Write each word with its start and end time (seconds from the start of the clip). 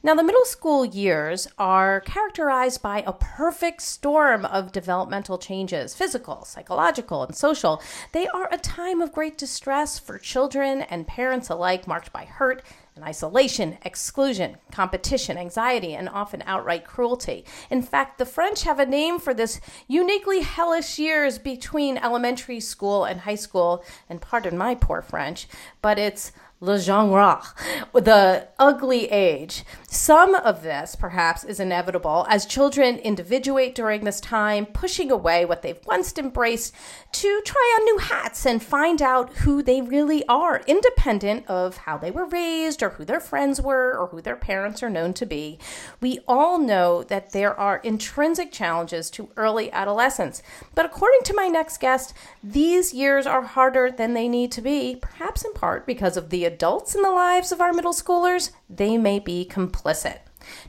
Now, 0.00 0.14
the 0.14 0.22
middle 0.22 0.44
school 0.44 0.84
years 0.84 1.48
are 1.58 2.00
characterized 2.02 2.80
by 2.80 3.02
a 3.04 3.12
perfect 3.12 3.82
storm 3.82 4.44
of 4.44 4.70
developmental 4.70 5.38
changes 5.38 5.92
physical, 5.92 6.44
psychological, 6.44 7.24
and 7.24 7.34
social. 7.34 7.82
They 8.12 8.28
are 8.28 8.48
a 8.52 8.58
time 8.58 9.00
of 9.00 9.12
great 9.12 9.36
distress 9.36 9.98
for 9.98 10.16
children 10.16 10.82
and 10.82 11.08
parents 11.08 11.50
alike, 11.50 11.88
marked 11.88 12.12
by 12.12 12.26
hurt 12.26 12.62
and 12.94 13.04
isolation, 13.04 13.78
exclusion, 13.84 14.56
competition, 14.70 15.36
anxiety, 15.36 15.94
and 15.94 16.08
often 16.08 16.42
outright 16.46 16.84
cruelty. 16.84 17.44
In 17.68 17.82
fact, 17.82 18.18
the 18.18 18.26
French 18.26 18.62
have 18.62 18.78
a 18.78 18.86
name 18.86 19.18
for 19.18 19.34
this 19.34 19.60
uniquely 19.86 20.40
hellish 20.40 20.98
years 20.98 21.38
between 21.38 21.98
elementary 21.98 22.60
school 22.60 23.04
and 23.04 23.20
high 23.20 23.36
school, 23.36 23.84
and 24.08 24.20
pardon 24.20 24.58
my 24.58 24.74
poor 24.74 25.02
French, 25.02 25.48
but 25.80 25.98
it's 25.98 26.32
l'âge 26.60 26.88
ingrat, 26.88 27.44
the 27.92 28.48
ugly 28.58 29.10
age. 29.10 29.64
Some 29.90 30.34
of 30.34 30.62
this, 30.62 30.96
perhaps, 30.96 31.44
is 31.44 31.60
inevitable 31.60 32.26
as 32.28 32.46
children 32.46 32.98
individuate 32.98 33.74
during 33.74 34.04
this 34.04 34.20
time, 34.20 34.66
pushing 34.66 35.10
away 35.10 35.44
what 35.44 35.62
they've 35.62 35.80
once 35.86 36.16
embraced 36.18 36.74
to 37.12 37.40
try 37.44 37.76
on 37.78 37.84
new 37.84 37.98
hats 37.98 38.44
and 38.44 38.62
find 38.62 39.00
out 39.00 39.32
who 39.38 39.62
they 39.62 39.80
really 39.80 40.26
are, 40.26 40.62
independent 40.66 41.46
of 41.46 41.78
how 41.78 41.96
they 41.96 42.10
were 42.10 42.26
raised 42.26 42.82
or 42.82 42.90
who 42.90 43.04
their 43.04 43.20
friends 43.20 43.60
were 43.60 43.96
or 43.96 44.08
who 44.08 44.20
their 44.20 44.36
parents 44.36 44.82
are 44.82 44.90
known 44.90 45.14
to 45.14 45.24
be. 45.24 45.58
We 46.00 46.18
all 46.26 46.58
know 46.58 47.02
that 47.04 47.32
there 47.32 47.58
are 47.58 47.78
intrinsic 47.78 48.52
challenges 48.52 49.10
to 49.10 49.30
early 49.36 49.70
adolescence, 49.72 50.42
but 50.74 50.84
according 50.84 51.20
to 51.24 51.34
my 51.34 51.46
next 51.46 51.78
guest, 51.78 52.12
these 52.42 52.92
years 52.92 53.26
are 53.26 53.42
harder 53.42 53.90
than 53.90 54.14
they 54.14 54.28
need 54.28 54.52
to 54.52 54.60
be, 54.60 54.96
perhaps 55.00 55.44
in 55.44 55.52
part 55.54 55.86
because 55.86 56.16
of 56.16 56.30
the 56.30 56.47
adults 56.48 56.96
in 56.96 57.02
the 57.02 57.10
lives 57.10 57.52
of 57.52 57.60
our 57.60 57.72
middle 57.72 57.92
schoolers, 57.92 58.50
they 58.68 58.98
may 58.98 59.20
be 59.20 59.46
complicit. 59.48 60.18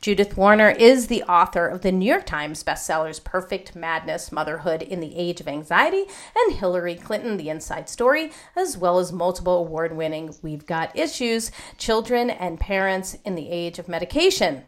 Judith 0.01 0.35
Warner 0.35 0.69
is 0.69 1.07
the 1.07 1.23
author 1.23 1.67
of 1.67 1.81
the 1.81 1.91
New 1.91 2.05
York 2.05 2.25
Times 2.25 2.63
bestsellers 2.63 3.23
Perfect 3.23 3.75
Madness 3.75 4.31
Motherhood 4.31 4.81
in 4.81 4.99
the 4.99 5.15
Age 5.15 5.39
of 5.39 5.47
Anxiety 5.47 6.05
and 6.35 6.55
Hillary 6.55 6.95
Clinton 6.95 7.37
The 7.37 7.49
Inside 7.49 7.89
Story, 7.89 8.31
as 8.55 8.77
well 8.77 8.99
as 8.99 9.13
multiple 9.13 9.57
award 9.57 9.95
winning 9.95 10.35
We've 10.41 10.65
Got 10.65 10.97
Issues 10.97 11.51
Children 11.77 12.29
and 12.29 12.59
Parents 12.59 13.15
in 13.25 13.35
the 13.35 13.49
Age 13.49 13.79
of 13.79 13.87
Medication 13.87 14.63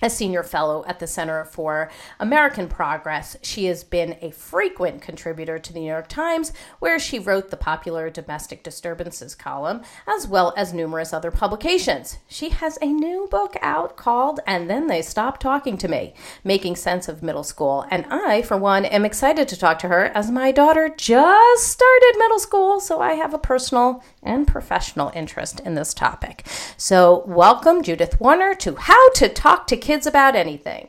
a 0.00 0.08
senior 0.10 0.42
fellow 0.42 0.84
at 0.86 0.98
the 0.98 1.06
Center 1.06 1.44
for 1.44 1.90
American 2.20 2.68
Progress. 2.68 3.36
She 3.42 3.64
has 3.66 3.82
been 3.82 4.16
a 4.20 4.30
frequent 4.30 5.02
contributor 5.02 5.58
to 5.58 5.72
the 5.72 5.80
New 5.80 5.86
York 5.86 6.08
Times, 6.08 6.52
where 6.78 6.98
she 6.98 7.18
wrote 7.18 7.50
the 7.50 7.56
popular 7.56 8.10
Domestic 8.10 8.62
Disturbances 8.62 9.34
column, 9.34 9.82
as 10.06 10.28
well 10.28 10.54
as 10.56 10.72
numerous 10.72 11.12
other 11.12 11.30
publications. 11.30 12.18
She 12.28 12.50
has 12.50 12.78
a 12.80 12.86
new 12.86 13.26
book 13.30 13.56
out 13.60 13.96
called 13.96 14.40
And 14.46 14.70
Then 14.70 14.86
They 14.86 15.02
Stopped 15.02 15.40
Talking 15.40 15.76
to 15.78 15.88
Me 15.88 16.14
Making 16.44 16.76
Sense 16.76 17.08
of 17.08 17.22
Middle 17.22 17.44
School. 17.44 17.86
And 17.90 18.06
I, 18.08 18.42
for 18.42 18.56
one, 18.56 18.84
am 18.84 19.04
excited 19.04 19.48
to 19.48 19.58
talk 19.58 19.78
to 19.80 19.88
her 19.88 20.06
as 20.14 20.30
my 20.30 20.52
daughter 20.52 20.88
just 20.88 21.66
started 21.66 22.14
middle 22.18 22.38
school, 22.38 22.80
so 22.80 23.00
I 23.00 23.14
have 23.14 23.34
a 23.34 23.38
personal 23.38 24.04
and 24.22 24.46
professional 24.46 25.10
interest 25.14 25.60
in 25.60 25.74
this 25.74 25.92
topic. 25.92 26.46
So, 26.76 27.24
welcome, 27.26 27.82
Judith 27.82 28.20
Warner, 28.20 28.54
to 28.56 28.76
How 28.76 29.10
to 29.14 29.28
Talk 29.28 29.66
to 29.68 29.76
Kids 29.76 29.87
Kids 29.88 30.06
about 30.06 30.36
Anything. 30.36 30.88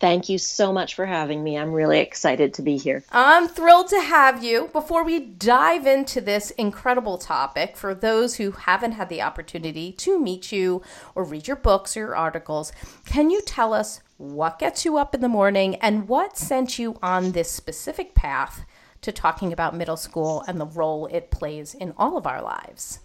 Thank 0.00 0.28
you 0.28 0.36
so 0.36 0.70
much 0.70 0.94
for 0.94 1.06
having 1.06 1.42
me. 1.42 1.56
I'm 1.56 1.72
really 1.72 2.00
excited 2.00 2.52
to 2.52 2.62
be 2.62 2.76
here. 2.76 3.02
I'm 3.10 3.48
thrilled 3.48 3.88
to 3.88 4.02
have 4.02 4.44
you. 4.44 4.68
Before 4.70 5.02
we 5.02 5.18
dive 5.18 5.86
into 5.86 6.20
this 6.20 6.50
incredible 6.50 7.16
topic, 7.16 7.74
for 7.74 7.94
those 7.94 8.34
who 8.34 8.50
haven't 8.50 8.92
had 8.92 9.08
the 9.08 9.22
opportunity 9.22 9.92
to 9.92 10.20
meet 10.20 10.52
you 10.52 10.82
or 11.14 11.24
read 11.24 11.46
your 11.46 11.56
books 11.56 11.96
or 11.96 12.00
your 12.00 12.16
articles, 12.16 12.70
can 13.06 13.30
you 13.30 13.40
tell 13.40 13.72
us 13.72 14.02
what 14.18 14.58
gets 14.58 14.84
you 14.84 14.98
up 14.98 15.14
in 15.14 15.22
the 15.22 15.28
morning 15.30 15.76
and 15.76 16.06
what 16.06 16.36
sent 16.36 16.78
you 16.78 16.98
on 17.02 17.32
this 17.32 17.50
specific 17.50 18.14
path 18.14 18.66
to 19.00 19.10
talking 19.10 19.54
about 19.54 19.74
middle 19.74 19.96
school 19.96 20.44
and 20.46 20.60
the 20.60 20.66
role 20.66 21.06
it 21.06 21.30
plays 21.30 21.72
in 21.72 21.94
all 21.96 22.18
of 22.18 22.26
our 22.26 22.42
lives? 22.42 22.98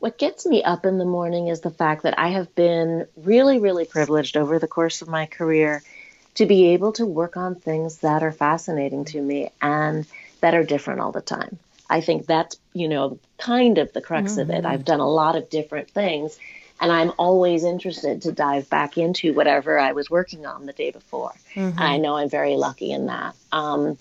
What 0.00 0.18
gets 0.18 0.46
me 0.46 0.62
up 0.62 0.86
in 0.86 0.96
the 0.98 1.04
morning 1.04 1.48
is 1.48 1.60
the 1.60 1.70
fact 1.70 2.02
that 2.02 2.18
I 2.18 2.28
have 2.28 2.54
been 2.54 3.06
really, 3.16 3.58
really 3.58 3.84
privileged 3.84 4.36
over 4.36 4.58
the 4.58 4.66
course 4.66 5.02
of 5.02 5.08
my 5.08 5.26
career 5.26 5.82
to 6.36 6.46
be 6.46 6.68
able 6.68 6.92
to 6.92 7.04
work 7.04 7.36
on 7.36 7.54
things 7.54 7.98
that 7.98 8.22
are 8.22 8.32
fascinating 8.32 9.04
to 9.06 9.20
me 9.20 9.50
and 9.60 10.06
that 10.40 10.54
are 10.54 10.64
different 10.64 11.00
all 11.00 11.12
the 11.12 11.20
time. 11.20 11.58
I 11.88 12.00
think 12.00 12.24
that's, 12.24 12.56
you 12.72 12.88
know, 12.88 13.18
kind 13.36 13.76
of 13.76 13.92
the 13.92 14.00
crux 14.00 14.32
mm-hmm. 14.32 14.40
of 14.40 14.50
it. 14.50 14.58
Mm-hmm. 14.58 14.66
I've 14.66 14.84
done 14.86 15.00
a 15.00 15.08
lot 15.08 15.36
of 15.36 15.50
different 15.50 15.90
things 15.90 16.38
and 16.80 16.90
I'm 16.90 17.12
always 17.18 17.64
interested 17.64 18.22
to 18.22 18.32
dive 18.32 18.70
back 18.70 18.96
into 18.96 19.34
whatever 19.34 19.78
I 19.78 19.92
was 19.92 20.08
working 20.08 20.46
on 20.46 20.64
the 20.64 20.72
day 20.72 20.92
before. 20.92 21.32
Mm-hmm. 21.54 21.78
I 21.78 21.98
know 21.98 22.16
I'm 22.16 22.30
very 22.30 22.56
lucky 22.56 22.90
in 22.90 23.06
that. 23.06 23.36
Um, 23.52 23.98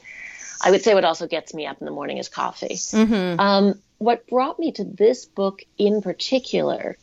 I 0.64 0.72
would 0.72 0.84
say 0.84 0.94
what 0.94 1.04
also 1.04 1.28
gets 1.28 1.54
me 1.54 1.66
up 1.66 1.82
in 1.82 1.86
the 1.86 1.92
morning 1.92 2.20
is 2.20 2.30
coffee. 2.30 2.76
Mm-hmm. 2.76 3.40
Um, 3.40 3.82
what 4.00 4.26
brought 4.28 4.58
me 4.58 4.72
to 4.72 4.84
this 4.84 5.26
book 5.26 5.64
in 5.78 6.02
particular 6.02 6.98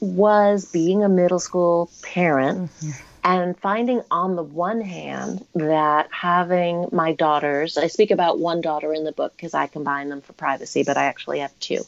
was 0.00 0.70
being 0.70 1.02
a 1.02 1.08
middle 1.08 1.40
school 1.40 1.90
parent 2.02 2.70
mm-hmm. 2.70 2.90
and 3.24 3.58
finding, 3.58 4.02
on 4.10 4.36
the 4.36 4.42
one 4.42 4.82
hand, 4.82 5.44
that 5.54 6.08
having 6.12 6.86
my 6.92 7.12
daughters, 7.12 7.78
I 7.78 7.86
speak 7.86 8.10
about 8.10 8.38
one 8.38 8.60
daughter 8.60 8.92
in 8.92 9.04
the 9.04 9.12
book 9.12 9.32
because 9.36 9.54
I 9.54 9.66
combine 9.66 10.10
them 10.10 10.20
for 10.20 10.34
privacy, 10.34 10.84
but 10.84 10.98
I 10.98 11.04
actually 11.04 11.40
have 11.40 11.58
two. 11.58 11.82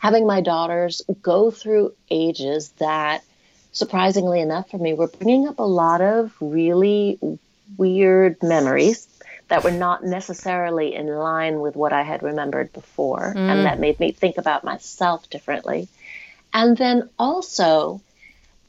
Having 0.00 0.26
my 0.26 0.40
daughters 0.40 1.02
go 1.22 1.52
through 1.52 1.94
ages 2.10 2.70
that, 2.78 3.22
surprisingly 3.70 4.40
enough 4.40 4.68
for 4.70 4.78
me, 4.78 4.94
were 4.94 5.06
bringing 5.06 5.46
up 5.46 5.60
a 5.60 5.62
lot 5.62 6.00
of 6.00 6.34
really 6.40 7.20
weird 7.76 8.42
memories 8.42 9.06
that 9.52 9.64
were 9.64 9.70
not 9.70 10.02
necessarily 10.02 10.94
in 10.94 11.06
line 11.06 11.60
with 11.60 11.76
what 11.76 11.92
I 11.92 12.04
had 12.04 12.22
remembered 12.22 12.72
before. 12.72 13.34
Mm. 13.36 13.50
And 13.50 13.66
that 13.66 13.78
made 13.78 14.00
me 14.00 14.10
think 14.10 14.38
about 14.38 14.64
myself 14.64 15.28
differently. 15.28 15.88
And 16.54 16.74
then 16.74 17.10
also 17.18 18.00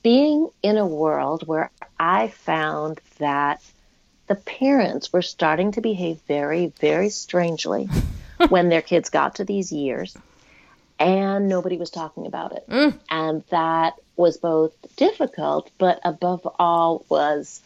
being 0.04 0.50
in 0.62 0.78
a 0.78 0.86
world 0.86 1.48
where 1.48 1.72
I 1.98 2.28
found 2.28 3.00
that 3.20 3.62
the 4.28 4.36
parents 4.36 5.14
were 5.14 5.22
starting 5.22 5.72
to 5.72 5.80
behave 5.80 6.20
very, 6.28 6.74
very 6.82 7.08
strangely 7.08 7.88
when 8.50 8.68
their 8.68 8.82
kids 8.82 9.10
got 9.10 9.36
to 9.36 9.46
these 9.46 9.72
years 9.72 10.18
and 11.00 11.48
nobody 11.48 11.78
was 11.78 11.92
talking 11.92 12.28
about 12.28 12.52
it. 12.52 12.66
Mm. 12.68 13.00
And 13.10 13.44
that 13.52 13.94
was 14.18 14.36
both 14.36 14.74
difficult, 14.98 15.72
but 15.78 16.02
above 16.04 16.46
all 16.60 17.06
was 17.08 17.62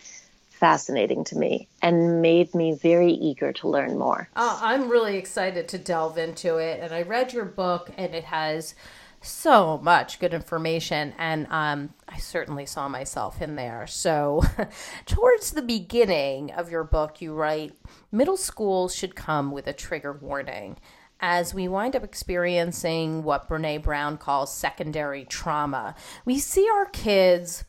fascinating 0.58 1.24
to 1.26 1.38
me 1.38 1.68
and 1.82 2.22
made 2.22 2.54
me 2.56 2.74
very 2.74 3.12
eager 3.12 3.54
to 3.54 3.68
learn 3.68 3.98
more. 3.98 4.30
Oh, 4.36 4.60
I'm 4.62 4.90
really 4.90 5.18
excited 5.18 5.68
to 5.70 5.78
delve 5.78 6.18
into 6.18 6.58
it. 6.58 6.80
And 6.82 6.94
I 6.94 7.04
read 7.04 7.34
your 7.34 7.46
book, 7.46 7.92
and 7.98 8.16
it 8.16 8.26
has 8.26 8.74
so 9.22 9.78
much 9.78 10.20
good 10.20 10.34
information. 10.34 11.14
And 11.18 11.48
um, 11.52 11.94
I 12.08 12.18
certainly 12.18 12.66
saw 12.66 12.88
myself 12.88 13.42
in 13.42 13.56
there. 13.56 13.86
So, 13.88 14.44
towards 15.06 15.52
the 15.52 15.62
beginning 15.62 16.52
of 16.52 16.72
your 16.72 16.84
book, 16.84 17.22
you 17.22 17.34
write 17.34 17.74
middle 18.12 18.38
school 18.38 18.90
should 18.90 19.16
come 19.16 19.52
with 19.52 19.68
a 19.68 19.74
trigger 19.74 20.14
warning. 20.14 20.78
As 21.20 21.54
we 21.54 21.68
wind 21.68 21.96
up 21.96 22.04
experiencing 22.04 23.24
what 23.24 23.50
Brene 23.50 23.82
Brown 23.82 24.18
calls 24.18 24.54
secondary 24.54 25.26
trauma, 25.26 25.96
we 26.26 26.38
see 26.38 26.70
our 26.70 26.86
kids 26.86 27.64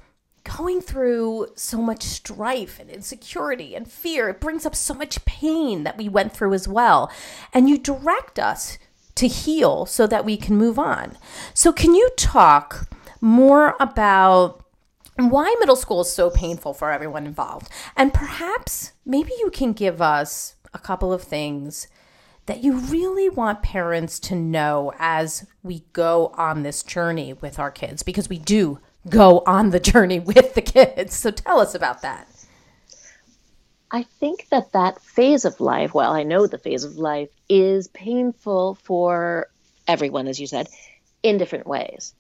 going 0.57 0.81
through 0.81 1.49
so 1.55 1.79
much 1.79 2.03
strife 2.03 2.79
and 2.79 2.91
insecurity 2.91 3.75
and 3.75 3.91
fear. 3.91 4.29
It 4.29 4.41
brings 4.41 4.65
up 4.65 4.75
so 4.75 4.95
much 4.95 5.25
pain 5.25 5.85
that 5.85 5.99
we 5.99 6.09
went 6.09 6.33
through 6.33 6.55
as 6.55 6.67
well. 6.67 7.11
And 7.53 7.69
you 7.69 7.79
direct 7.79 8.39
us 8.39 8.79
to 9.17 9.27
heal 9.27 9.85
so 9.85 10.07
that 10.07 10.25
we 10.25 10.37
can 10.37 10.57
move 10.57 10.79
on. 10.79 11.17
So, 11.55 11.73
can 11.73 11.95
you 11.95 12.11
talk 12.17 12.89
more 13.21 13.75
about 13.81 14.65
why 15.17 15.55
middle 15.59 15.77
school 15.77 16.03
is 16.03 16.13
so 16.13 16.31
painful 16.31 16.73
for 16.73 16.93
everyone 16.93 17.27
involved? 17.27 17.69
And 17.97 18.15
perhaps 18.15 18.93
maybe 19.05 19.33
you 19.39 19.51
can 19.51 19.73
give 19.73 20.01
us 20.01 20.55
a 20.73 20.79
couple 20.79 21.13
of 21.13 21.23
things 21.23 21.89
that 22.47 22.63
you 22.65 22.79
really 22.79 23.29
want 23.29 23.63
parents 23.63 24.19
to 24.19 24.35
know 24.35 24.93
as 24.99 25.47
we 25.63 25.85
go 25.93 26.33
on 26.35 26.63
this 26.63 26.83
journey 26.83 27.35
with 27.35 27.59
our 27.59 27.71
kids 27.71 28.03
because 28.03 28.29
we 28.31 28.39
do 28.39 28.79
go 29.11 29.43
on 29.47 29.71
the 29.71 29.81
journey 29.81 30.21
with 30.21 30.55
the 30.55 30.63
kids. 30.63 31.15
So 31.15 31.31
tell 31.31 31.61
us 31.61 31.75
about 31.75 32.03
that. 32.03 32.29
I 33.91 34.03
think 34.03 34.49
that 34.51 34.73
that 34.73 35.01
phase 35.01 35.45
of 35.45 35.61
life, 35.61 35.95
well, 35.95 36.13
I 36.13 36.23
know 36.23 36.47
the 36.47 36.59
phase 36.59 36.85
of 36.85 36.97
life 36.97 37.31
is 37.49 37.89
painful 37.89 38.75
for 38.83 39.49
everyone, 39.87 40.29
as 40.29 40.39
you 40.39 40.47
said, 40.47 40.69
in 41.23 41.39
different 41.39 41.67
ways. 41.67 42.15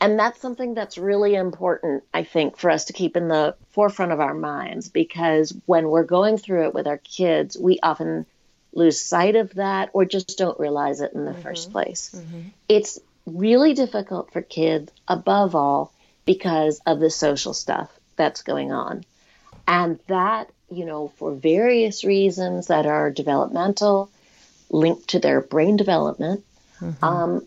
And 0.00 0.18
that's 0.18 0.40
something 0.40 0.74
that's 0.74 0.98
really 0.98 1.34
important, 1.34 2.02
I 2.12 2.24
think, 2.24 2.58
for 2.58 2.70
us 2.70 2.86
to 2.86 2.92
keep 2.92 3.16
in 3.16 3.28
the 3.28 3.54
forefront 3.70 4.12
of 4.12 4.20
our 4.20 4.34
minds 4.34 4.88
because 4.88 5.54
when 5.64 5.88
we're 5.88 6.02
going 6.02 6.38
through 6.38 6.64
it 6.64 6.74
with 6.74 6.88
our 6.88 6.98
kids, 6.98 7.56
we 7.56 7.78
often 7.82 8.26
lose 8.74 9.00
sight 9.00 9.36
of 9.36 9.54
that 9.54 9.90
or 9.92 10.04
just 10.04 10.36
don't 10.36 10.58
realize 10.58 11.00
it 11.00 11.12
in 11.12 11.24
the 11.24 11.30
mm-hmm. 11.30 11.42
first 11.42 11.70
place. 11.70 12.10
Mm-hmm. 12.14 12.40
It's 12.68 12.98
really 13.26 13.74
difficult 13.74 14.32
for 14.32 14.42
kids, 14.42 14.90
above 15.06 15.54
all, 15.54 15.92
because 16.24 16.80
of 16.86 17.00
the 17.00 17.10
social 17.10 17.54
stuff 17.54 17.90
that's 18.16 18.42
going 18.42 18.72
on. 18.72 19.04
And 19.66 19.98
that, 20.08 20.50
you 20.70 20.84
know, 20.84 21.08
for 21.16 21.32
various 21.32 22.04
reasons 22.04 22.68
that 22.68 22.86
are 22.86 23.10
developmental, 23.10 24.10
linked 24.70 25.08
to 25.08 25.18
their 25.18 25.40
brain 25.40 25.76
development, 25.76 26.44
mm-hmm. 26.80 27.04
um, 27.04 27.46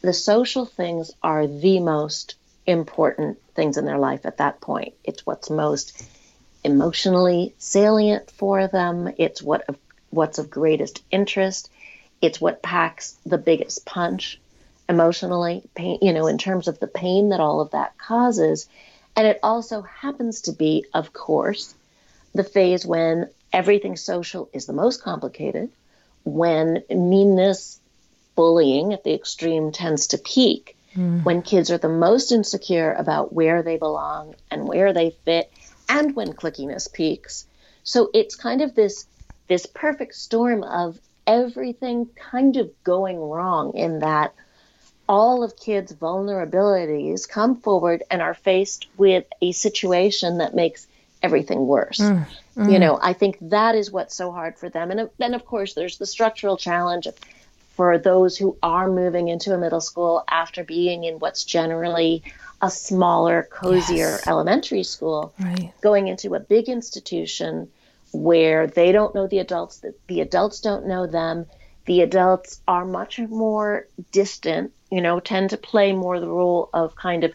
the 0.00 0.12
social 0.12 0.66
things 0.66 1.10
are 1.22 1.46
the 1.46 1.80
most 1.80 2.34
important 2.66 3.38
things 3.54 3.76
in 3.76 3.84
their 3.84 3.98
life 3.98 4.26
at 4.26 4.38
that 4.38 4.60
point. 4.60 4.94
It's 5.04 5.24
what's 5.24 5.50
most 5.50 6.06
emotionally 6.62 7.54
salient 7.58 8.30
for 8.30 8.66
them. 8.66 9.12
It's 9.18 9.42
what 9.42 9.64
what's 10.10 10.38
of 10.38 10.50
greatest 10.50 11.02
interest. 11.10 11.70
It's 12.20 12.40
what 12.40 12.62
packs 12.62 13.16
the 13.26 13.38
biggest 13.38 13.84
punch 13.84 14.40
emotionally, 14.88 15.62
pain, 15.74 15.98
you 16.02 16.12
know, 16.12 16.26
in 16.26 16.38
terms 16.38 16.68
of 16.68 16.78
the 16.78 16.86
pain 16.86 17.30
that 17.30 17.40
all 17.40 17.60
of 17.60 17.70
that 17.70 17.96
causes. 17.98 18.68
And 19.16 19.26
it 19.26 19.38
also 19.42 19.82
happens 19.82 20.42
to 20.42 20.52
be, 20.52 20.84
of 20.92 21.12
course, 21.12 21.74
the 22.34 22.44
phase 22.44 22.84
when 22.84 23.28
everything 23.52 23.96
social 23.96 24.48
is 24.52 24.66
the 24.66 24.72
most 24.72 25.02
complicated, 25.02 25.70
when 26.24 26.82
meanness, 26.90 27.78
bullying 28.34 28.92
at 28.92 29.04
the 29.04 29.14
extreme 29.14 29.70
tends 29.70 30.08
to 30.08 30.18
peak, 30.18 30.76
mm. 30.96 31.22
when 31.24 31.42
kids 31.42 31.70
are 31.70 31.78
the 31.78 31.88
most 31.88 32.32
insecure 32.32 32.92
about 32.92 33.32
where 33.32 33.62
they 33.62 33.76
belong 33.76 34.34
and 34.50 34.66
where 34.66 34.92
they 34.92 35.10
fit, 35.24 35.50
and 35.88 36.16
when 36.16 36.32
cliquiness 36.32 36.92
peaks. 36.92 37.46
So 37.84 38.10
it's 38.12 38.34
kind 38.34 38.62
of 38.62 38.74
this 38.74 39.06
this 39.46 39.66
perfect 39.66 40.14
storm 40.14 40.62
of 40.64 40.98
everything 41.26 42.06
kind 42.16 42.56
of 42.56 42.70
going 42.82 43.20
wrong 43.20 43.74
in 43.76 43.98
that 43.98 44.34
all 45.08 45.42
of 45.42 45.56
kids' 45.56 45.92
vulnerabilities 45.92 47.28
come 47.28 47.56
forward 47.56 48.02
and 48.10 48.22
are 48.22 48.34
faced 48.34 48.86
with 48.96 49.24
a 49.42 49.52
situation 49.52 50.38
that 50.38 50.54
makes 50.54 50.86
everything 51.22 51.66
worse. 51.66 51.98
Mm, 51.98 52.26
mm. 52.56 52.72
You 52.72 52.78
know, 52.78 52.98
I 53.02 53.12
think 53.12 53.38
that 53.40 53.74
is 53.74 53.90
what's 53.90 54.14
so 54.14 54.30
hard 54.30 54.58
for 54.58 54.68
them. 54.68 54.90
And 54.90 55.10
then, 55.18 55.34
of 55.34 55.44
course, 55.44 55.74
there's 55.74 55.98
the 55.98 56.06
structural 56.06 56.56
challenge 56.56 57.08
for 57.76 57.98
those 57.98 58.36
who 58.36 58.56
are 58.62 58.88
moving 58.88 59.28
into 59.28 59.52
a 59.52 59.58
middle 59.58 59.80
school 59.80 60.22
after 60.28 60.62
being 60.62 61.04
in 61.04 61.18
what's 61.18 61.44
generally 61.44 62.22
a 62.62 62.70
smaller, 62.70 63.48
cozier 63.50 63.96
yes. 63.96 64.26
elementary 64.26 64.84
school, 64.84 65.34
right. 65.40 65.72
going 65.80 66.08
into 66.08 66.34
a 66.34 66.40
big 66.40 66.68
institution 66.68 67.68
where 68.12 68.68
they 68.68 68.92
don't 68.92 69.14
know 69.14 69.26
the 69.26 69.40
adults, 69.40 69.84
the 70.06 70.20
adults 70.20 70.60
don't 70.60 70.86
know 70.86 71.06
them. 71.06 71.46
The 71.86 72.00
adults 72.00 72.60
are 72.66 72.84
much 72.84 73.18
more 73.18 73.86
distant 74.12 74.72
you 74.94 75.00
know, 75.00 75.18
tend 75.18 75.50
to 75.50 75.56
play 75.56 75.92
more 75.92 76.20
the 76.20 76.28
role 76.28 76.70
of 76.72 76.94
kind 76.94 77.24
of 77.24 77.34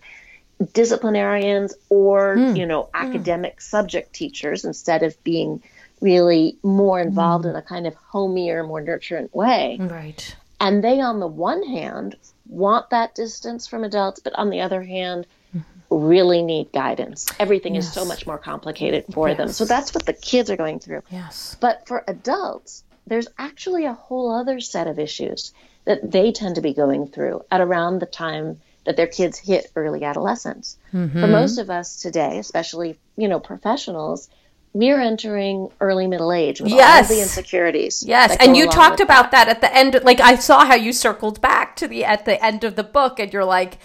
disciplinarians 0.71 1.73
or, 1.89 2.37
mm. 2.37 2.57
you 2.57 2.65
know, 2.65 2.83
hmm. 2.83 2.89
academic 2.95 3.57
mm. 3.57 3.61
subject 3.61 4.13
teachers 4.13 4.63
instead 4.63 5.03
of 5.03 5.21
being 5.23 5.61
really 5.99 6.57
more 6.63 7.01
involved 7.01 7.45
mm. 7.45 7.49
in 7.49 7.55
a 7.57 7.61
kind 7.61 7.85
of 7.85 7.95
homier, 7.95 8.63
more 8.63 8.81
nurturant 8.81 9.33
way. 9.33 9.77
Right. 9.79 10.35
And 10.61 10.81
they, 10.81 11.01
on 11.01 11.19
the 11.19 11.27
one 11.27 11.63
hand, 11.63 12.15
want 12.47 12.89
that 12.91 13.13
distance 13.13 13.67
from 13.67 13.83
adults, 13.83 14.21
but 14.21 14.33
on 14.33 14.49
the 14.49 14.61
other 14.61 14.81
hand, 14.81 15.27
mm-hmm. 15.53 15.95
really 15.95 16.41
need 16.41 16.71
guidance. 16.71 17.27
Everything 17.39 17.75
yes. 17.75 17.87
is 17.87 17.93
so 17.93 18.05
much 18.05 18.25
more 18.25 18.37
complicated 18.37 19.05
for 19.13 19.27
yes. 19.27 19.37
them. 19.37 19.49
So 19.49 19.65
that's 19.65 19.93
what 19.93 20.05
the 20.05 20.13
kids 20.13 20.49
are 20.49 20.57
going 20.57 20.79
through. 20.79 21.03
Yes. 21.09 21.57
But 21.59 21.87
for 21.87 22.05
adults, 22.07 22.83
there's 23.05 23.27
actually 23.37 23.83
a 23.85 23.93
whole 23.93 24.31
other 24.31 24.61
set 24.61 24.87
of 24.87 24.97
issues 24.97 25.53
that 25.85 26.11
they 26.11 26.31
tend 26.31 26.55
to 26.55 26.61
be 26.61 26.73
going 26.73 27.07
through 27.07 27.43
at 27.51 27.61
around 27.61 27.99
the 27.99 28.05
time 28.05 28.59
that 28.85 28.95
their 28.95 29.07
kids 29.07 29.37
hit 29.37 29.71
early 29.75 30.03
adolescence. 30.03 30.77
Mm-hmm. 30.93 31.19
For 31.19 31.27
most 31.27 31.57
of 31.57 31.69
us 31.69 32.01
today, 32.01 32.39
especially, 32.39 32.97
you 33.17 33.27
know, 33.27 33.39
professionals, 33.39 34.29
we're 34.73 34.99
entering 34.99 35.69
early 35.79 36.07
middle 36.07 36.31
age 36.31 36.61
with 36.61 36.71
yes. 36.71 37.09
all 37.09 37.15
the 37.15 37.21
insecurities. 37.21 38.03
Yes, 38.05 38.35
and 38.39 38.55
you 38.55 38.67
talked 38.67 38.99
about 38.99 39.31
that. 39.31 39.45
that 39.45 39.55
at 39.55 39.61
the 39.61 39.75
end. 39.75 39.99
Like 40.03 40.19
I 40.19 40.35
saw 40.35 40.65
how 40.65 40.75
you 40.75 40.93
circled 40.93 41.41
back 41.41 41.75
to 41.77 41.87
the 41.87 42.05
at 42.05 42.25
the 42.25 42.43
end 42.43 42.63
of 42.63 42.75
the 42.75 42.83
book, 42.83 43.19
and 43.19 43.33
you're 43.33 43.45
like, 43.45 43.79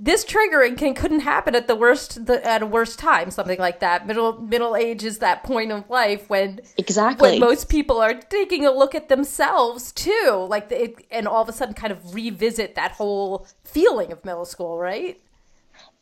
this 0.00 0.24
triggering 0.24 0.78
can 0.78 0.94
couldn't 0.94 1.20
happen 1.20 1.54
at 1.54 1.66
the 1.66 1.74
worst 1.74 2.26
the, 2.26 2.44
at 2.46 2.62
a 2.62 2.66
worst 2.66 2.98
time 2.98 3.30
something 3.30 3.58
like 3.58 3.80
that. 3.80 4.06
Middle 4.06 4.40
middle 4.40 4.76
age 4.76 5.04
is 5.04 5.18
that 5.18 5.42
point 5.42 5.72
of 5.72 5.88
life 5.90 6.28
when 6.28 6.60
exactly. 6.76 7.30
when 7.30 7.40
most 7.40 7.68
people 7.68 7.98
are 7.98 8.14
taking 8.14 8.64
a 8.64 8.70
look 8.70 8.94
at 8.94 9.08
themselves 9.08 9.92
too. 9.92 10.46
Like 10.48 10.70
it, 10.70 11.04
and 11.10 11.26
all 11.26 11.42
of 11.42 11.48
a 11.48 11.52
sudden 11.52 11.74
kind 11.74 11.92
of 11.92 12.14
revisit 12.14 12.74
that 12.76 12.92
whole 12.92 13.46
feeling 13.64 14.12
of 14.12 14.24
middle 14.24 14.44
school 14.44 14.78
right? 14.78 15.20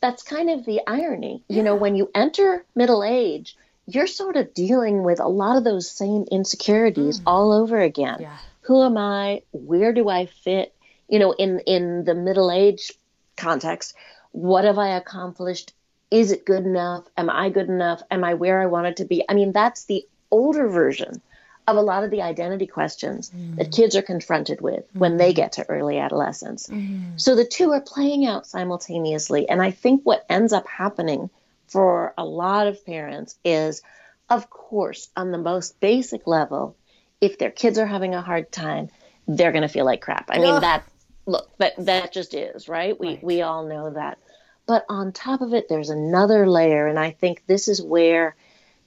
That's 0.00 0.22
kind 0.22 0.50
of 0.50 0.64
the 0.66 0.80
irony. 0.86 1.42
Yeah. 1.48 1.56
you 1.56 1.62
know 1.62 1.74
when 1.74 1.96
you 1.96 2.10
enter 2.14 2.64
middle 2.74 3.02
age 3.02 3.56
you're 3.88 4.08
sort 4.08 4.36
of 4.36 4.52
dealing 4.52 5.04
with 5.04 5.20
a 5.20 5.28
lot 5.28 5.56
of 5.56 5.62
those 5.62 5.88
same 5.88 6.24
insecurities 6.30 7.20
mm. 7.20 7.22
all 7.24 7.52
over 7.52 7.78
again. 7.78 8.18
Yeah. 8.20 8.36
who 8.62 8.82
am 8.82 8.98
i? 8.98 9.42
Where 9.52 9.92
do 9.94 10.08
i 10.10 10.26
fit? 10.26 10.74
You 11.08 11.18
know 11.18 11.32
in 11.32 11.60
in 11.60 12.04
the 12.04 12.14
middle 12.14 12.50
age 12.50 12.92
context. 13.36 13.94
What 14.32 14.64
have 14.64 14.78
I 14.78 14.96
accomplished? 14.96 15.72
Is 16.10 16.32
it 16.32 16.44
good 16.44 16.64
enough? 16.64 17.04
Am 17.16 17.30
I 17.30 17.50
good 17.50 17.68
enough? 17.68 18.02
Am 18.10 18.24
I 18.24 18.34
where 18.34 18.60
I 18.60 18.66
wanted 18.66 18.98
to 18.98 19.04
be? 19.04 19.24
I 19.28 19.34
mean, 19.34 19.52
that's 19.52 19.84
the 19.84 20.06
older 20.30 20.68
version 20.68 21.20
of 21.66 21.76
a 21.76 21.82
lot 21.82 22.04
of 22.04 22.10
the 22.10 22.22
identity 22.22 22.66
questions 22.66 23.30
mm. 23.30 23.56
that 23.56 23.72
kids 23.72 23.96
are 23.96 24.02
confronted 24.02 24.60
with 24.60 24.84
mm. 24.92 25.00
when 25.00 25.16
they 25.16 25.32
get 25.32 25.52
to 25.52 25.68
early 25.68 25.98
adolescence. 25.98 26.68
Mm. 26.68 27.20
So 27.20 27.34
the 27.34 27.44
two 27.44 27.72
are 27.72 27.80
playing 27.80 28.24
out 28.24 28.46
simultaneously. 28.46 29.48
And 29.48 29.60
I 29.60 29.72
think 29.72 30.02
what 30.04 30.24
ends 30.28 30.52
up 30.52 30.68
happening 30.68 31.28
for 31.66 32.14
a 32.16 32.24
lot 32.24 32.68
of 32.68 32.84
parents 32.86 33.36
is, 33.44 33.82
of 34.30 34.48
course, 34.48 35.08
on 35.16 35.32
the 35.32 35.38
most 35.38 35.80
basic 35.80 36.26
level, 36.26 36.76
if 37.20 37.38
their 37.38 37.50
kids 37.50 37.78
are 37.78 37.86
having 37.86 38.14
a 38.14 38.22
hard 38.22 38.52
time, 38.52 38.88
they're 39.26 39.52
going 39.52 39.62
to 39.62 39.68
feel 39.68 39.84
like 39.84 40.00
crap. 40.00 40.26
I 40.28 40.38
mean, 40.38 40.60
that 40.60 40.84
look 41.26 41.50
that 41.58 41.74
that 41.78 42.12
just 42.12 42.34
is 42.34 42.68
right? 42.68 42.98
We 42.98 43.08
right. 43.08 43.24
we 43.24 43.42
all 43.42 43.66
know 43.66 43.90
that. 43.90 44.18
But 44.66 44.84
on 44.88 45.12
top 45.12 45.42
of 45.42 45.52
it 45.54 45.68
there's 45.68 45.90
another 45.90 46.48
layer 46.48 46.86
and 46.86 46.98
i 46.98 47.10
think 47.10 47.42
this 47.46 47.68
is 47.68 47.82
where 47.82 48.34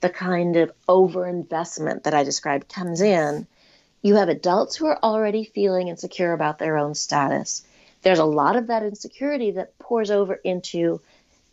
the 0.00 0.10
kind 0.10 0.56
of 0.56 0.72
overinvestment 0.88 2.04
that 2.04 2.14
i 2.14 2.24
described 2.24 2.68
comes 2.68 3.00
in. 3.00 3.46
You 4.02 4.16
have 4.16 4.30
adults 4.30 4.76
who 4.76 4.86
are 4.86 4.98
already 5.02 5.44
feeling 5.44 5.88
insecure 5.88 6.32
about 6.32 6.58
their 6.58 6.78
own 6.78 6.94
status. 6.94 7.62
There's 8.02 8.18
a 8.18 8.24
lot 8.24 8.56
of 8.56 8.68
that 8.68 8.82
insecurity 8.82 9.52
that 9.52 9.78
pours 9.78 10.10
over 10.10 10.34
into 10.34 11.02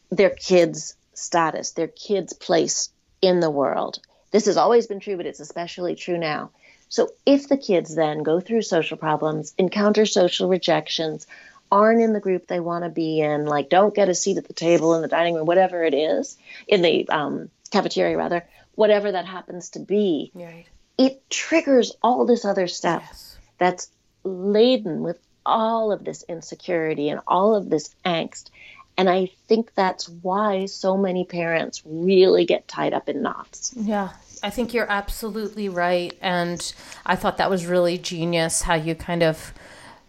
their 0.10 0.29
kids 0.29 0.96
status 1.13 1.72
their 1.72 1.88
kids 1.88 2.32
place 2.34 2.89
in 3.22 3.39
the 3.39 3.50
world. 3.50 4.00
This 4.32 4.46
has 4.46 4.56
always 4.56 4.88
been 4.88 5.00
true 5.00 5.17
but 5.17 5.25
it's 5.25 5.39
especially 5.39 5.96
true 5.96 6.17
now 6.17 6.51
so 6.89 7.10
if 7.25 7.48
the 7.48 7.58
kids 7.58 7.96
then 7.96 8.24
go 8.24 8.39
through 8.39 8.62
social 8.62 8.98
problems, 8.98 9.53
encounter 9.58 10.06
social 10.06 10.48
rejections, 10.48 11.27
aren't 11.72 12.01
in 12.01 12.13
the 12.13 12.20
group 12.20 12.48
they 12.48 12.60
want 12.60 12.84
to 12.84 12.89
be 12.89 13.20
in, 13.20 13.46
like 13.46 13.70
don't 13.70 13.94
get 13.94 14.10
a 14.10 14.15
seat 14.15 14.38
at 14.38 14.48
the 14.48 14.53
table 14.53 14.96
in 14.96 15.01
the 15.01 15.08
dining 15.08 15.36
room, 15.36 15.46
whatever 15.46 15.84
it 15.84 15.94
is, 15.94 16.38
in 16.67 16.82
the 16.82 17.08
um, 17.10 17.50
cafeteria 17.72 18.17
rather, 18.17 18.48
whatever 18.75 19.12
that 19.12 19.25
happens 19.25 19.72
to 19.72 19.79
be, 19.79 20.32
right. 20.34 20.65
it 20.98 21.29
triggers 21.29 21.94
all 22.01 22.25
this 22.25 22.46
other 22.46 22.67
stuff 22.67 23.03
yes. 23.06 23.38
that's 23.58 23.89
laden 24.24 25.03
with 25.03 25.20
all 25.46 25.91
of 25.91 26.03
this 26.03 26.24
insecurity 26.24 27.10
and 27.10 27.22
all 27.27 27.56
of 27.56 27.70
this 27.70 27.94
angst. 28.06 28.50
And 28.98 29.10
I 29.10 29.29
think 29.48 29.74
that's 29.75 30.10
why 30.10 30.65
so 30.65 30.98
many 30.98 31.24
parents 31.24 31.84
really 31.86 32.46
get 32.46 32.67
tied 32.67 32.94
up 32.94 33.10
in 33.10 33.22
knots. 33.22 33.74
Yeah, 33.75 34.10
I 34.44 34.50
think 34.50 34.74
you're 34.74 34.89
absolutely 34.89 35.70
right. 35.70 36.17
And 36.22 36.74
I 37.06 37.15
thought 37.15 37.38
that 37.38 37.50
was 37.50 37.65
really 37.65 37.98
genius 37.98 38.62
how 38.63 38.75
you 38.75 38.96
kind 38.96 39.24
of 39.24 39.53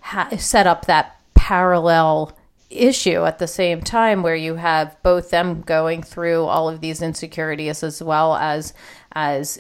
ha- 0.01 0.37
set 0.37 0.67
up 0.67 0.87
that 0.87 1.17
parallel 1.35 2.37
issue 2.71 3.25
at 3.25 3.39
the 3.39 3.47
same 3.47 3.81
time 3.81 4.23
where 4.23 4.37
you 4.37 4.57
have 4.57 4.97
both 5.03 5.31
them 5.31 5.63
going 5.63 6.03
through 6.03 6.45
all 6.45 6.69
of 6.69 6.81
these 6.81 7.01
insecurities 7.01 7.83
as 7.83 8.03
well 8.03 8.37
as 8.37 8.75
as 9.13 9.59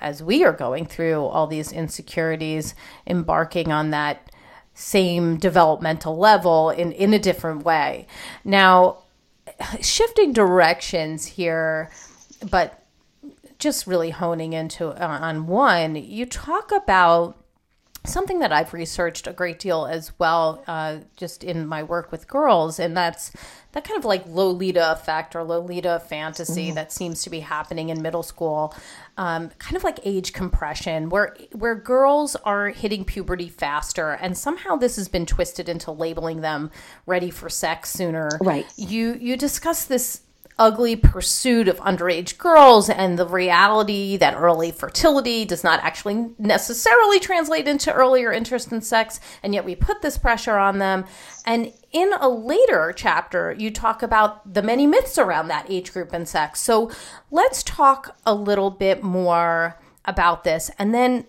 as 0.00 0.22
we 0.22 0.44
are 0.44 0.52
going 0.52 0.84
through 0.84 1.24
all 1.24 1.46
these 1.46 1.72
insecurities 1.72 2.74
embarking 3.06 3.72
on 3.72 3.90
that 3.90 4.30
same 4.74 5.38
developmental 5.38 6.18
level 6.18 6.68
in 6.68 6.92
in 6.92 7.14
a 7.14 7.18
different 7.18 7.64
way 7.64 8.06
now 8.44 8.98
shifting 9.80 10.34
directions 10.34 11.24
here 11.24 11.90
but 12.50 12.79
just 13.60 13.86
really 13.86 14.10
honing 14.10 14.52
into 14.52 14.88
uh, 14.88 15.18
on 15.20 15.46
one 15.46 15.94
you 15.94 16.26
talk 16.26 16.72
about 16.72 17.40
something 18.04 18.38
that 18.38 18.52
I've 18.52 18.72
researched 18.72 19.26
a 19.26 19.32
great 19.32 19.58
deal 19.58 19.86
as 19.86 20.12
well, 20.18 20.62
uh, 20.66 20.98
just 21.16 21.44
in 21.44 21.66
my 21.66 21.82
work 21.82 22.10
with 22.10 22.26
girls, 22.26 22.78
and 22.78 22.96
that's 22.96 23.32
that 23.72 23.84
kind 23.84 23.98
of 23.98 24.04
like 24.04 24.26
Lolita 24.26 24.92
effect 24.92 25.36
or 25.36 25.44
Lolita 25.44 26.00
fantasy 26.08 26.70
mm. 26.70 26.74
that 26.74 26.92
seems 26.92 27.22
to 27.22 27.30
be 27.30 27.40
happening 27.40 27.90
in 27.90 28.02
middle 28.02 28.22
school, 28.22 28.74
um, 29.16 29.50
kind 29.58 29.76
of 29.76 29.84
like 29.84 30.00
age 30.04 30.32
compression, 30.32 31.10
where 31.10 31.36
where 31.52 31.74
girls 31.74 32.36
are 32.36 32.68
hitting 32.68 33.04
puberty 33.04 33.48
faster, 33.48 34.12
and 34.12 34.36
somehow 34.36 34.76
this 34.76 34.96
has 34.96 35.08
been 35.08 35.26
twisted 35.26 35.68
into 35.68 35.90
labeling 35.90 36.40
them 36.40 36.70
ready 37.06 37.30
for 37.30 37.48
sex 37.48 37.90
sooner. 37.90 38.30
Right. 38.40 38.66
You 38.76 39.14
you 39.20 39.36
discuss 39.36 39.84
this 39.84 40.22
ugly 40.60 40.94
pursuit 40.94 41.66
of 41.68 41.78
underage 41.78 42.36
girls 42.36 42.90
and 42.90 43.18
the 43.18 43.26
reality 43.26 44.18
that 44.18 44.34
early 44.34 44.70
fertility 44.70 45.46
does 45.46 45.64
not 45.64 45.82
actually 45.82 46.28
necessarily 46.38 47.18
translate 47.18 47.66
into 47.66 47.90
earlier 47.90 48.30
interest 48.30 48.70
in 48.70 48.82
sex, 48.82 49.18
and 49.42 49.54
yet 49.54 49.64
we 49.64 49.74
put 49.74 50.02
this 50.02 50.18
pressure 50.18 50.58
on 50.58 50.78
them. 50.78 51.06
And 51.46 51.72
in 51.92 52.12
a 52.12 52.28
later 52.28 52.92
chapter, 52.94 53.52
you 53.58 53.70
talk 53.70 54.02
about 54.02 54.52
the 54.52 54.62
many 54.62 54.86
myths 54.86 55.16
around 55.16 55.48
that 55.48 55.70
age 55.70 55.94
group 55.94 56.12
and 56.12 56.28
sex. 56.28 56.60
So 56.60 56.90
let's 57.30 57.62
talk 57.62 58.14
a 58.26 58.34
little 58.34 58.70
bit 58.70 59.02
more 59.02 59.80
about 60.04 60.44
this 60.44 60.70
and 60.78 60.94
then 60.94 61.24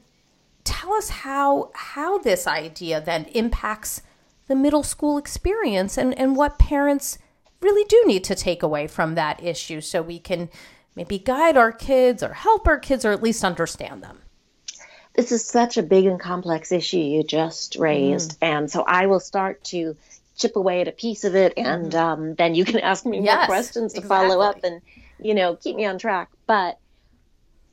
tell 0.63 0.93
us 0.93 1.09
how 1.09 1.71
how 1.73 2.17
this 2.19 2.47
idea 2.47 3.01
then 3.01 3.25
impacts 3.33 4.01
the 4.47 4.55
middle 4.55 4.83
school 4.83 5.17
experience 5.17 5.97
and, 5.97 6.17
and 6.17 6.35
what 6.35 6.59
parents 6.59 7.17
really 7.62 7.86
do 7.86 8.03
need 8.06 8.24
to 8.25 8.36
take 8.36 8.63
away 8.63 8.88
from 8.88 9.15
that 9.15 9.44
issue 9.44 9.82
so 9.82 10.01
we 10.01 10.20
can 10.20 10.50
maybe 10.96 11.20
guide 11.20 11.58
our 11.58 11.72
kids 11.72 12.22
or 12.22 12.34
help 12.34 12.68
our 12.68 12.77
kids 12.77 13.06
or 13.06 13.12
at 13.12 13.24
least 13.24 13.44
understand 13.44 14.03
them. 14.03 14.20
This 15.13 15.32
is 15.32 15.46
such 15.46 15.77
a 15.77 15.84
big 15.84 16.06
and 16.06 16.20
complex 16.20 16.72
issue 16.72 16.98
you 16.98 17.24
just 17.24 17.75
raised. 17.75 18.39
Mm. 18.39 18.48
And 18.48 18.72
so 18.72 18.84
I 18.84 19.08
will 19.08 19.20
start 19.20 19.63
to 19.65 19.96
chip 20.38 20.56
away 20.56 20.82
at 20.82 20.88
a 20.88 20.91
piece 20.91 21.24
of 21.24 21.36
it 21.36 21.53
and 21.58 21.91
mm. 21.91 22.00
um, 22.00 22.36
then 22.36 22.56
you 22.56 22.65
can 22.65 22.80
ask 22.91 23.06
me 23.06 23.22
yes, 23.22 23.38
more 23.38 23.46
questions 23.46 23.94
to 23.94 24.00
exactly. 24.00 24.27
follow 24.27 24.41
up 24.41 24.63
and, 24.63 24.82
you 25.20 25.34
know, 25.34 25.56
keep 25.56 25.75
me 25.75 25.86
on 25.86 25.98
track. 25.98 26.30
But 26.48 26.77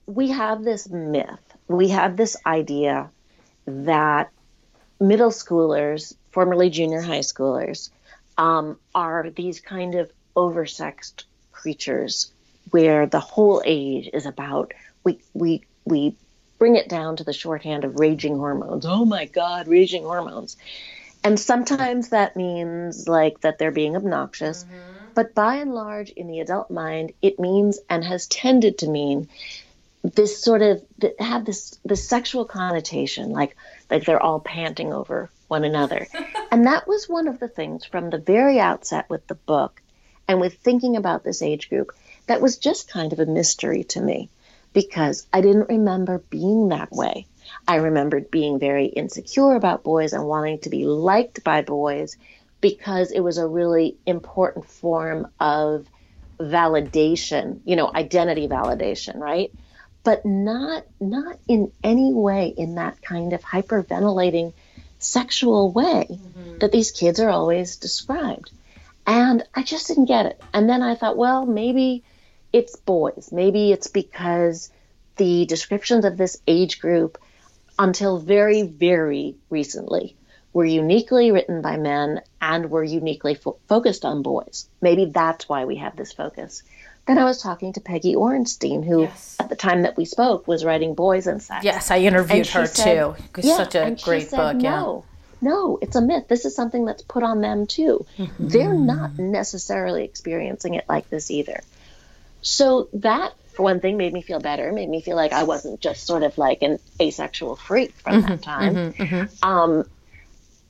we 0.07 0.29
have 0.29 0.65
this 0.65 0.89
myth, 0.89 1.39
we 1.69 1.89
have 1.89 2.17
this 2.17 2.37
idea 2.47 3.11
that 3.67 4.31
middle 5.01 5.31
schoolers, 5.31 6.17
formerly 6.31 6.71
junior 6.71 7.01
high 7.01 7.19
schoolers, 7.21 7.91
um, 8.39 8.79
are 8.95 9.31
these 9.31 9.61
kind 9.61 9.97
of 9.97 10.11
oversexed 10.37 11.25
creatures 11.53 12.33
where 12.71 13.07
the 13.07 13.21
whole 13.21 13.61
age 13.65 14.09
is 14.13 14.25
about 14.25 14.73
we 15.05 15.19
we 15.35 15.63
we 15.85 16.15
bring 16.59 16.77
it 16.77 16.89
down 16.89 17.17
to 17.17 17.25
the 17.25 17.33
shorthand 17.33 17.85
of 17.85 17.99
raging 17.99 18.37
hormones. 18.37 18.87
Oh 18.87 19.05
my 19.05 19.27
God, 19.27 19.69
raging 19.69 20.03
hormones. 20.03 20.57
And 21.25 21.39
sometimes 21.39 22.11
that 22.11 22.37
means 22.37 23.09
like 23.09 23.41
that 23.41 23.59
they're 23.59 23.71
being 23.71 23.97
obnoxious. 23.97 24.65
Mm-hmm. 24.65 25.05
But 25.15 25.35
by 25.35 25.57
and 25.57 25.75
large, 25.75 26.11
in 26.11 26.29
the 26.29 26.41
adult 26.41 26.71
mind, 26.71 27.13
it 27.23 27.41
means 27.41 27.81
and 27.91 28.05
has 28.05 28.27
tended 28.29 28.79
to 28.79 28.89
mean 28.89 29.29
this 30.03 30.41
sort 30.41 30.63
of 30.63 30.83
have 31.19 31.45
this 31.45 31.79
this 31.85 32.09
sexual 32.09 32.45
connotation, 32.45 33.31
like 33.31 33.57
like 33.91 34.05
they're 34.05 34.23
all 34.23 34.41
panting 34.41 34.93
over 34.93 35.29
one 35.49 35.65
another. 35.65 36.07
and 36.53 36.67
that 36.67 36.87
was 36.87 37.09
one 37.09 37.29
of 37.29 37.41
the 37.41 37.49
things 37.49 37.85
from 37.85 38.11
the 38.11 38.19
very 38.19 38.61
outset 38.61 39.11
with 39.11 39.27
the 39.27 39.35
book 39.35 39.83
and 40.29 40.41
with 40.41 40.59
thinking 40.59 40.97
about 40.97 41.25
this 41.25 41.43
age 41.43 41.69
group 41.69 41.93
that 42.27 42.41
was 42.41 42.59
just 42.59 42.91
kind 42.91 43.13
of 43.13 43.19
a 43.19 43.27
mystery 43.27 43.85
to 43.85 44.01
me 44.01 44.29
because 44.73 45.27
I 45.33 45.41
didn't 45.41 45.71
remember 45.71 46.23
being 46.31 46.69
that 46.69 46.93
way. 46.93 47.27
I 47.67 47.77
remembered 47.77 48.31
being 48.31 48.59
very 48.59 48.87
insecure 48.87 49.55
about 49.55 49.83
boys 49.83 50.13
and 50.13 50.25
wanting 50.25 50.61
to 50.61 50.71
be 50.71 50.85
liked 50.85 51.43
by 51.43 51.63
boys 51.63 52.17
because 52.61 53.11
it 53.11 53.21
was 53.21 53.39
a 53.39 53.47
really 53.47 53.97
important 54.07 54.67
form 54.67 55.29
of 55.41 55.87
validation, 56.39 57.61
you 57.65 57.77
know, 57.77 57.91
identity 57.93 58.49
validation, 58.49 59.17
right? 59.17 59.51
But 60.05 60.25
not 60.25 60.85
not 61.01 61.39
in 61.49 61.73
any 61.83 62.13
way 62.13 62.55
in 62.57 62.77
that 62.77 63.01
kind 63.03 63.33
of 63.33 63.43
hyperventilating 63.43 64.53
sexual 64.99 65.73
way 65.73 66.07
mm-hmm. 66.11 66.59
that 66.59 66.73
these 66.73 66.91
kids 66.91 67.21
are 67.21 67.31
always 67.31 67.77
described. 67.77 68.51
And 69.07 69.43
I 69.55 69.63
just 69.63 69.87
didn't 69.89 70.07
get 70.07 70.27
it. 70.27 70.41
And 70.53 70.69
then 70.69 70.83
I 70.83 70.95
thought, 70.95 71.17
well, 71.17 71.47
maybe 71.47 72.05
it's 72.53 72.77
boys. 72.77 73.31
Maybe 73.33 73.73
it's 73.73 73.87
because 73.87 74.71
the 75.17 75.47
descriptions 75.47 76.05
of 76.05 76.17
this 76.17 76.41
age 76.47 76.81
group, 76.81 77.19
until 77.79 78.19
very, 78.19 78.63
very 78.63 79.37
recently, 79.51 80.17
were 80.53 80.65
uniquely 80.65 81.31
written 81.31 81.63
by 81.63 81.77
men 81.77 82.21
and 82.41 82.71
were 82.71 82.85
uniquely 82.85 83.35
fo- 83.35 83.59
focused 83.69 84.05
on 84.05 84.23
boys. 84.23 84.69
Maybe 84.81 85.07
that's 85.07 85.49
why 85.49 85.65
we 85.65 85.77
have 85.77 85.97
this 85.97 86.13
focus. 86.13 86.63
Then 87.09 87.17
I 87.17 87.25
was 87.25 87.41
talking 87.41 87.73
to 87.73 87.81
Peggy 87.81 88.15
Orenstein, 88.15 88.85
who 88.85 89.05
yes. 89.05 89.37
at 89.41 89.49
the 89.49 89.57
time 89.57 89.83
that 89.83 89.97
we 89.97 90.05
spoke 90.05 90.47
was 90.47 90.63
writing 90.63 90.95
Boys 90.95 91.27
and 91.27 91.43
Sex. 91.43 91.65
Yes, 91.65 91.91
I 91.91 92.01
interviewed 92.01 92.47
her 92.49 92.67
said, 92.67 92.85
too. 92.85 93.41
Yeah, 93.43 93.57
such 93.57 93.75
a 93.77 93.97
great 94.03 94.29
said, 94.29 94.37
book. 94.37 94.57
No, 94.57 95.05
yeah. 95.41 95.49
no, 95.49 95.79
it's 95.81 95.97
a 95.97 96.03
myth. 96.03 96.29
This 96.29 96.45
is 96.45 96.55
something 96.55 96.85
that's 96.85 97.01
put 97.01 97.23
on 97.23 97.41
them 97.41 97.67
too. 97.67 98.05
Mm-hmm. 98.19 98.49
They're 98.49 98.75
not 98.75 99.19
necessarily 99.19 100.05
experiencing 100.05 100.75
it 100.75 100.85
like 100.87 101.09
this 101.09 101.31
either. 101.31 101.63
So 102.43 102.91
that, 102.93 103.33
for 103.55 103.63
one 103.63 103.81
thing, 103.81 103.97
made 103.97 104.13
me 104.13 104.21
feel 104.21 104.39
better. 104.39 104.71
Made 104.71 104.91
me 104.91 105.01
feel 105.01 105.17
like 105.17 105.33
I 105.33 105.45
wasn't 105.45 105.81
just 105.81 106.07
sort 106.07 106.25
of 106.25 106.37
like 106.37 106.61
an 106.61 106.79
asexual 107.01 107.57
freak 107.57 107.95
from 107.95 108.17
mm-hmm, 108.21 108.29
that 108.29 108.43
time. 108.43 108.75
Mm-hmm, 108.75 109.03
mm-hmm. 109.03 109.49
um, 109.49 109.85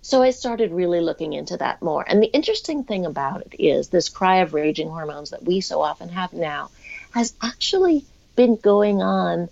so 0.02 0.22
I 0.22 0.30
started 0.30 0.72
really 0.72 1.00
looking 1.00 1.32
into 1.32 1.56
that 1.56 1.82
more. 1.82 2.04
And 2.06 2.22
the 2.22 2.32
interesting 2.32 2.84
thing 2.84 3.04
about 3.04 3.42
it 3.42 3.56
is 3.58 3.88
this 3.88 4.08
cry 4.08 4.38
of 4.38 4.54
raging 4.54 4.88
hormones 4.88 5.30
that 5.30 5.44
we 5.44 5.60
so 5.60 5.82
often 5.82 6.08
have 6.10 6.32
now 6.32 6.70
has 7.12 7.34
actually 7.42 8.04
been 8.36 8.56
going 8.56 9.02
on 9.02 9.48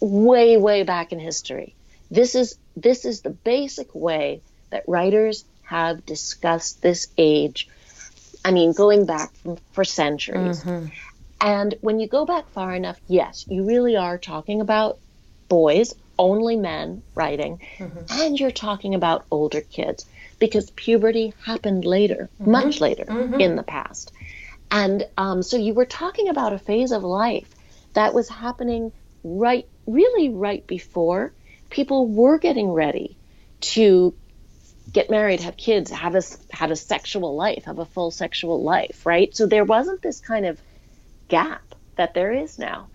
way, 0.00 0.56
way 0.56 0.82
back 0.82 1.12
in 1.12 1.18
history. 1.18 1.74
This 2.10 2.34
is 2.34 2.56
this 2.76 3.04
is 3.04 3.20
the 3.20 3.30
basic 3.30 3.94
way 3.94 4.40
that 4.70 4.84
writers 4.88 5.44
have 5.62 6.04
discussed 6.06 6.82
this 6.82 7.08
age. 7.18 7.68
I 8.44 8.50
mean, 8.50 8.72
going 8.72 9.06
back 9.06 9.30
for 9.72 9.84
centuries. 9.84 10.62
Mm-hmm. 10.62 10.86
And 11.40 11.74
when 11.80 12.00
you 12.00 12.06
go 12.06 12.24
back 12.24 12.48
far 12.50 12.74
enough, 12.74 12.98
yes, 13.08 13.44
you 13.48 13.64
really 13.64 13.96
are 13.96 14.16
talking 14.16 14.60
about 14.60 14.98
boys 15.48 15.94
only 16.18 16.56
men 16.56 17.02
writing, 17.14 17.60
mm-hmm. 17.78 18.20
and 18.20 18.38
you're 18.38 18.50
talking 18.50 18.94
about 18.94 19.24
older 19.30 19.60
kids 19.60 20.06
because 20.38 20.70
puberty 20.70 21.34
happened 21.44 21.84
later, 21.84 22.28
mm-hmm. 22.40 22.50
much 22.50 22.80
later 22.80 23.04
mm-hmm. 23.04 23.40
in 23.40 23.56
the 23.56 23.62
past. 23.62 24.12
And 24.70 25.06
um, 25.18 25.42
so 25.42 25.56
you 25.56 25.74
were 25.74 25.84
talking 25.84 26.28
about 26.28 26.52
a 26.52 26.58
phase 26.58 26.92
of 26.92 27.02
life 27.02 27.48
that 27.92 28.14
was 28.14 28.28
happening 28.28 28.92
right, 29.22 29.66
really 29.86 30.30
right 30.30 30.66
before 30.66 31.32
people 31.70 32.06
were 32.06 32.38
getting 32.38 32.70
ready 32.70 33.16
to 33.60 34.14
get 34.92 35.10
married, 35.10 35.40
have 35.40 35.56
kids, 35.56 35.90
have 35.90 36.14
a 36.14 36.22
have 36.50 36.70
a 36.70 36.76
sexual 36.76 37.34
life, 37.34 37.64
have 37.64 37.78
a 37.78 37.84
full 37.84 38.10
sexual 38.10 38.62
life, 38.62 39.06
right? 39.06 39.34
So 39.34 39.46
there 39.46 39.64
wasn't 39.64 40.02
this 40.02 40.20
kind 40.20 40.46
of 40.46 40.60
gap 41.28 41.62
that 41.96 42.14
there 42.14 42.32
is 42.32 42.58
now. 42.58 42.88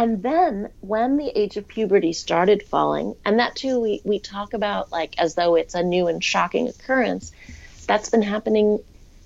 And 0.00 0.22
then 0.22 0.70
when 0.80 1.18
the 1.18 1.28
age 1.38 1.58
of 1.58 1.68
puberty 1.68 2.14
started 2.14 2.62
falling, 2.62 3.16
and 3.22 3.38
that 3.38 3.54
too 3.54 3.78
we, 3.78 4.00
we 4.02 4.18
talk 4.18 4.54
about 4.54 4.90
like 4.90 5.18
as 5.18 5.34
though 5.34 5.56
it's 5.56 5.74
a 5.74 5.82
new 5.82 6.06
and 6.06 6.24
shocking 6.24 6.68
occurrence, 6.68 7.32
that's 7.86 8.08
been 8.08 8.22
happening 8.22 8.78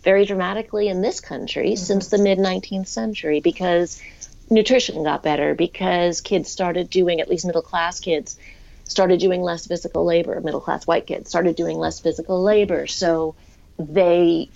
very 0.02 0.24
dramatically 0.24 0.88
in 0.88 1.00
this 1.00 1.20
country 1.20 1.68
mm-hmm. 1.68 1.84
since 1.84 2.08
the 2.08 2.18
mid 2.18 2.38
19th 2.38 2.88
century 2.88 3.38
because 3.38 4.02
nutrition 4.50 5.04
got 5.04 5.22
better, 5.22 5.54
because 5.54 6.20
kids 6.20 6.50
started 6.50 6.90
doing, 6.90 7.20
at 7.20 7.28
least 7.28 7.46
middle 7.46 7.62
class 7.62 8.00
kids, 8.00 8.36
started 8.82 9.20
doing 9.20 9.42
less 9.42 9.68
physical 9.68 10.04
labor, 10.04 10.40
middle 10.40 10.60
class 10.60 10.88
white 10.88 11.06
kids 11.06 11.28
started 11.28 11.54
doing 11.54 11.78
less 11.78 12.00
physical 12.00 12.42
labor. 12.42 12.88
So 12.88 13.36
they 13.78 14.50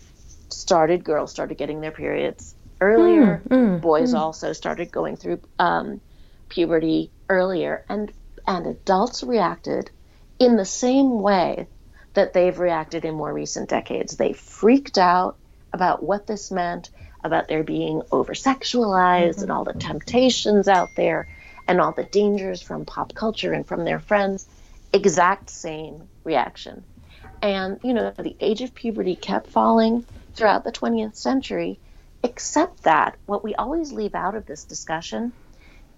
started, 0.48 1.04
girls 1.04 1.30
started 1.30 1.58
getting 1.58 1.80
their 1.80 1.92
periods 1.92 2.56
earlier. 2.80 3.40
Mm, 3.48 3.76
mm, 3.76 3.80
Boys 3.80 4.14
mm. 4.14 4.18
also 4.18 4.52
started 4.52 4.90
going 4.90 5.16
through 5.16 5.40
um, 5.60 6.00
puberty 6.48 7.10
earlier, 7.28 7.84
and 7.88 8.12
and 8.46 8.66
adults 8.66 9.22
reacted 9.22 9.90
in 10.38 10.56
the 10.56 10.64
same 10.64 11.20
way 11.20 11.66
that 12.14 12.32
they've 12.32 12.58
reacted 12.58 13.04
in 13.04 13.14
more 13.14 13.32
recent 13.32 13.68
decades. 13.68 14.16
They 14.16 14.32
freaked 14.32 14.98
out 14.98 15.36
about 15.72 16.02
what 16.02 16.26
this 16.26 16.50
meant, 16.50 16.90
about 17.22 17.48
their 17.48 17.62
being 17.62 18.02
over 18.10 18.32
sexualized 18.32 19.34
mm-hmm. 19.34 19.42
and 19.42 19.52
all 19.52 19.64
the 19.64 19.74
temptations 19.74 20.68
out 20.68 20.88
there 20.96 21.28
and 21.66 21.80
all 21.80 21.92
the 21.92 22.04
dangers 22.04 22.62
from 22.62 22.86
pop 22.86 23.14
culture 23.14 23.52
and 23.52 23.66
from 23.66 23.84
their 23.84 24.00
friends. 24.00 24.48
Exact 24.92 25.50
same 25.50 26.08
reaction. 26.24 26.82
And, 27.42 27.78
you 27.84 27.92
know, 27.92 28.10
the 28.10 28.36
age 28.40 28.62
of 28.62 28.74
puberty 28.74 29.14
kept 29.14 29.48
falling 29.48 30.04
throughout 30.34 30.64
the 30.64 30.72
20th 30.72 31.16
century, 31.16 31.78
except 32.24 32.84
that 32.84 33.16
what 33.26 33.44
we 33.44 33.54
always 33.54 33.92
leave 33.92 34.14
out 34.14 34.34
of 34.34 34.46
this 34.46 34.64
discussion 34.64 35.32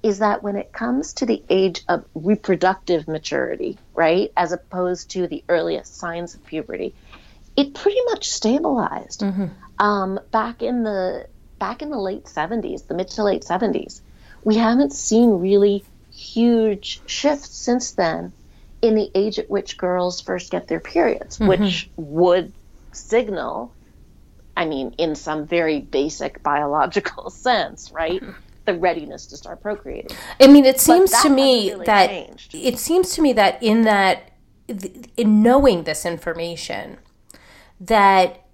is 0.03 0.21
that 0.21 0.43
when 0.43 0.57
it 0.57 0.73
comes 0.73 1.15
to 1.15 1.27
the 1.27 1.43
age 1.49 1.83
of 1.89 2.05
reproductive 2.15 3.07
maturity, 3.07 3.79
right, 3.95 4.33
as 4.37 4.53
opposed 4.53 5.11
to 5.11 5.27
the 5.27 5.45
earliest 5.49 5.97
signs 5.97 6.35
of 6.35 6.45
puberty, 6.47 6.95
it 7.57 7.75
pretty 7.75 8.01
much 8.07 8.31
stabilized. 8.31 9.21
Mm-hmm. 9.21 9.47
Um, 9.79 10.21
back 10.31 10.63
in 10.63 10.83
the 10.83 11.27
back 11.59 11.83
in 11.83 11.91
the 11.91 11.99
late 11.99 12.25
70s, 12.25 12.87
the 12.87 12.95
mid 12.95 13.09
to 13.09 13.25
late 13.25 13.43
70s, 13.43 14.01
we 14.43 14.57
haven't 14.57 14.93
seen 14.93 15.41
really 15.41 15.85
huge 16.13 17.03
shifts 17.07 17.55
since 17.55 17.93
then 17.93 18.33
in 18.83 18.95
the 18.95 19.11
age 19.15 19.39
at 19.39 19.51
which 19.51 19.77
girls 19.77 20.21
first 20.21 20.51
get 20.51 20.69
their 20.69 20.81
periods, 20.81 21.39
mm-hmm. 21.39 21.49
which 21.49 21.91
would 21.97 22.53
signal, 22.93 23.73
I 24.57 24.65
mean, 24.65 24.95
in 24.97 25.15
some 25.15 25.47
very 25.47 25.81
basic 25.81 26.43
biological 26.43 27.31
sense, 27.31 27.93
right? 27.93 28.23
The 28.71 28.79
readiness 28.79 29.27
to 29.27 29.37
start 29.37 29.61
procreating. 29.61 30.17
I 30.41 30.47
mean, 30.47 30.65
it 30.65 30.81
seems 30.81 31.11
to 31.23 31.29
me 31.29 31.71
really 31.73 31.87
that 31.87 32.09
changed. 32.09 32.55
it 32.55 32.79
seems 32.79 33.15
to 33.15 33.23
me 33.23 33.33
that 33.33 33.61
in 33.63 33.83
that 33.83 34.31
in 35.17 35.43
knowing 35.43 35.83
this 35.85 36.07
information 36.07 36.99
that 37.81 38.47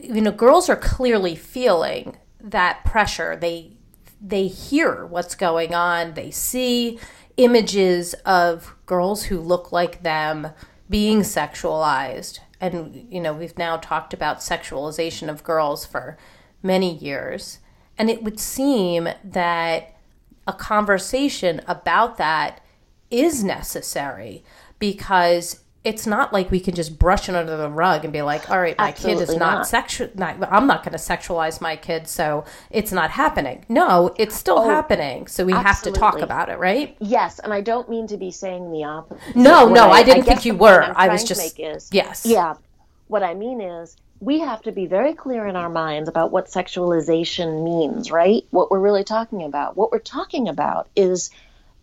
you 0.00 0.20
know 0.20 0.30
girls 0.32 0.70
are 0.70 0.76
clearly 0.76 1.34
feeling 1.34 2.16
that 2.40 2.84
pressure 2.84 3.36
they 3.36 3.76
they 4.20 4.46
hear 4.46 5.04
what's 5.04 5.34
going 5.34 5.74
on 5.74 6.14
they 6.14 6.30
see 6.30 6.98
images 7.36 8.14
of 8.24 8.74
girls 8.86 9.24
who 9.24 9.38
look 9.38 9.72
like 9.72 10.02
them 10.02 10.48
being 10.88 11.20
sexualized 11.20 12.38
and 12.60 13.06
you 13.10 13.20
know 13.20 13.32
we've 13.32 13.58
now 13.58 13.76
talked 13.76 14.14
about 14.14 14.38
sexualization 14.38 15.28
of 15.28 15.42
girls 15.44 15.84
for 15.84 16.16
many 16.62 16.96
years 16.96 17.58
and 18.02 18.10
it 18.10 18.24
would 18.24 18.40
seem 18.40 19.08
that 19.22 19.94
a 20.44 20.52
conversation 20.52 21.60
about 21.68 22.16
that 22.16 22.60
is 23.12 23.44
necessary 23.44 24.42
because 24.80 25.60
it's 25.84 26.04
not 26.04 26.32
like 26.32 26.50
we 26.50 26.58
can 26.58 26.74
just 26.74 26.98
brush 26.98 27.28
it 27.28 27.36
under 27.36 27.56
the 27.56 27.70
rug 27.70 28.02
and 28.02 28.12
be 28.12 28.20
like, 28.20 28.50
all 28.50 28.60
right, 28.60 28.76
my 28.76 28.88
Absolutely 28.88 29.24
kid 29.24 29.30
is 29.30 29.36
not, 29.36 29.54
not. 29.54 29.68
sexual. 29.68 30.08
I'm 30.18 30.66
not 30.66 30.82
going 30.82 30.90
to 30.90 30.98
sexualize 30.98 31.60
my 31.60 31.76
kid, 31.76 32.08
so 32.08 32.44
it's 32.72 32.90
not 32.90 33.12
happening. 33.12 33.64
No, 33.68 34.12
it's 34.18 34.34
still 34.34 34.58
oh, 34.58 34.68
happening. 34.68 35.28
So 35.28 35.44
we 35.44 35.52
absolutely. 35.52 35.68
have 35.68 35.82
to 35.84 35.92
talk 35.92 36.20
about 36.20 36.48
it, 36.48 36.58
right? 36.58 36.96
Yes, 36.98 37.38
and 37.38 37.54
I 37.54 37.60
don't 37.60 37.88
mean 37.88 38.08
to 38.08 38.16
be 38.16 38.32
saying 38.32 38.72
the 38.72 38.82
opposite. 38.82 39.36
No, 39.36 39.68
no, 39.68 39.90
I, 39.90 39.98
I 39.98 40.02
didn't 40.02 40.22
I 40.22 40.26
think 40.26 40.44
you 40.44 40.56
were. 40.56 40.92
I 40.96 41.06
was 41.06 41.22
just 41.22 41.56
is, 41.60 41.88
yes, 41.92 42.26
yeah. 42.26 42.54
What 43.06 43.22
I 43.22 43.34
mean 43.34 43.60
is 43.60 43.96
we 44.22 44.38
have 44.38 44.62
to 44.62 44.70
be 44.70 44.86
very 44.86 45.14
clear 45.14 45.48
in 45.48 45.56
our 45.56 45.68
minds 45.68 46.08
about 46.08 46.30
what 46.30 46.46
sexualization 46.46 47.64
means, 47.64 48.12
right? 48.12 48.44
What 48.50 48.70
we're 48.70 48.78
really 48.78 49.02
talking 49.02 49.42
about. 49.42 49.76
What 49.76 49.90
we're 49.90 49.98
talking 49.98 50.48
about 50.48 50.88
is 50.94 51.30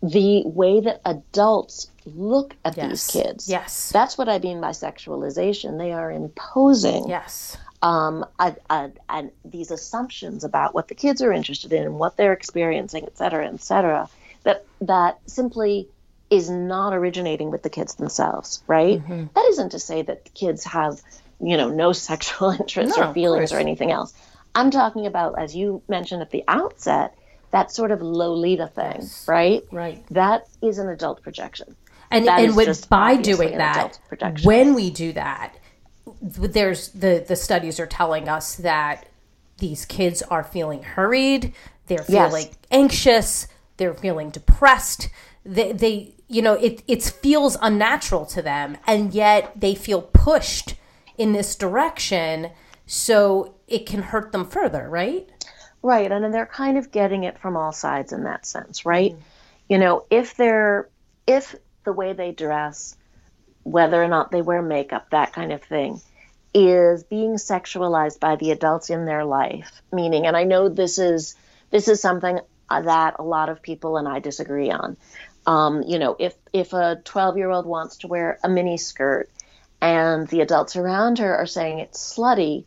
the 0.02 0.42
way 0.46 0.80
that 0.80 1.02
adults 1.04 1.90
look 2.06 2.56
at 2.64 2.78
yes. 2.78 2.88
these 2.88 3.06
kids. 3.08 3.48
Yes. 3.48 3.90
That's 3.92 4.16
what 4.16 4.30
I 4.30 4.38
mean 4.38 4.58
by 4.58 4.70
sexualization. 4.70 5.76
They 5.76 5.92
are 5.92 6.10
imposing 6.10 7.10
yes. 7.10 7.58
um, 7.82 8.24
a, 8.38 8.90
these 9.44 9.70
assumptions 9.70 10.42
about 10.42 10.74
what 10.74 10.88
the 10.88 10.94
kids 10.94 11.20
are 11.20 11.32
interested 11.34 11.74
in 11.74 11.82
and 11.82 11.98
what 11.98 12.16
they're 12.16 12.32
experiencing, 12.32 13.04
et 13.04 13.18
cetera, 13.18 13.48
et 13.48 13.60
cetera, 13.60 14.08
that, 14.44 14.64
that 14.80 15.18
simply 15.26 15.88
is 16.30 16.48
not 16.48 16.94
originating 16.94 17.50
with 17.50 17.62
the 17.62 17.70
kids 17.70 17.96
themselves, 17.96 18.62
right? 18.66 18.98
Mm-hmm. 19.00 19.26
That 19.34 19.44
isn't 19.50 19.72
to 19.72 19.78
say 19.78 20.00
that 20.00 20.32
kids 20.32 20.64
have 20.64 21.02
you 21.40 21.56
know, 21.56 21.68
no 21.68 21.92
sexual 22.10 22.50
interests 22.50 22.96
no, 22.96 23.08
or 23.08 23.14
feelings 23.14 23.52
or 23.52 23.58
anything 23.58 23.90
else. 23.90 24.12
I'm 24.54 24.70
talking 24.70 25.06
about, 25.06 25.38
as 25.38 25.54
you 25.54 25.82
mentioned 25.88 26.22
at 26.22 26.30
the 26.30 26.44
outset, 26.48 27.16
that 27.50 27.70
sort 27.70 27.90
of 27.90 28.00
Lolita 28.00 28.68
thing, 28.68 28.96
yes. 29.00 29.26
right? 29.28 29.64
Right. 29.70 30.04
That 30.10 30.48
is 30.62 30.78
an 30.78 30.88
adult 30.88 31.22
projection. 31.22 31.76
And 32.10 32.26
that 32.26 32.40
and 32.40 32.56
when, 32.56 32.74
by 32.88 33.16
doing 33.16 33.58
that, 33.58 33.98
when 34.42 34.74
we 34.74 34.90
do 34.90 35.12
that, 35.12 35.54
there's 36.20 36.88
the 36.88 37.24
the 37.26 37.36
studies 37.36 37.78
are 37.78 37.86
telling 37.86 38.28
us 38.28 38.56
that 38.56 39.06
these 39.58 39.84
kids 39.84 40.22
are 40.22 40.42
feeling 40.42 40.82
hurried, 40.82 41.52
they're 41.86 41.98
feeling 41.98 42.46
yes. 42.46 42.58
anxious, 42.70 43.48
they're 43.76 43.94
feeling 43.94 44.30
depressed. 44.30 45.08
They, 45.44 45.72
they 45.72 46.14
you 46.26 46.42
know, 46.42 46.54
it 46.54 46.82
it 46.88 47.02
feels 47.02 47.56
unnatural 47.62 48.26
to 48.26 48.42
them, 48.42 48.76
and 48.86 49.14
yet 49.14 49.52
they 49.54 49.76
feel 49.76 50.02
pushed 50.02 50.74
in 51.18 51.32
this 51.32 51.56
direction 51.56 52.50
so 52.86 53.54
it 53.68 53.86
can 53.86 54.02
hurt 54.02 54.32
them 54.32 54.48
further, 54.48 54.88
right? 54.88 55.28
Right, 55.82 56.10
and 56.10 56.34
they're 56.34 56.46
kind 56.46 56.76
of 56.76 56.90
getting 56.90 57.24
it 57.24 57.38
from 57.38 57.56
all 57.56 57.72
sides 57.72 58.12
in 58.12 58.24
that 58.24 58.44
sense, 58.44 58.84
right? 58.84 59.12
Mm-hmm. 59.12 59.22
You 59.68 59.78
know, 59.78 60.04
if 60.10 60.36
they're 60.36 60.88
if 61.26 61.54
the 61.84 61.92
way 61.92 62.12
they 62.12 62.32
dress, 62.32 62.96
whether 63.62 64.02
or 64.02 64.08
not 64.08 64.30
they 64.30 64.42
wear 64.42 64.62
makeup, 64.62 65.10
that 65.10 65.32
kind 65.32 65.52
of 65.52 65.62
thing, 65.62 66.00
is 66.52 67.04
being 67.04 67.34
sexualized 67.34 68.18
by 68.18 68.36
the 68.36 68.50
adults 68.50 68.90
in 68.90 69.04
their 69.04 69.24
life, 69.24 69.82
meaning, 69.92 70.26
and 70.26 70.36
I 70.36 70.44
know 70.44 70.68
this 70.68 70.98
is 70.98 71.36
this 71.70 71.88
is 71.88 72.02
something 72.02 72.40
that 72.68 73.16
a 73.18 73.22
lot 73.22 73.48
of 73.48 73.62
people 73.62 73.96
and 73.96 74.08
I 74.08 74.18
disagree 74.18 74.70
on. 74.70 74.96
Um, 75.46 75.82
you 75.82 75.98
know, 75.98 76.16
if 76.18 76.34
if 76.52 76.72
a 76.72 77.00
12 77.04 77.36
year 77.38 77.50
old 77.50 77.66
wants 77.66 77.98
to 77.98 78.08
wear 78.08 78.38
a 78.42 78.48
mini 78.48 78.76
skirt 78.76 79.30
and 79.80 80.28
the 80.28 80.40
adults 80.40 80.76
around 80.76 81.18
her 81.18 81.34
are 81.36 81.46
saying 81.46 81.78
it's 81.78 82.16
slutty, 82.16 82.64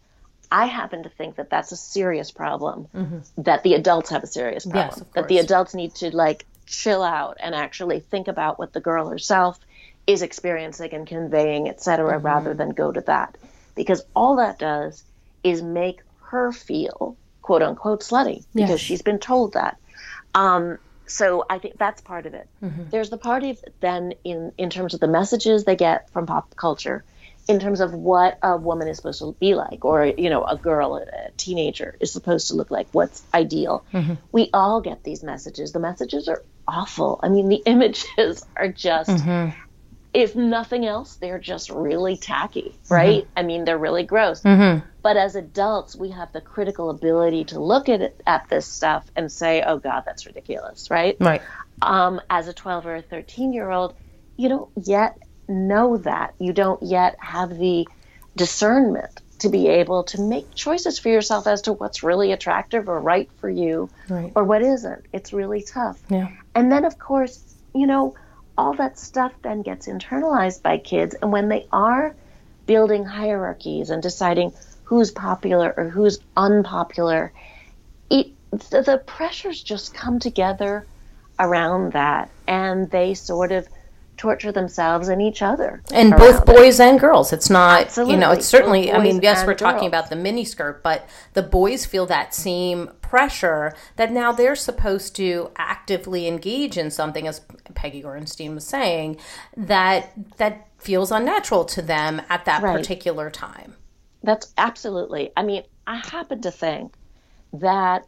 I 0.52 0.66
happen 0.66 1.04
to 1.04 1.10
think 1.10 1.36
that 1.36 1.50
that's 1.50 1.72
a 1.72 1.78
serious 1.78 2.32
problem. 2.32 2.88
Mm-hmm. 2.96 3.42
That 3.42 3.64
the 3.64 3.74
adults 3.74 4.10
have 4.10 4.24
a 4.24 4.28
serious 4.28 4.66
problem. 4.66 4.94
Yes, 4.98 5.04
that 5.16 5.28
the 5.28 5.40
adults 5.40 5.74
need 5.74 5.96
to 5.96 6.16
like 6.16 6.46
chill 6.66 7.04
out 7.04 7.38
and 7.40 7.54
actually 7.54 8.00
think 8.00 8.28
about 8.28 8.60
what 8.60 8.74
the 8.74 8.80
girl 8.80 9.10
herself 9.10 9.60
is 10.06 10.22
experiencing 10.22 10.94
and 10.94 11.08
conveying, 11.08 11.70
etc., 11.70 12.16
mm-hmm. 12.16 12.26
rather 12.26 12.54
than 12.54 12.70
go 12.70 12.92
to 12.92 13.02
that. 13.02 13.38
Because 13.76 14.04
all 14.16 14.36
that 14.38 14.60
does 14.60 15.04
is 15.44 15.62
make 15.62 16.02
her 16.22 16.52
feel 16.52 17.16
quote 17.42 17.62
unquote 17.62 18.02
slutty 18.02 18.44
because 18.54 18.70
yes. 18.70 18.80
she's 18.80 19.02
been 19.02 19.20
told 19.20 19.54
that. 19.54 19.78
Um, 20.34 20.80
so 21.14 21.46
I 21.48 21.60
think 21.60 21.78
that's 21.78 22.02
part 22.02 22.26
of 22.26 22.34
it. 22.34 22.50
Mm-hmm. 22.64 22.86
There's 22.90 23.12
the 23.12 23.20
part 23.20 23.44
of 23.44 23.64
then 23.82 24.16
in 24.24 24.52
in 24.58 24.72
terms 24.72 24.96
of 24.96 25.00
the 25.00 25.08
messages 25.08 25.64
they 25.64 25.76
get 25.76 26.10
from 26.10 26.26
pop 26.26 26.56
culture, 26.56 27.04
in 27.48 27.60
terms 27.60 27.82
of 27.82 27.94
what 27.94 28.40
a 28.42 28.58
woman 28.58 28.88
is 28.88 28.98
supposed 28.98 29.20
to 29.20 29.36
be 29.40 29.54
like, 29.54 29.86
or 29.86 30.08
you 30.08 30.32
know, 30.32 30.44
a 30.44 30.58
girl, 30.58 30.96
a 30.96 31.30
teenager 31.38 31.96
is 32.00 32.12
supposed 32.12 32.48
to 32.48 32.56
look 32.56 32.72
like. 32.72 32.88
What's 32.94 33.22
ideal? 33.32 33.86
Mm-hmm. 33.94 34.16
We 34.32 34.50
all 34.56 34.82
get 34.82 35.04
these 35.04 35.24
messages. 35.24 35.72
The 35.72 35.80
messages 35.80 36.28
are 36.28 36.42
awful. 36.68 37.20
I 37.22 37.30
mean, 37.30 37.48
the 37.48 37.62
images 37.68 38.44
are 38.58 38.70
just. 38.70 39.12
Mm-hmm. 39.12 39.60
If 40.14 40.36
nothing 40.36 40.86
else, 40.86 41.16
they're 41.16 41.40
just 41.40 41.70
really 41.70 42.18
tacky, 42.18 42.76
right? 42.90 43.24
Mm-hmm. 43.24 43.40
I 43.40 43.44
mean, 43.44 43.66
they're 43.66 43.78
really 43.78 44.04
gross. 44.04 44.42
Mm-hmm. 44.44 44.86
But 45.02 45.18
as 45.18 45.36
adults, 45.36 45.96
we 45.96 46.12
have 46.12 46.32
the 46.32 46.42
critical 46.42 46.90
ability 46.90 47.46
to 47.46 47.60
look 47.60 47.90
at 47.90 48.02
it, 48.02 48.22
at 48.28 48.48
this 48.48 48.68
stuff 48.68 49.06
and 49.16 49.32
say, 49.32 49.64
"Oh 49.66 49.80
God, 49.80 50.04
that's 50.06 50.26
ridiculous," 50.26 50.92
right? 50.92 51.18
Right. 51.20 51.42
Um, 51.82 52.22
as 52.30 52.48
a 52.48 52.54
12 52.54 52.86
or 52.86 52.96
a 52.96 53.02
13 53.02 53.54
year 53.54 53.72
old, 53.72 53.96
you 54.38 54.50
don't 54.50 54.70
yet 54.76 55.18
know 55.48 55.98
that. 55.98 56.36
You 56.40 56.54
don't 56.54 56.82
yet 56.84 57.16
have 57.20 57.58
the 57.58 57.88
discernment 58.36 59.20
to 59.40 59.50
be 59.50 59.68
able 59.68 60.04
to 60.04 60.22
make 60.22 60.56
choices 60.56 61.00
for 61.00 61.10
yourself 61.10 61.48
as 61.48 61.64
to 61.64 61.74
what's 61.74 62.02
really 62.02 62.32
attractive 62.32 62.88
or 62.88 63.00
right 63.00 63.30
for 63.40 63.50
you 63.50 63.90
right. 64.08 64.32
or 64.36 64.44
what 64.44 64.62
isn't. 64.62 65.06
It's 65.12 65.34
really 65.34 65.62
tough. 65.62 66.02
Yeah. 66.10 66.30
And 66.56 66.72
then, 66.72 66.86
of 66.86 66.98
course, 66.98 67.44
you 67.76 67.88
know, 67.88 68.16
all 68.58 68.74
that 68.76 68.98
stuff 68.98 69.34
then 69.42 69.62
gets 69.62 69.88
internalized 69.88 70.62
by 70.62 70.78
kids. 70.78 71.16
And 71.16 71.32
when 71.32 71.50
they 71.50 71.68
are 71.72 72.16
building 72.66 73.06
hierarchies 73.06 73.90
and 73.90 74.02
deciding 74.02 74.54
who's 74.84 75.12
popular 75.12 75.74
or 75.76 75.90
who's 75.90 76.20
unpopular. 76.38 77.34
It, 78.10 78.28
the, 78.52 78.82
the 78.82 79.04
pressures 79.06 79.62
just 79.62 79.94
come 79.94 80.20
together 80.20 80.86
around 81.40 81.94
that 81.94 82.30
and 82.48 82.90
they 82.92 83.14
sort 83.14 83.52
of 83.52 83.68
torture 84.18 84.52
themselves 84.52 85.08
and 85.08 85.22
each 85.22 85.42
other. 85.42 85.82
And 85.94 86.12
both 86.12 86.46
boys 86.46 86.80
it. 86.80 86.84
and 86.84 87.00
girls. 87.00 87.34
It's 87.34 87.50
not, 87.50 87.82
Absolutely. 87.82 88.14
you 88.14 88.20
know, 88.20 88.32
it's 88.32 88.46
certainly, 88.46 88.92
I 88.92 89.02
mean, 89.02 89.22
yes, 89.22 89.46
we're 89.46 89.56
talking 89.56 89.88
about 89.88 90.10
the 90.10 90.16
mini 90.16 90.46
skirt, 90.46 90.84
but 90.84 91.08
the 91.34 91.44
boys 91.44 91.86
feel 91.86 92.06
that 92.08 92.34
same 92.34 92.92
pressure 93.02 93.74
that 93.96 94.12
now 94.12 94.32
they're 94.32 94.56
supposed 94.56 95.16
to 95.18 95.52
actively 95.56 96.28
engage 96.28 96.78
in 96.78 96.90
something, 96.92 97.28
as 97.28 97.42
Peggy 97.76 98.04
Orenstein 98.04 98.56
was 98.56 98.66
saying, 98.66 99.18
that 99.56 100.12
that 100.38 100.68
feels 100.78 101.12
unnatural 101.12 101.66
to 101.66 101.82
them 101.82 102.22
at 102.30 102.46
that 102.46 102.62
right. 102.62 102.76
particular 102.76 103.30
time. 103.30 103.76
That's 104.24 104.54
absolutely. 104.58 105.32
I 105.36 105.44
mean, 105.44 105.64
I 105.86 105.98
happen 105.98 106.42
to 106.42 106.52
think 106.52 106.94
that, 107.54 108.06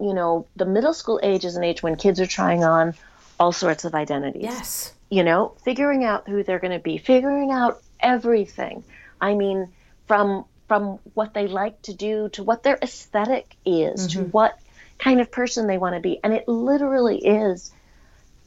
you 0.00 0.14
know, 0.14 0.46
the 0.56 0.66
middle 0.66 0.94
school 0.94 1.20
age 1.22 1.44
is 1.44 1.56
an 1.56 1.64
age 1.64 1.82
when 1.82 1.96
kids 1.96 2.20
are 2.20 2.26
trying 2.26 2.64
on 2.64 2.94
all 3.38 3.52
sorts 3.52 3.84
of 3.84 3.94
identities. 3.94 4.42
Yes. 4.42 4.92
You 5.12 5.24
know, 5.24 5.54
figuring 5.62 6.04
out 6.04 6.26
who 6.26 6.42
they're 6.42 6.58
going 6.58 6.72
to 6.72 6.78
be, 6.78 6.96
figuring 6.96 7.50
out 7.50 7.82
everything. 8.00 8.82
I 9.20 9.34
mean, 9.34 9.68
from 10.06 10.46
from 10.68 11.00
what 11.12 11.34
they 11.34 11.48
like 11.48 11.82
to 11.82 11.92
do 11.92 12.30
to 12.30 12.42
what 12.42 12.62
their 12.62 12.78
aesthetic 12.80 13.56
is 13.66 14.08
mm-hmm. 14.08 14.22
to 14.22 14.28
what 14.28 14.58
kind 14.98 15.20
of 15.20 15.30
person 15.30 15.66
they 15.66 15.76
want 15.76 15.94
to 15.94 16.00
be. 16.00 16.18
And 16.24 16.32
it 16.32 16.48
literally 16.48 17.18
is 17.18 17.70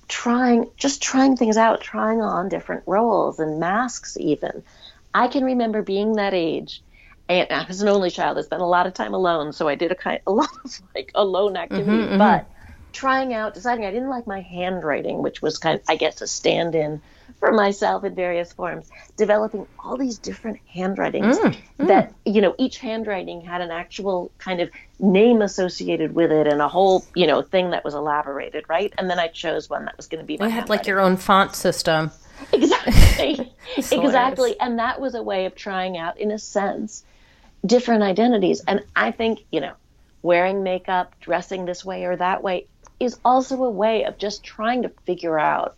trying 0.08 0.71
just 0.75 1.04
trying 1.04 1.38
things 1.38 1.58
out, 1.58 1.82
trying 1.82 2.21
on 2.21 2.49
different 2.49 2.84
roles 2.88 3.39
and 3.39 3.60
masks 3.60 4.17
even. 4.19 4.63
I 5.13 5.28
can 5.28 5.43
remember 5.43 5.84
being 5.84 6.13
that 6.13 6.34
age 6.34 6.82
and 7.28 7.47
I 7.51 7.65
was 7.67 7.82
an 7.82 7.89
only 7.89 8.10
child. 8.10 8.38
I 8.38 8.41
spent 8.41 8.62
a 8.62 8.65
lot 8.65 8.88
of 8.88 8.93
time 8.93 9.13
alone, 9.13 9.54
so 9.54 9.67
I 9.67 9.75
did 9.75 9.91
a 9.91 9.95
kind 9.95 10.19
a 10.28 10.32
lot 10.32 10.49
of 10.63 10.82
like 10.95 11.12
alone 11.15 11.58
activity. 11.58 11.91
Mm-hmm, 11.91 12.21
mm-hmm. 12.21 12.51
Trying 12.95 13.34
out, 13.34 13.53
deciding 13.53 13.86
I 13.86 13.91
didn't 13.91 14.10
like 14.10 14.25
my 14.25 14.41
handwriting, 14.41 15.21
which 15.21 15.41
was 15.41 15.58
kind 15.58 15.79
of, 15.79 15.86
I 15.88 15.97
guess, 15.97 16.21
a 16.21 16.27
stand 16.27 16.73
in 16.73 17.01
for 17.39 17.51
myself 17.51 18.03
in 18.03 18.15
various 18.15 18.53
forms, 18.53 18.89
developing 19.17 19.67
all 19.77 19.97
these 19.97 20.17
different 20.17 20.60
handwritings 20.67 21.38
mm, 21.38 21.58
mm. 21.79 21.88
that, 21.88 22.13
you 22.25 22.41
know, 22.41 22.55
each 22.58 22.77
handwriting 22.77 23.41
had 23.41 23.62
an 23.62 23.71
actual 23.71 24.31
kind 24.38 24.62
of 24.62 24.69
name 24.99 25.41
associated 25.41 26.15
with 26.15 26.31
it 26.31 26.47
and 26.47 26.62
a 26.62 26.67
whole, 26.67 27.05
you 27.13 27.27
know, 27.27 27.41
thing 27.41 27.71
that 27.71 27.84
was 27.84 27.93
elaborated, 27.93 28.63
right? 28.69 28.93
And 28.97 29.10
then 29.10 29.19
I 29.19 29.27
chose 29.27 29.69
one 29.69 29.86
that 29.86 29.97
was 29.97 30.08
going 30.08 30.21
to 30.21 30.25
be 30.25 30.38
my 30.38 30.45
You 30.45 30.51
had 30.51 30.69
like 30.69 30.88
your 30.88 30.99
own 30.99 31.17
font 31.17 31.55
system. 31.55 32.12
Exactly. 32.53 33.53
exactly. 33.77 34.60
And 34.60 34.79
that 34.79 35.01
was 35.01 35.15
a 35.15 35.23
way 35.23 35.45
of 35.45 35.55
trying 35.55 35.97
out, 35.97 36.17
in 36.17 36.31
a 36.31 36.39
sense, 36.39 37.03
different 37.65 38.03
identities. 38.03 38.62
And 38.65 38.84
I 38.95 39.12
think, 39.12 39.43
you 39.51 39.60
know, 39.60 39.73
wearing 40.21 40.63
makeup, 40.63 41.13
dressing 41.19 41.65
this 41.65 41.86
way 41.86 42.05
or 42.05 42.15
that 42.15 42.41
way, 42.41 42.67
is 42.99 43.19
also 43.25 43.63
a 43.63 43.69
way 43.69 44.03
of 44.05 44.17
just 44.17 44.43
trying 44.43 44.84
to 44.84 44.89
figure 45.05 45.39
out 45.39 45.77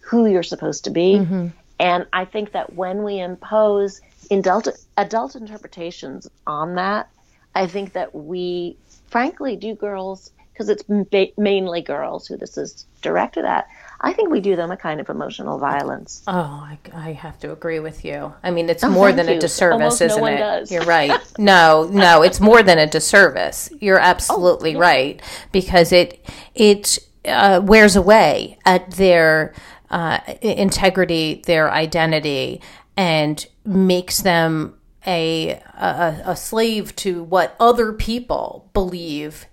who 0.00 0.26
you're 0.26 0.42
supposed 0.42 0.84
to 0.84 0.90
be. 0.90 1.14
Mm-hmm. 1.14 1.48
And 1.78 2.06
I 2.12 2.24
think 2.24 2.52
that 2.52 2.72
when 2.72 3.02
we 3.02 3.20
impose 3.20 4.00
adult, 4.30 4.68
adult 4.96 5.36
interpretations 5.36 6.28
on 6.46 6.76
that, 6.76 7.10
I 7.54 7.66
think 7.66 7.92
that 7.92 8.14
we, 8.14 8.76
frankly, 9.08 9.56
do 9.56 9.74
girls, 9.74 10.30
because 10.56 10.70
it's 10.70 10.84
ba- 10.84 11.28
mainly 11.36 11.82
girls 11.82 12.26
who 12.26 12.36
this 12.36 12.56
is 12.56 12.86
directed 13.02 13.44
at, 13.44 13.68
I 14.00 14.14
think 14.14 14.30
we 14.30 14.40
do 14.40 14.56
them 14.56 14.70
a 14.70 14.76
kind 14.76 15.00
of 15.00 15.10
emotional 15.10 15.58
violence. 15.58 16.22
Oh, 16.26 16.32
I, 16.32 16.78
I 16.94 17.12
have 17.12 17.38
to 17.40 17.52
agree 17.52 17.78
with 17.78 18.04
you. 18.04 18.32
I 18.42 18.50
mean, 18.50 18.70
it's 18.70 18.82
oh, 18.82 18.88
more 18.88 19.12
than 19.12 19.28
you. 19.28 19.34
a 19.34 19.38
disservice, 19.38 19.74
Almost 19.74 20.02
isn't 20.02 20.20
no 20.20 20.26
it? 20.26 20.38
Does. 20.38 20.72
You're 20.72 20.84
right. 20.84 21.20
No, 21.38 21.88
no, 21.92 22.22
it's 22.22 22.40
more 22.40 22.62
than 22.62 22.78
a 22.78 22.86
disservice. 22.86 23.70
You're 23.80 23.98
absolutely 23.98 24.70
oh, 24.70 24.78
yeah. 24.78 24.86
right 24.86 25.22
because 25.52 25.92
it 25.92 26.24
it 26.54 26.98
uh, 27.26 27.60
wears 27.62 27.94
away 27.94 28.58
at 28.64 28.92
their 28.92 29.54
uh, 29.90 30.18
integrity, 30.40 31.42
their 31.44 31.70
identity, 31.70 32.62
and 32.96 33.46
makes 33.64 34.22
them 34.22 34.78
a, 35.06 35.60
a 35.78 36.22
a 36.24 36.36
slave 36.36 36.96
to 36.96 37.22
what 37.22 37.54
other 37.60 37.92
people 37.92 38.70
believe 38.72 39.46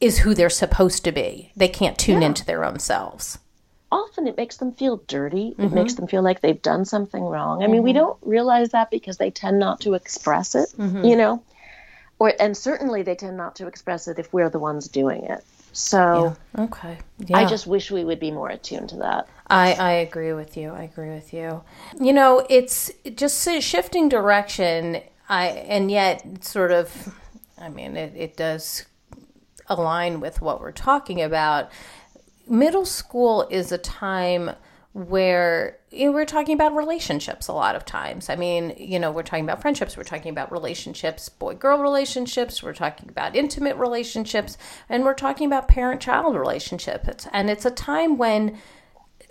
is 0.00 0.18
who 0.18 0.34
they're 0.34 0.50
supposed 0.50 1.04
to 1.04 1.12
be. 1.12 1.52
They 1.56 1.68
can't 1.68 1.98
tune 1.98 2.22
yeah. 2.22 2.28
into 2.28 2.44
their 2.44 2.64
own 2.64 2.78
selves 2.78 3.38
often 3.96 4.26
it 4.26 4.36
makes 4.36 4.56
them 4.56 4.72
feel 4.72 4.98
dirty. 5.06 5.48
It 5.48 5.58
mm-hmm. 5.58 5.74
makes 5.74 5.94
them 5.94 6.06
feel 6.06 6.22
like 6.22 6.40
they've 6.40 6.60
done 6.60 6.84
something 6.84 7.22
wrong. 7.22 7.62
I 7.62 7.64
mm-hmm. 7.64 7.72
mean, 7.72 7.82
we 7.82 7.90
mm-hmm. 7.90 7.98
don't 7.98 8.18
realize 8.22 8.70
that 8.70 8.90
because 8.90 9.16
they 9.16 9.30
tend 9.30 9.58
not 9.58 9.80
to 9.82 9.94
express 9.94 10.54
it, 10.54 10.68
mm-hmm. 10.76 11.04
you 11.04 11.16
know, 11.16 11.42
or 12.18 12.32
and 12.40 12.56
certainly 12.56 13.02
they 13.02 13.14
tend 13.14 13.36
not 13.36 13.56
to 13.56 13.66
express 13.66 14.08
it 14.08 14.18
if 14.18 14.32
we're 14.32 14.50
the 14.50 14.58
ones 14.58 14.88
doing 14.88 15.24
it. 15.24 15.44
So 15.72 16.36
yeah. 16.56 16.64
okay, 16.64 16.98
yeah. 17.18 17.36
I 17.36 17.44
just 17.44 17.66
wish 17.66 17.90
we 17.90 18.04
would 18.04 18.18
be 18.18 18.30
more 18.30 18.48
attuned 18.48 18.88
to 18.90 18.96
that. 18.96 19.28
I 19.48 19.74
I 19.74 19.92
agree 19.92 20.32
with 20.32 20.56
you. 20.56 20.70
I 20.70 20.84
agree 20.84 21.10
with 21.10 21.32
you. 21.32 21.62
You 22.00 22.12
know, 22.12 22.46
it's 22.48 22.90
just 23.14 23.46
shifting 23.62 24.08
direction. 24.08 25.02
I 25.28 25.48
and 25.48 25.90
yet 25.90 26.44
sort 26.44 26.70
of, 26.70 27.14
I 27.58 27.68
mean, 27.68 27.96
it, 27.96 28.14
it 28.16 28.36
does 28.36 28.86
align 29.68 30.20
with 30.20 30.40
what 30.40 30.60
we're 30.60 30.72
talking 30.72 31.20
about 31.20 31.70
middle 32.48 32.84
school 32.84 33.46
is 33.50 33.72
a 33.72 33.78
time 33.78 34.50
where 34.92 35.76
you 35.90 36.06
know, 36.06 36.12
we're 36.12 36.24
talking 36.24 36.54
about 36.54 36.74
relationships 36.74 37.48
a 37.48 37.52
lot 37.52 37.76
of 37.76 37.84
times. 37.84 38.30
I 38.30 38.36
mean, 38.36 38.74
you 38.78 38.98
know, 38.98 39.10
we're 39.10 39.22
talking 39.22 39.44
about 39.44 39.60
friendships, 39.60 39.96
we're 39.96 40.04
talking 40.04 40.30
about 40.30 40.50
relationships, 40.50 41.28
boy 41.28 41.54
girl 41.54 41.78
relationships, 41.78 42.62
we're 42.62 42.72
talking 42.72 43.08
about 43.10 43.36
intimate 43.36 43.76
relationships, 43.76 44.56
and 44.88 45.04
we're 45.04 45.14
talking 45.14 45.46
about 45.46 45.68
parent 45.68 46.00
child 46.00 46.34
relationships. 46.34 47.26
And 47.32 47.50
it's 47.50 47.66
a 47.66 47.70
time 47.70 48.16
when 48.16 48.58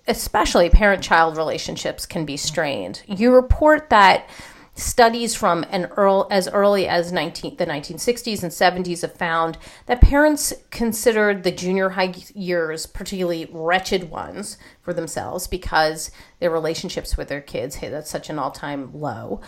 especially 0.07 0.69
parent 0.69 1.01
child 1.01 1.35
relationships 1.35 2.05
can 2.05 2.25
be 2.25 2.37
strained. 2.37 3.01
You 3.07 3.33
report 3.33 3.89
that 3.89 4.29
Studies 4.77 5.33
from 5.33 5.65
an 5.69 5.85
earl, 5.95 6.27
as 6.29 6.49
early 6.49 6.85
as 6.85 7.13
19, 7.13 7.55
the 7.55 7.65
1960s 7.65 8.43
and 8.43 8.51
70s 8.51 9.03
have 9.03 9.13
found 9.13 9.57
that 9.85 10.01
parents 10.01 10.53
considered 10.69 11.43
the 11.43 11.51
junior 11.51 11.91
high 11.91 12.13
years 12.33 12.85
particularly 12.85 13.47
wretched 13.53 14.09
ones 14.09 14.57
for 14.81 14.93
themselves 14.93 15.47
because 15.47 16.11
their 16.39 16.51
relationships 16.51 17.15
with 17.15 17.29
their 17.29 17.39
kids 17.39 17.75
hit 17.75 17.93
at 17.93 18.05
such 18.05 18.29
an 18.29 18.37
all 18.37 18.51
time 18.51 18.93
low. 18.93 19.39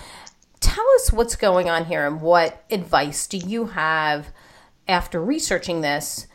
Tell 0.62 0.86
us 0.96 1.12
what's 1.12 1.36
going 1.36 1.70
on 1.70 1.86
here 1.86 2.08
and 2.08 2.22
what 2.22 2.64
advice 2.72 3.28
do 3.28 3.38
you 3.38 3.66
have 3.66 4.28
after 4.88 5.22
researching 5.22 5.82
this 5.82 6.28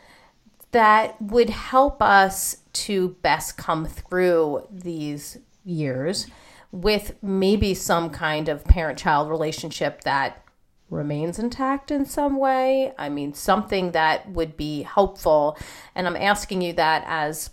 that 0.69 1.19
would 1.19 1.49
help 1.49 1.99
us 1.99 2.57
to 2.73 3.09
best 3.23 3.57
come 3.57 3.87
through 3.87 4.67
these 4.71 5.39
years 5.65 6.27
with 6.73 7.15
maybe 7.21 7.75
some 7.75 8.09
kind 8.09 8.49
of 8.49 8.65
parent 8.65 8.97
child 8.97 9.29
relationship 9.29 10.01
that 10.01 10.43
remains 10.89 11.37
intact 11.37 11.91
in 11.91 12.03
some 12.03 12.35
way. 12.35 12.91
I 12.97 13.09
mean, 13.09 13.35
something 13.35 13.91
that 13.91 14.27
would 14.31 14.57
be 14.57 14.81
helpful. 14.81 15.55
And 15.93 16.07
I'm 16.07 16.15
asking 16.15 16.63
you 16.63 16.73
that 16.73 17.03
as 17.07 17.51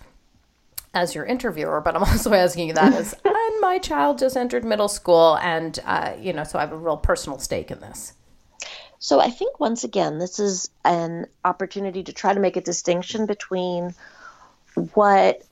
as 0.92 1.14
your 1.14 1.24
interviewer, 1.24 1.83
but 1.83 1.94
I'm 1.94 2.02
also 2.04 2.33
asking 2.33 2.68
you 2.68 2.74
that 2.74 2.94
as 2.94 3.14
and 3.24 3.61
my 3.61 3.78
child 3.78 4.18
just 4.18 4.38
entered 4.38 4.64
middle 4.64 4.88
school, 4.88 5.37
and 5.37 5.78
uh, 5.85 6.14
you 6.18 6.33
know, 6.33 6.44
so 6.44 6.59
I 6.59 6.62
have 6.62 6.72
a 6.72 6.78
real 6.78 6.96
personal 6.96 7.38
stake 7.38 7.70
in 7.70 7.80
this. 7.80 8.14
So 8.98 9.20
I 9.20 9.28
think 9.28 9.61
once 9.61 9.85
again, 9.85 10.18
this 10.18 10.38
is 10.38 10.70
an 10.83 11.26
opportunity 11.44 12.02
to 12.04 12.12
try 12.12 12.33
to 12.33 12.40
make 12.40 12.56
a 12.56 12.62
distinction 12.62 13.26
between 13.26 13.94
what 14.94 15.42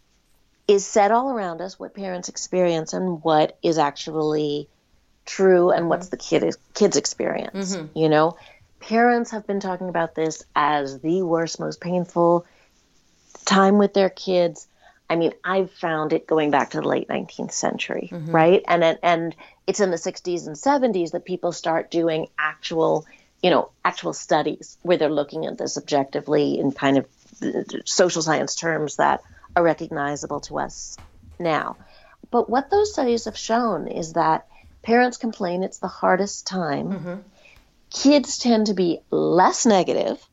is 0.69 0.87
said 0.87 1.11
all 1.11 1.31
around 1.31 1.63
us, 1.63 1.79
what 1.79 1.95
parents 1.95 2.29
experience, 2.29 2.93
and 2.93 3.25
what 3.25 3.59
is 3.63 3.79
actually 3.79 4.69
true 5.25 5.71
and 5.71 5.89
what's 5.89 6.09
the 6.09 6.17
kid 6.17 6.55
kid's 6.75 6.97
experience. 6.97 7.75
Mm-hmm. 7.75 7.99
You 7.99 8.09
know, 8.11 8.37
parents 8.79 9.31
have 9.31 9.47
been 9.47 9.61
talking 9.61 9.89
about 9.89 10.15
this 10.15 10.45
as 10.55 11.01
the 11.01 11.23
worst, 11.23 11.59
most 11.59 11.81
painful 11.81 12.47
time 13.47 13.79
with 13.79 13.95
their 13.95 14.11
kids. 14.11 14.69
I 15.11 15.17
mean, 15.17 15.33
I've 15.43 15.71
found 15.71 16.13
it 16.13 16.27
going 16.27 16.51
back 16.51 16.71
to 16.71 16.83
the 16.83 16.87
late 16.87 17.09
19th 17.09 17.53
century, 17.53 18.11
mm-hmm. 18.13 18.31
right? 18.31 18.63
And 18.69 18.99
and 19.03 19.35
it's 19.67 19.81
in 19.81 19.91
the 19.91 19.97
60s 19.97 20.47
and 20.47 20.57
70s 20.57 21.13
that 21.13 21.25
people 21.25 21.53
start 21.53 21.91
doing 21.91 22.29
actual, 22.39 23.07
you 23.43 23.49
know, 23.49 23.71
actual 23.87 24.13
studies 24.13 24.77
where 24.83 24.99
they're 24.99 25.09
looking 25.09 25.47
at 25.47 25.57
this 25.57 25.79
objectively 25.79 26.59
in 26.59 26.73
kind 26.73 26.99
of 26.99 27.07
uh, 27.43 27.63
social 27.87 28.21
science 28.21 28.55
terms 28.55 28.97
that 28.97 29.23
are 29.59 29.63
recognizable 29.63 30.41
to 30.41 30.59
us 30.59 30.97
now. 31.39 31.77
But 32.31 32.49
what 32.49 32.71
those 32.71 32.93
studies 32.93 33.25
have 33.25 33.37
shown 33.37 33.89
is 33.89 34.13
that 34.13 34.47
parents 34.83 35.17
complain 35.17 35.63
it's 35.63 35.79
the 35.79 35.89
hardest 35.89 36.47
time. 36.47 36.89
Mm-hmm. 36.89 37.15
Kids 37.91 38.39
tend 38.39 38.67
to 38.67 38.75
be 38.75 39.01
less 39.11 39.67
negative 39.67 40.25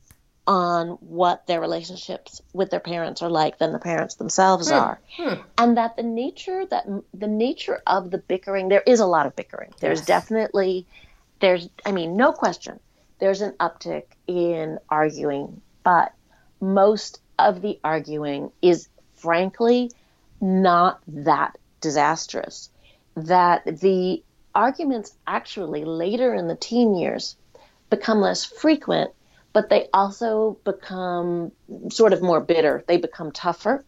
on 0.46 0.90
what 1.00 1.46
their 1.48 1.60
relationships 1.60 2.40
with 2.52 2.70
their 2.70 2.80
parents 2.80 3.20
are 3.20 3.28
like 3.28 3.58
than 3.58 3.72
the 3.72 3.80
parents 3.80 4.14
themselves 4.14 4.68
hmm. 4.68 4.76
are. 4.76 5.00
Hmm. 5.16 5.34
And 5.58 5.76
that 5.76 5.96
the 5.96 6.04
nature 6.04 6.64
that 6.66 6.86
the 7.12 7.26
nature 7.26 7.82
of 7.84 8.12
the 8.12 8.18
bickering 8.18 8.68
there 8.68 8.82
is 8.86 9.00
a 9.00 9.06
lot 9.06 9.26
of 9.26 9.34
bickering. 9.34 9.72
There's 9.80 10.00
yes. 10.00 10.06
definitely 10.06 10.86
there's 11.40 11.68
I 11.84 11.90
mean 11.90 12.16
no 12.16 12.30
question 12.32 12.78
there's 13.18 13.40
an 13.40 13.54
uptick 13.58 14.04
in 14.28 14.78
arguing, 14.88 15.62
but 15.82 16.12
most 16.60 17.20
of 17.38 17.60
the 17.60 17.80
arguing 17.82 18.52
is 18.62 18.88
frankly 19.26 19.90
not 20.40 21.00
that 21.08 21.58
disastrous 21.80 22.70
that 23.16 23.64
the 23.80 24.22
arguments 24.54 25.16
actually 25.26 25.84
later 25.84 26.32
in 26.32 26.46
the 26.46 26.54
teen 26.54 26.94
years 26.94 27.36
become 27.90 28.20
less 28.20 28.44
frequent, 28.44 29.10
but 29.52 29.68
they 29.68 29.88
also 29.92 30.58
become 30.64 31.50
sort 31.90 32.12
of 32.12 32.22
more 32.22 32.40
bitter. 32.40 32.84
They 32.86 32.98
become 32.98 33.32
tougher, 33.32 33.84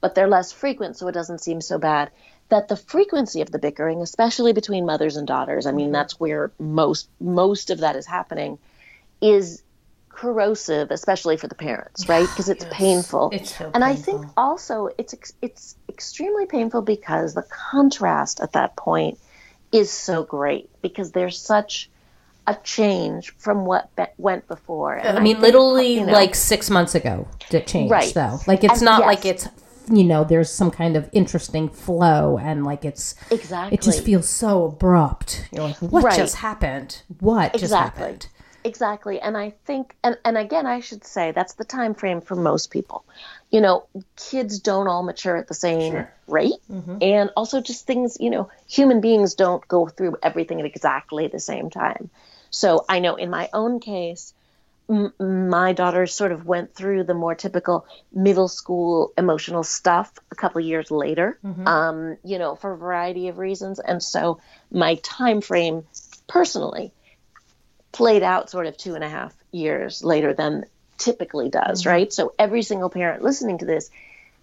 but 0.00 0.14
they're 0.14 0.28
less 0.28 0.52
frequent, 0.52 0.96
so 0.96 1.08
it 1.08 1.12
doesn't 1.12 1.42
seem 1.42 1.60
so 1.60 1.78
bad. 1.78 2.10
That 2.48 2.68
the 2.68 2.76
frequency 2.76 3.42
of 3.42 3.50
the 3.50 3.58
bickering, 3.58 4.00
especially 4.00 4.54
between 4.54 4.86
mothers 4.86 5.16
and 5.16 5.26
daughters, 5.26 5.66
I 5.66 5.72
mean, 5.72 5.86
mm-hmm. 5.86 5.92
that's 5.92 6.18
where 6.18 6.50
most 6.58 7.10
most 7.20 7.68
of 7.70 7.80
that 7.80 7.96
is 7.96 8.06
happening, 8.06 8.58
is 9.20 9.62
corrosive, 10.18 10.90
especially 10.90 11.36
for 11.36 11.46
the 11.46 11.54
parents, 11.54 12.08
right? 12.08 12.28
Because 12.38 12.48
it's 12.48 12.64
yes. 12.64 12.74
painful. 12.74 13.30
It's 13.32 13.56
so 13.56 13.70
and 13.72 13.82
painful. 13.82 13.90
I 13.90 13.94
think 13.94 14.26
also 14.36 14.90
it's 14.98 15.14
it's 15.40 15.76
extremely 15.88 16.46
painful 16.46 16.82
because 16.82 17.34
the 17.34 17.42
contrast 17.42 18.40
at 18.40 18.52
that 18.52 18.76
point 18.76 19.18
is 19.72 19.90
so 19.90 20.24
great 20.24 20.70
because 20.82 21.12
there's 21.12 21.38
such 21.38 21.90
a 22.46 22.56
change 22.64 23.34
from 23.36 23.64
what 23.64 23.94
be- 23.96 24.04
went 24.16 24.48
before. 24.48 24.94
And 24.94 25.18
I 25.18 25.20
mean, 25.20 25.36
I 25.36 25.40
think, 25.40 25.54
literally 25.54 25.94
you 25.94 26.06
know, 26.06 26.12
like 26.12 26.34
six 26.34 26.70
months 26.70 26.94
ago, 26.94 27.28
it 27.50 27.66
changed 27.66 27.92
right. 27.92 28.12
though. 28.14 28.40
Like 28.46 28.64
it's 28.64 28.80
and 28.80 28.84
not 28.84 29.00
yes. 29.00 29.06
like 29.06 29.24
it's 29.24 29.48
you 29.90 30.04
know 30.04 30.24
there's 30.24 30.50
some 30.50 30.70
kind 30.70 30.96
of 30.96 31.08
interesting 31.12 31.68
flow 31.68 32.38
and 32.38 32.64
like 32.64 32.84
it's 32.84 33.14
exactly 33.30 33.74
it 33.74 33.82
just 33.82 34.04
feels 34.04 34.28
so 34.28 34.64
abrupt. 34.64 35.48
You're 35.52 35.64
like, 35.64 35.76
what 35.76 36.04
right. 36.04 36.16
just 36.16 36.36
happened? 36.36 37.02
What 37.20 37.54
exactly. 37.54 37.60
just 37.60 37.74
happened? 37.74 38.28
Exactly. 38.64 39.20
And 39.20 39.36
I 39.36 39.50
think 39.64 39.96
and, 40.02 40.18
and 40.24 40.36
again 40.36 40.66
I 40.66 40.80
should 40.80 41.04
say 41.04 41.32
that's 41.32 41.54
the 41.54 41.64
time 41.64 41.94
frame 41.94 42.20
for 42.20 42.34
most 42.34 42.70
people. 42.70 43.04
You 43.50 43.60
know, 43.60 43.86
kids 44.16 44.58
don't 44.60 44.88
all 44.88 45.02
mature 45.02 45.36
at 45.36 45.48
the 45.48 45.54
same 45.54 45.92
sure. 45.92 46.12
rate. 46.26 46.60
Mm-hmm. 46.70 46.98
And 47.00 47.30
also 47.36 47.60
just 47.60 47.86
things, 47.86 48.18
you 48.20 48.30
know, 48.30 48.50
human 48.68 49.00
beings 49.00 49.34
don't 49.34 49.66
go 49.68 49.86
through 49.86 50.16
everything 50.22 50.60
at 50.60 50.66
exactly 50.66 51.28
the 51.28 51.40
same 51.40 51.70
time. 51.70 52.10
So 52.50 52.84
I 52.88 52.98
know 52.98 53.16
in 53.16 53.30
my 53.30 53.48
own 53.52 53.80
case, 53.80 54.34
m- 54.88 55.12
my 55.18 55.72
daughter 55.72 56.06
sort 56.06 56.32
of 56.32 56.46
went 56.46 56.74
through 56.74 57.04
the 57.04 57.14
more 57.14 57.34
typical 57.34 57.86
middle 58.12 58.48
school 58.48 59.12
emotional 59.16 59.62
stuff 59.62 60.12
a 60.30 60.34
couple 60.34 60.60
years 60.60 60.90
later, 60.90 61.38
mm-hmm. 61.44 61.66
um, 61.66 62.16
you 62.24 62.38
know, 62.38 62.54
for 62.56 62.72
a 62.72 62.76
variety 62.76 63.28
of 63.28 63.38
reasons. 63.38 63.78
And 63.78 64.02
so 64.02 64.40
my 64.70 64.96
time 64.96 65.40
frame 65.40 65.84
personally 66.26 66.92
played 67.92 68.22
out 68.22 68.50
sort 68.50 68.66
of 68.66 68.76
two 68.76 68.94
and 68.94 69.04
a 69.04 69.08
half 69.08 69.34
years 69.50 70.04
later 70.04 70.32
than 70.34 70.64
typically 70.98 71.48
does, 71.48 71.80
mm-hmm. 71.80 71.90
right? 71.90 72.12
So 72.12 72.34
every 72.38 72.62
single 72.62 72.90
parent 72.90 73.22
listening 73.22 73.58
to 73.58 73.66
this 73.66 73.90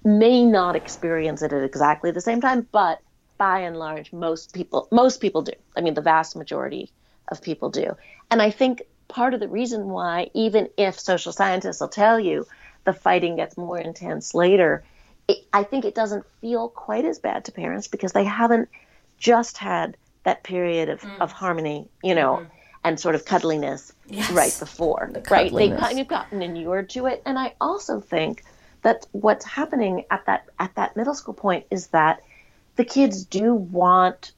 may 0.03 0.43
not 0.45 0.75
experience 0.75 1.41
it 1.41 1.51
at 1.51 1.63
exactly 1.63 2.11
the 2.11 2.21
same 2.21 2.41
time, 2.41 2.67
but 2.71 3.01
by 3.37 3.61
and 3.61 3.77
large, 3.77 4.13
most 4.13 4.53
people 4.53 4.87
most 4.91 5.19
people 5.19 5.41
do. 5.41 5.53
I 5.75 5.81
mean, 5.81 5.93
the 5.93 6.01
vast 6.01 6.35
majority 6.35 6.89
of 7.27 7.41
people 7.41 7.69
do. 7.69 7.95
And 8.31 8.41
I 8.41 8.51
think 8.51 8.83
part 9.07 9.33
of 9.33 9.39
the 9.39 9.47
reason 9.47 9.89
why, 9.89 10.29
even 10.33 10.69
if 10.77 10.99
social 10.99 11.33
scientists 11.33 11.81
will 11.81 11.89
tell 11.89 12.19
you 12.19 12.47
the 12.85 12.93
fighting 12.93 13.35
gets 13.35 13.57
more 13.57 13.77
intense 13.77 14.33
later, 14.33 14.83
it, 15.27 15.37
I 15.51 15.63
think 15.63 15.85
it 15.85 15.95
doesn't 15.95 16.25
feel 16.41 16.69
quite 16.69 17.05
as 17.05 17.19
bad 17.19 17.45
to 17.45 17.51
parents 17.51 17.87
because 17.87 18.13
they 18.13 18.23
haven't 18.23 18.69
just 19.17 19.57
had 19.57 19.97
that 20.23 20.43
period 20.43 20.89
of, 20.89 21.01
mm. 21.01 21.19
of 21.19 21.31
harmony, 21.31 21.87
you 22.03 22.15
know, 22.15 22.37
mm-hmm. 22.37 22.54
And 22.85 22.99
sort 22.99 23.15
of 23.15 23.25
cuddliness 23.25 23.91
yes. 24.07 24.31
right 24.31 24.55
before, 24.59 25.09
the 25.11 25.21
right? 25.31 25.51
They've 25.51 25.75
kind 25.75 25.99
of 25.99 26.07
gotten 26.07 26.43
inured 26.43 26.91
to 26.91 27.07
it. 27.07 27.23
And 27.25 27.37
I 27.37 27.55
also 27.59 27.99
think 27.99 28.43
that 28.83 29.07
what's 29.11 29.43
happening 29.43 30.05
at 30.11 30.27
that 30.27 30.45
at 30.59 30.75
that 30.75 30.95
middle 30.95 31.15
school 31.15 31.33
point 31.33 31.65
is 31.71 31.87
that 31.87 32.21
the 32.75 32.85
kids 32.85 33.25
do 33.25 33.55
want 33.55 34.33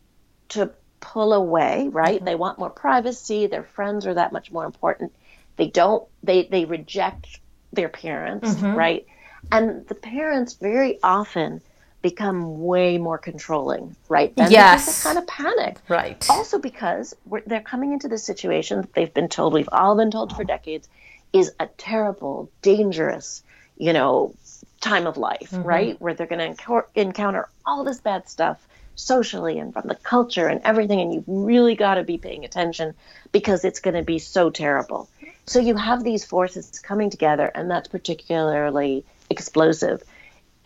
to 0.49 0.71
pull 1.01 1.33
away, 1.33 1.89
right? 1.91 2.15
Mm-hmm. 2.15 2.25
They 2.25 2.35
want 2.35 2.57
more 2.57 2.69
privacy. 2.69 3.47
Their 3.47 3.63
friends 3.63 4.07
are 4.07 4.13
that 4.13 4.31
much 4.31 4.49
more 4.49 4.65
important. 4.65 5.13
They 5.57 5.67
don't, 5.67 6.07
they, 6.23 6.43
they 6.43 6.63
reject 6.63 7.41
their 7.73 7.89
parents, 7.89 8.49
mm-hmm. 8.49 8.75
right? 8.77 9.05
And 9.51 9.85
the 9.87 9.95
parents 9.95 10.53
very 10.53 10.99
often 11.03 11.61
become 12.09 12.63
way 12.63 12.97
more 12.97 13.17
controlling, 13.17 13.95
right? 14.07 14.33
Then 14.35 14.49
yes. 14.49 15.03
kind 15.03 15.17
of 15.17 15.27
panic. 15.27 15.77
Right. 15.89 16.25
Also 16.29 16.57
because 16.57 17.13
they're 17.45 17.59
coming 17.73 17.91
into 17.91 18.07
this 18.07 18.23
situation 18.23 18.81
that 18.81 18.93
they've 18.93 19.13
been 19.13 19.27
told, 19.27 19.53
we've 19.53 19.69
all 19.71 19.95
been 19.95 20.11
told 20.11 20.35
for 20.35 20.45
decades, 20.45 20.87
is 21.33 21.51
a 21.59 21.67
terrible, 21.77 22.49
dangerous, 22.61 23.43
you 23.77 23.91
know, 23.91 24.33
time 24.79 25.05
of 25.05 25.17
life, 25.17 25.51
mm-hmm. 25.51 25.63
right? 25.63 26.01
Where 26.01 26.13
they're 26.13 26.27
going 26.27 26.55
to 26.55 26.85
encounter 26.95 27.49
all 27.65 27.83
this 27.83 27.99
bad 27.99 28.29
stuff 28.29 28.65
socially 28.95 29.59
and 29.59 29.73
from 29.73 29.87
the 29.87 29.95
culture 29.95 30.47
and 30.47 30.61
everything. 30.63 31.01
And 31.01 31.13
you've 31.13 31.27
really 31.27 31.75
got 31.75 31.95
to 31.95 32.03
be 32.03 32.17
paying 32.17 32.45
attention 32.45 32.93
because 33.31 33.65
it's 33.65 33.81
going 33.81 33.95
to 33.95 34.03
be 34.03 34.19
so 34.19 34.49
terrible. 34.49 35.09
So 35.45 35.59
you 35.59 35.75
have 35.75 36.03
these 36.03 36.23
forces 36.25 36.79
coming 36.79 37.09
together, 37.09 37.51
and 37.53 37.69
that's 37.69 37.89
particularly 37.89 39.03
explosive. 39.29 40.03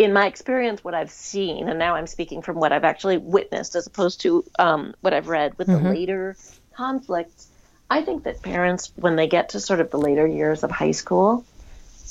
In 0.02 0.14
my 0.14 0.26
experience, 0.26 0.84
what 0.84 0.96
I've 0.96 1.12
seen, 1.12 1.70
and 1.70 1.78
now 1.78 1.94
I'm 1.94 2.08
speaking 2.08 2.42
from 2.42 2.56
what 2.56 2.72
I've 2.72 2.84
actually 2.84 3.20
witnessed 3.20 3.76
as 3.76 3.86
opposed 3.86 4.22
to 4.22 4.44
um, 4.58 4.96
what 5.02 5.14
I've 5.14 5.28
read 5.28 5.56
with 5.60 5.68
mm-hmm. 5.68 5.84
the 5.84 5.92
later 5.92 6.36
conflicts, 6.76 7.48
I 7.88 8.02
think 8.02 8.24
that 8.24 8.42
parents, 8.42 8.92
when 8.96 9.16
they 9.16 9.28
get 9.28 9.50
to 9.50 9.60
sort 9.60 9.80
of 9.80 9.92
the 9.92 10.00
later 10.00 10.26
years 10.26 10.64
of 10.64 10.72
high 10.72 10.90
school, 10.90 11.46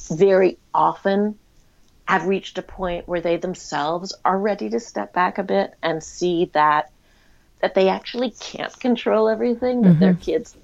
very 0.09 0.57
often 0.73 1.37
have 2.05 2.27
reached 2.27 2.59
a 2.59 2.63
point 2.63 3.09
where 3.09 3.21
they 3.21 3.39
themselves 3.39 4.15
are 4.25 4.39
ready 4.39 4.71
to 4.71 4.79
step 4.79 5.13
back 5.13 5.39
a 5.39 5.43
bit 5.43 5.75
and 5.83 6.01
see 6.01 6.45
that 6.53 6.93
that 7.61 7.75
they 7.75 7.89
actually 7.89 8.31
can't 8.31 8.79
control 8.79 9.29
everything 9.29 9.83
that 9.83 9.89
mm-hmm. 9.89 9.99
their 9.99 10.15
kids 10.15 10.57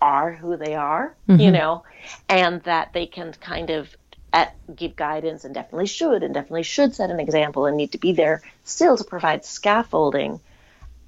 are 0.00 0.34
who 0.34 0.58
they 0.58 0.74
are 0.74 1.14
mm-hmm. 1.26 1.40
you 1.40 1.50
know 1.50 1.82
and 2.28 2.62
that 2.64 2.92
they 2.92 3.06
can 3.06 3.32
kind 3.40 3.70
of 3.70 3.96
at, 4.32 4.54
give 4.74 4.96
guidance 4.96 5.44
and 5.44 5.54
definitely 5.54 5.86
should 5.86 6.22
and 6.22 6.34
definitely 6.34 6.62
should 6.62 6.94
set 6.94 7.10
an 7.10 7.20
example 7.20 7.66
and 7.66 7.76
need 7.76 7.92
to 7.92 7.98
be 7.98 8.12
there 8.12 8.42
still 8.64 8.96
to 8.96 9.04
provide 9.04 9.44
scaffolding 9.44 10.40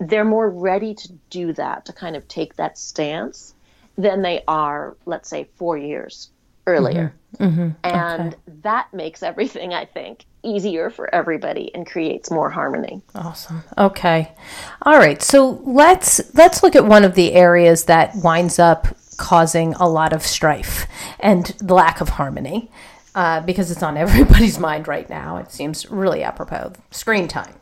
they're 0.00 0.24
more 0.24 0.48
ready 0.48 0.94
to 0.94 1.12
do 1.28 1.52
that 1.52 1.84
to 1.84 1.92
kind 1.92 2.14
of 2.14 2.26
take 2.28 2.54
that 2.54 2.78
stance 2.78 3.54
than 3.96 4.22
they 4.22 4.42
are 4.46 4.96
let's 5.06 5.28
say 5.28 5.48
4 5.56 5.76
years 5.76 6.30
earlier. 6.68 7.14
Mm-hmm. 7.38 7.44
Mm-hmm. 7.44 7.68
And 7.84 8.34
okay. 8.34 8.42
that 8.62 8.92
makes 8.94 9.22
everything, 9.22 9.74
I 9.74 9.84
think, 9.84 10.24
easier 10.42 10.90
for 10.90 11.12
everybody 11.12 11.74
and 11.74 11.86
creates 11.86 12.30
more 12.30 12.50
harmony. 12.50 13.02
Awesome. 13.14 13.64
Okay. 13.76 14.32
All 14.82 14.98
right. 14.98 15.20
So 15.22 15.60
let's 15.64 16.34
let's 16.34 16.62
look 16.62 16.76
at 16.76 16.84
one 16.84 17.04
of 17.04 17.14
the 17.14 17.32
areas 17.32 17.84
that 17.84 18.14
winds 18.16 18.58
up 18.58 18.86
causing 19.16 19.74
a 19.74 19.88
lot 19.88 20.12
of 20.12 20.22
strife 20.22 20.86
and 21.18 21.46
the 21.58 21.74
lack 21.74 22.00
of 22.00 22.10
harmony 22.10 22.70
uh, 23.18 23.40
because 23.40 23.68
it's 23.72 23.82
on 23.82 23.96
everybody's 23.96 24.60
mind 24.60 24.86
right 24.86 25.10
now. 25.10 25.38
It 25.38 25.50
seems 25.50 25.90
really 25.90 26.22
apropos. 26.22 26.74
Screen 26.92 27.26
time. 27.26 27.54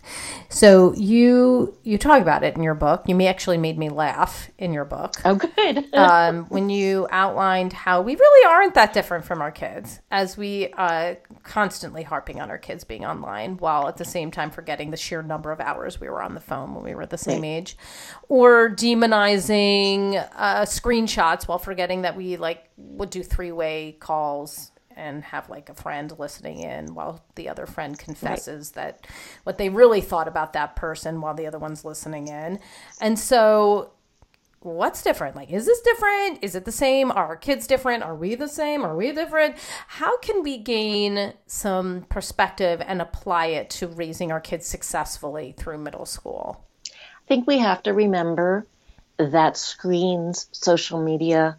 So 0.50 0.94
you 0.94 1.74
you 1.82 1.96
talk 1.96 2.20
about 2.20 2.44
it 2.44 2.56
in 2.56 2.62
your 2.62 2.74
book. 2.74 3.04
You 3.06 3.14
may 3.14 3.26
actually 3.26 3.56
made 3.56 3.78
me 3.78 3.88
laugh 3.88 4.50
in 4.58 4.74
your 4.74 4.84
book. 4.84 5.14
Oh, 5.24 5.36
good. 5.36 5.88
um, 5.94 6.44
when 6.50 6.68
you 6.68 7.08
outlined 7.10 7.72
how 7.72 8.02
we 8.02 8.16
really 8.16 8.46
aren't 8.46 8.74
that 8.74 8.92
different 8.92 9.24
from 9.24 9.40
our 9.40 9.50
kids, 9.50 10.00
as 10.10 10.36
we 10.36 10.74
uh, 10.74 11.14
constantly 11.42 12.02
harping 12.02 12.38
on 12.38 12.50
our 12.50 12.58
kids 12.58 12.84
being 12.84 13.06
online, 13.06 13.56
while 13.56 13.88
at 13.88 13.96
the 13.96 14.04
same 14.04 14.30
time 14.30 14.50
forgetting 14.50 14.90
the 14.90 14.96
sheer 14.98 15.22
number 15.22 15.52
of 15.52 15.60
hours 15.60 15.98
we 15.98 16.10
were 16.10 16.22
on 16.22 16.34
the 16.34 16.40
phone 16.40 16.74
when 16.74 16.84
we 16.84 16.94
were 16.94 17.06
the 17.06 17.16
same 17.16 17.40
right. 17.40 17.48
age, 17.48 17.78
or 18.28 18.68
demonizing 18.68 20.22
uh, 20.36 20.66
screenshots 20.66 21.48
while 21.48 21.58
forgetting 21.58 22.02
that 22.02 22.14
we 22.14 22.36
like 22.36 22.68
would 22.76 23.08
do 23.08 23.22
three 23.22 23.52
way 23.52 23.96
calls 23.98 24.70
and 24.96 25.22
have 25.24 25.48
like 25.50 25.68
a 25.68 25.74
friend 25.74 26.12
listening 26.18 26.60
in 26.60 26.94
while 26.94 27.24
the 27.34 27.48
other 27.48 27.66
friend 27.66 27.98
confesses 27.98 28.72
right. 28.74 28.84
that 28.84 29.06
what 29.44 29.58
they 29.58 29.68
really 29.68 30.00
thought 30.00 30.28
about 30.28 30.54
that 30.54 30.76
person 30.76 31.20
while 31.20 31.34
the 31.34 31.46
other 31.46 31.58
one's 31.58 31.84
listening 31.84 32.28
in. 32.28 32.58
And 33.00 33.18
so 33.18 33.92
what's 34.60 35.02
different? 35.02 35.36
Like, 35.36 35.50
is 35.50 35.66
this 35.66 35.80
different? 35.80 36.40
Is 36.42 36.54
it 36.54 36.64
the 36.64 36.72
same? 36.72 37.10
Are 37.10 37.26
our 37.26 37.36
kids 37.36 37.66
different? 37.66 38.02
Are 38.02 38.14
we 38.14 38.34
the 38.34 38.48
same? 38.48 38.84
Are 38.84 38.96
we 38.96 39.12
different? 39.12 39.56
How 39.86 40.18
can 40.18 40.42
we 40.42 40.58
gain 40.58 41.34
some 41.46 42.06
perspective 42.08 42.82
and 42.84 43.00
apply 43.00 43.46
it 43.46 43.70
to 43.70 43.86
raising 43.86 44.32
our 44.32 44.40
kids 44.40 44.66
successfully 44.66 45.54
through 45.56 45.78
middle 45.78 46.06
school? 46.06 46.64
I 46.88 47.28
think 47.28 47.46
we 47.46 47.58
have 47.58 47.82
to 47.84 47.92
remember 47.92 48.66
that 49.18 49.56
screens, 49.56 50.48
social 50.52 51.02
media, 51.02 51.56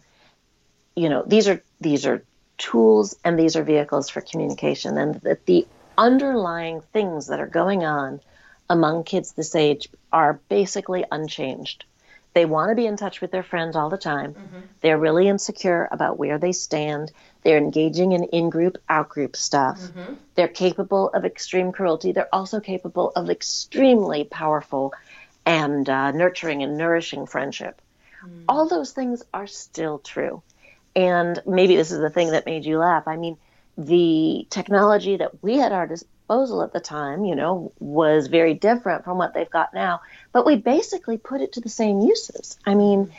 you 0.94 1.08
know, 1.08 1.24
these 1.26 1.48
are 1.48 1.62
these 1.80 2.06
are 2.06 2.24
tools 2.58 3.16
and 3.24 3.38
these 3.38 3.56
are 3.56 3.62
vehicles 3.62 4.08
for 4.08 4.20
communication, 4.20 4.98
and 4.98 5.14
that 5.22 5.46
the 5.46 5.66
underlying 5.96 6.80
things 6.92 7.28
that 7.28 7.40
are 7.40 7.46
going 7.46 7.84
on 7.84 8.20
among 8.68 9.04
kids 9.04 9.32
this 9.32 9.54
age 9.54 9.88
are 10.12 10.40
basically 10.48 11.04
unchanged. 11.10 11.84
They 12.34 12.44
want 12.44 12.70
to 12.70 12.76
be 12.76 12.86
in 12.86 12.96
touch 12.96 13.20
with 13.20 13.30
their 13.30 13.42
friends 13.42 13.74
all 13.74 13.88
the 13.88 13.96
time. 13.96 14.34
Mm-hmm. 14.34 14.60
They're 14.80 14.98
really 14.98 15.28
insecure 15.28 15.88
about 15.90 16.18
where 16.18 16.38
they 16.38 16.52
stand. 16.52 17.10
They're 17.42 17.58
engaging 17.58 18.12
in 18.12 18.24
in 18.24 18.50
group, 18.50 18.76
out 18.88 19.08
group 19.08 19.34
stuff. 19.34 19.80
Mm-hmm. 19.80 20.14
They're 20.34 20.48
capable 20.48 21.08
of 21.08 21.24
extreme 21.24 21.72
cruelty. 21.72 22.12
They're 22.12 22.32
also 22.32 22.60
capable 22.60 23.10
of 23.16 23.30
extremely 23.30 24.24
powerful 24.24 24.92
and 25.46 25.88
uh, 25.88 26.10
nurturing 26.12 26.62
and 26.62 26.76
nourishing 26.76 27.26
friendship. 27.26 27.80
Mm. 28.22 28.44
All 28.48 28.68
those 28.68 28.92
things 28.92 29.22
are 29.32 29.46
still 29.46 29.98
true. 29.98 30.42
And 30.98 31.40
maybe 31.46 31.76
this 31.76 31.92
is 31.92 32.00
the 32.00 32.10
thing 32.10 32.32
that 32.32 32.44
made 32.44 32.64
you 32.64 32.78
laugh. 32.78 33.06
I 33.06 33.16
mean, 33.16 33.36
the 33.76 34.48
technology 34.50 35.16
that 35.16 35.40
we 35.44 35.56
had 35.56 35.70
at 35.70 35.72
our 35.72 35.86
disposal 35.86 36.60
at 36.60 36.72
the 36.72 36.80
time, 36.80 37.24
you 37.24 37.36
know, 37.36 37.70
was 37.78 38.26
very 38.26 38.54
different 38.54 39.04
from 39.04 39.16
what 39.16 39.32
they've 39.32 39.48
got 39.48 39.72
now. 39.72 40.00
But 40.32 40.44
we 40.44 40.56
basically 40.56 41.16
put 41.16 41.40
it 41.40 41.52
to 41.52 41.60
the 41.60 41.68
same 41.68 42.00
uses. 42.00 42.58
I 42.66 42.74
mean, 42.74 43.12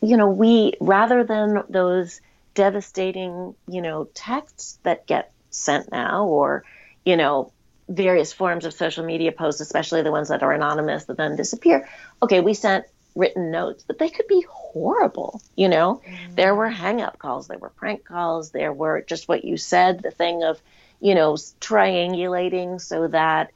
you 0.00 0.16
know, 0.16 0.30
we 0.30 0.72
rather 0.80 1.24
than 1.24 1.62
those 1.68 2.22
devastating, 2.54 3.54
you 3.68 3.82
know, 3.82 4.08
texts 4.14 4.78
that 4.84 5.06
get 5.06 5.30
sent 5.50 5.92
now 5.92 6.24
or, 6.24 6.64
you 7.04 7.18
know, 7.18 7.52
various 7.86 8.32
forms 8.32 8.64
of 8.64 8.72
social 8.72 9.04
media 9.04 9.30
posts, 9.30 9.60
especially 9.60 10.00
the 10.00 10.10
ones 10.10 10.28
that 10.28 10.42
are 10.42 10.52
anonymous 10.52 11.04
that 11.04 11.18
then 11.18 11.36
disappear. 11.36 11.86
Okay, 12.22 12.40
we 12.40 12.54
sent 12.54 12.86
written 13.14 13.50
notes, 13.50 13.84
but 13.86 13.98
they 13.98 14.08
could 14.08 14.26
be 14.26 14.40
horrible. 14.76 15.40
You 15.56 15.70
know, 15.70 16.02
mm-hmm. 16.06 16.34
there 16.34 16.54
were 16.54 16.68
hang 16.68 17.00
up 17.00 17.18
calls, 17.18 17.48
there 17.48 17.58
were 17.58 17.70
prank 17.70 18.04
calls, 18.04 18.50
there 18.50 18.74
were 18.74 19.00
just 19.00 19.26
what 19.26 19.44
you 19.44 19.56
said, 19.56 20.02
the 20.02 20.10
thing 20.10 20.44
of, 20.44 20.60
you 21.00 21.14
know, 21.14 21.32
triangulating 21.32 22.78
so 22.78 23.08
that, 23.08 23.52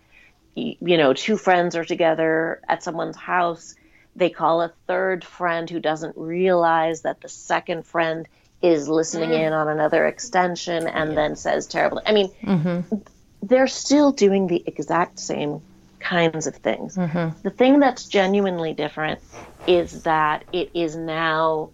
you 0.54 0.96
know, 0.96 1.12
two 1.12 1.36
friends 1.36 1.76
are 1.76 1.84
together 1.84 2.60
at 2.66 2.82
someone's 2.82 3.16
house. 3.16 3.74
They 4.16 4.30
call 4.30 4.62
a 4.62 4.72
third 4.86 5.22
friend 5.22 5.68
who 5.68 5.78
doesn't 5.78 6.16
realize 6.16 7.02
that 7.02 7.20
the 7.20 7.28
second 7.28 7.84
friend 7.84 8.26
is 8.62 8.88
listening 8.88 9.30
mm. 9.30 9.46
in 9.46 9.52
on 9.52 9.68
another 9.68 10.06
extension 10.06 10.86
and 10.86 11.10
yeah. 11.10 11.16
then 11.16 11.36
says 11.36 11.66
terrible. 11.66 12.00
I 12.04 12.12
mean, 12.12 12.30
mm-hmm. 12.42 12.96
they're 13.42 13.68
still 13.68 14.12
doing 14.12 14.46
the 14.46 14.62
exact 14.66 15.18
same 15.18 15.60
kinds 16.00 16.46
of 16.46 16.56
things. 16.56 16.96
Mm-hmm. 16.96 17.40
The 17.42 17.50
thing 17.50 17.78
that's 17.78 18.06
genuinely 18.06 18.72
different 18.72 19.20
is 19.66 20.02
that 20.02 20.44
it 20.52 20.70
is 20.74 20.96
now 20.96 21.70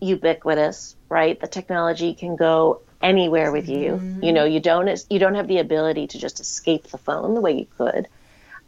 ubiquitous, 0.00 0.96
right? 1.08 1.38
The 1.38 1.48
technology 1.48 2.14
can 2.14 2.36
go 2.36 2.80
anywhere 3.02 3.52
with 3.52 3.68
you. 3.68 3.92
Mm-hmm. 3.92 4.24
You 4.24 4.32
know, 4.32 4.44
you 4.44 4.60
don't 4.60 5.04
you 5.10 5.18
don't 5.18 5.34
have 5.34 5.48
the 5.48 5.58
ability 5.58 6.08
to 6.08 6.18
just 6.18 6.40
escape 6.40 6.84
the 6.88 6.98
phone 6.98 7.34
the 7.34 7.40
way 7.40 7.58
you 7.58 7.66
could. 7.76 8.08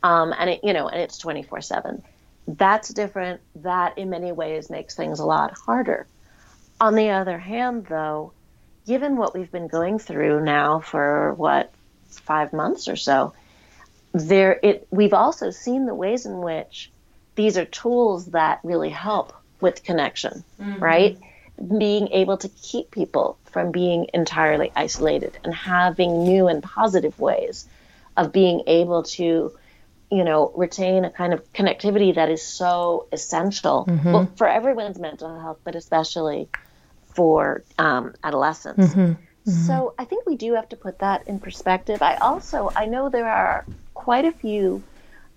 Um, 0.03 0.35
and 0.39 0.51
it, 0.51 0.61
you 0.63 0.73
know, 0.73 0.89
and 0.89 1.01
it's 1.01 1.21
24/7. 1.23 2.03
That's 2.47 2.89
different. 2.91 3.41
That 3.57 3.99
in 3.99 4.11
many 4.11 4.33
ways 4.33 4.71
makes 4.71 4.95
things 4.95 5.21
a 5.21 5.25
lot 5.25 5.57
harder. 5.57 6.07
On 6.81 6.95
the 6.95 7.11
other 7.11 7.39
hand, 7.39 7.87
though, 7.87 8.33
given 8.87 9.17
what 9.17 9.35
we've 9.35 9.51
been 9.51 9.69
going 9.69 9.99
through 9.99 10.45
now 10.45 10.81
for 10.81 11.35
what 11.35 11.73
5 12.09 12.53
months 12.53 12.89
or 12.89 12.97
so, 12.97 13.35
there 14.13 14.59
it 14.63 14.87
we've 14.91 15.13
also 15.13 15.51
seen 15.51 15.87
the 15.87 15.95
ways 15.95 16.27
in 16.27 16.39
which 16.41 16.91
these 17.39 17.57
are 17.57 17.65
tools 17.67 18.27
that 18.27 18.59
really 18.65 18.91
help 18.91 19.33
with 19.61 19.85
connection, 19.85 20.43
mm-hmm. 20.61 20.83
right? 20.83 21.19
Being 21.57 22.09
able 22.09 22.37
to 22.39 22.49
keep 22.49 22.91
people 22.91 23.39
from 23.45 23.71
being 23.71 24.09
entirely 24.15 24.73
isolated 24.75 25.39
and 25.45 25.55
having 25.55 26.25
new 26.25 26.49
and 26.49 26.63
positive 26.63 27.19
ways 27.19 27.67
of 28.17 28.33
being 28.33 28.63
able 28.67 29.05
to, 29.05 29.57
you 30.11 30.25
know, 30.25 30.53
retain 30.57 31.05
a 31.05 31.11
kind 31.11 31.33
of 31.33 31.53
connectivity 31.53 32.15
that 32.15 32.29
is 32.29 32.43
so 32.43 33.07
essential 33.13 33.87
mm-hmm. 33.89 34.13
well, 34.13 34.33
for 34.37 34.49
everyone's 34.49 34.99
mental 34.99 35.39
health, 35.41 35.59
but 35.63 35.77
especially 35.77 36.49
for 37.15 37.63
um, 37.79 38.15
adolescents. 38.25 38.89
Mm-hmm. 38.89 39.01
mm-hmm. 39.01 39.51
So 39.51 39.95
I 39.99 40.05
think 40.05 40.27
we 40.27 40.37
do 40.37 40.55
have 40.55 40.69
to 40.71 40.77
put 40.77 40.99
that 41.01 41.27
in 41.29 41.39
perspective. 41.39 42.03
I 42.03 42.17
also 42.17 42.71
I 42.75 42.87
know 42.87 43.09
there 43.09 43.29
are 43.29 43.65
quite 43.99 44.25
a 44.25 44.33
few 44.33 44.81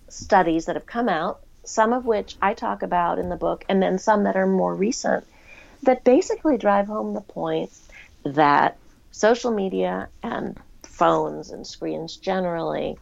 studies 0.08 0.66
that 0.66 0.76
have 0.76 0.86
come 0.86 1.10
out, 1.10 1.42
some 1.66 1.94
of 1.94 2.06
which 2.06 2.38
I 2.42 2.54
talk 2.54 2.84
about 2.84 3.18
in 3.18 3.28
the 3.28 3.36
book, 3.36 3.66
and 3.68 3.82
then 3.82 3.98
some 3.98 4.24
that 4.26 4.38
are 4.38 4.46
more 4.46 4.76
recent, 4.76 5.26
that 5.82 6.04
basically 6.04 6.58
drive 6.58 6.86
home 6.86 7.16
the 7.16 7.22
point 7.22 7.72
that 8.24 8.78
social 9.10 9.52
media 9.52 10.10
and 10.22 10.60
phones 10.84 11.50
and 11.50 11.66
screens 11.66 12.18
generally 12.18 13.00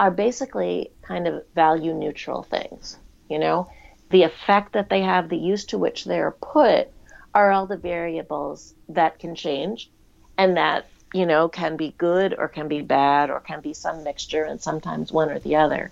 are 0.00 0.10
basically 0.10 0.90
kind 1.02 1.28
of 1.28 1.44
value 1.54 1.94
neutral 1.94 2.42
things. 2.42 2.98
You 3.28 3.38
know, 3.38 3.70
the 4.10 4.24
effect 4.24 4.72
that 4.72 4.90
they 4.90 5.02
have, 5.02 5.28
the 5.28 5.38
use 5.38 5.66
to 5.66 5.78
which 5.78 6.04
they're 6.04 6.32
put, 6.32 6.88
are 7.32 7.52
all 7.52 7.66
the 7.66 7.76
variables 7.76 8.74
that 8.88 9.20
can 9.20 9.36
change 9.36 9.88
and 10.36 10.56
that 10.56 10.86
you 11.16 11.26
know, 11.26 11.48
can 11.48 11.76
be 11.76 11.94
good 11.96 12.34
or 12.36 12.48
can 12.48 12.68
be 12.68 12.82
bad 12.82 13.30
or 13.30 13.40
can 13.40 13.60
be 13.60 13.72
some 13.72 14.04
mixture 14.04 14.44
and 14.44 14.60
sometimes 14.60 15.10
one 15.10 15.30
or 15.30 15.38
the 15.38 15.56
other. 15.56 15.90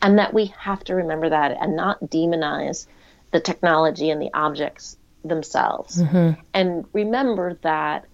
And 0.00 0.18
that 0.18 0.32
we 0.32 0.46
have 0.58 0.82
to 0.84 0.94
remember 0.94 1.28
that 1.28 1.56
and 1.60 1.76
not 1.76 2.00
demonize 2.00 2.86
the 3.30 3.40
technology 3.40 4.10
and 4.10 4.20
the 4.20 4.30
objects 4.34 4.96
themselves. 5.24 6.02
Mm-hmm. 6.02 6.40
And 6.54 6.86
remember 6.92 7.58
that 7.62 8.06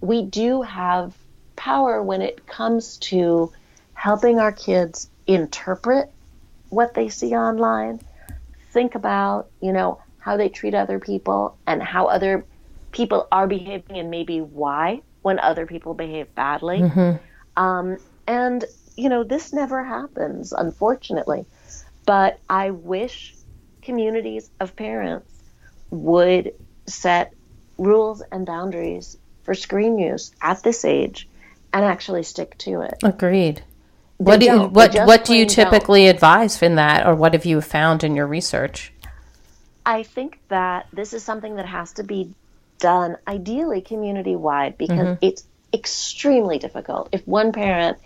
we 0.00 0.22
do 0.22 0.62
have 0.62 1.14
power 1.56 2.02
when 2.02 2.22
it 2.22 2.46
comes 2.46 2.98
to 2.98 3.52
helping 3.94 4.38
our 4.38 4.52
kids 4.52 5.08
interpret 5.26 6.10
what 6.70 6.94
they 6.94 7.08
see 7.08 7.34
online, 7.34 8.00
think 8.70 8.94
about, 8.94 9.50
you 9.60 9.72
know, 9.72 10.00
how 10.18 10.36
they 10.36 10.48
treat 10.48 10.74
other 10.74 10.98
people 10.98 11.56
and 11.66 11.82
how 11.82 12.06
other 12.06 12.44
people 12.92 13.26
are 13.30 13.46
behaving 13.46 13.98
and 13.98 14.10
maybe 14.10 14.40
why 14.40 15.02
when 15.24 15.38
other 15.38 15.64
people 15.66 15.94
behave 15.94 16.32
badly. 16.34 16.80
Mm-hmm. 16.80 17.62
Um, 17.62 17.96
and, 18.26 18.62
you 18.94 19.08
know, 19.08 19.24
this 19.24 19.54
never 19.54 19.82
happens, 19.82 20.52
unfortunately. 20.52 21.46
But 22.04 22.38
I 22.50 22.70
wish 22.70 23.34
communities 23.80 24.50
of 24.60 24.76
parents 24.76 25.32
would 25.90 26.52
set 26.86 27.32
rules 27.78 28.22
and 28.32 28.44
boundaries 28.44 29.16
for 29.44 29.54
screen 29.54 29.98
use 29.98 30.30
at 30.42 30.62
this 30.62 30.84
age 30.84 31.26
and 31.72 31.86
actually 31.86 32.22
stick 32.22 32.58
to 32.58 32.82
it. 32.82 32.94
Agreed. 33.02 33.56
They 34.18 34.24
what 34.24 34.40
do 34.40 34.46
you, 34.46 34.60
what 34.64 34.94
what 35.06 35.24
do 35.24 35.34
you 35.34 35.46
typically 35.46 36.04
don't. 36.04 36.14
advise 36.14 36.62
in 36.62 36.74
that, 36.76 37.06
or 37.06 37.14
what 37.14 37.32
have 37.32 37.46
you 37.46 37.60
found 37.62 38.04
in 38.04 38.14
your 38.14 38.26
research? 38.26 38.92
I 39.86 40.02
think 40.02 40.38
that 40.48 40.86
this 40.92 41.12
is 41.14 41.24
something 41.24 41.56
that 41.56 41.66
has 41.66 41.94
to 41.94 42.04
be 42.04 42.34
done 42.84 43.16
ideally 43.26 43.80
community 43.80 44.36
wide 44.36 44.76
because 44.76 44.98
mm-hmm. 44.98 45.24
it's 45.24 45.42
extremely 45.72 46.58
difficult. 46.58 47.08
If 47.12 47.26
one 47.26 47.50
parent 47.52 47.96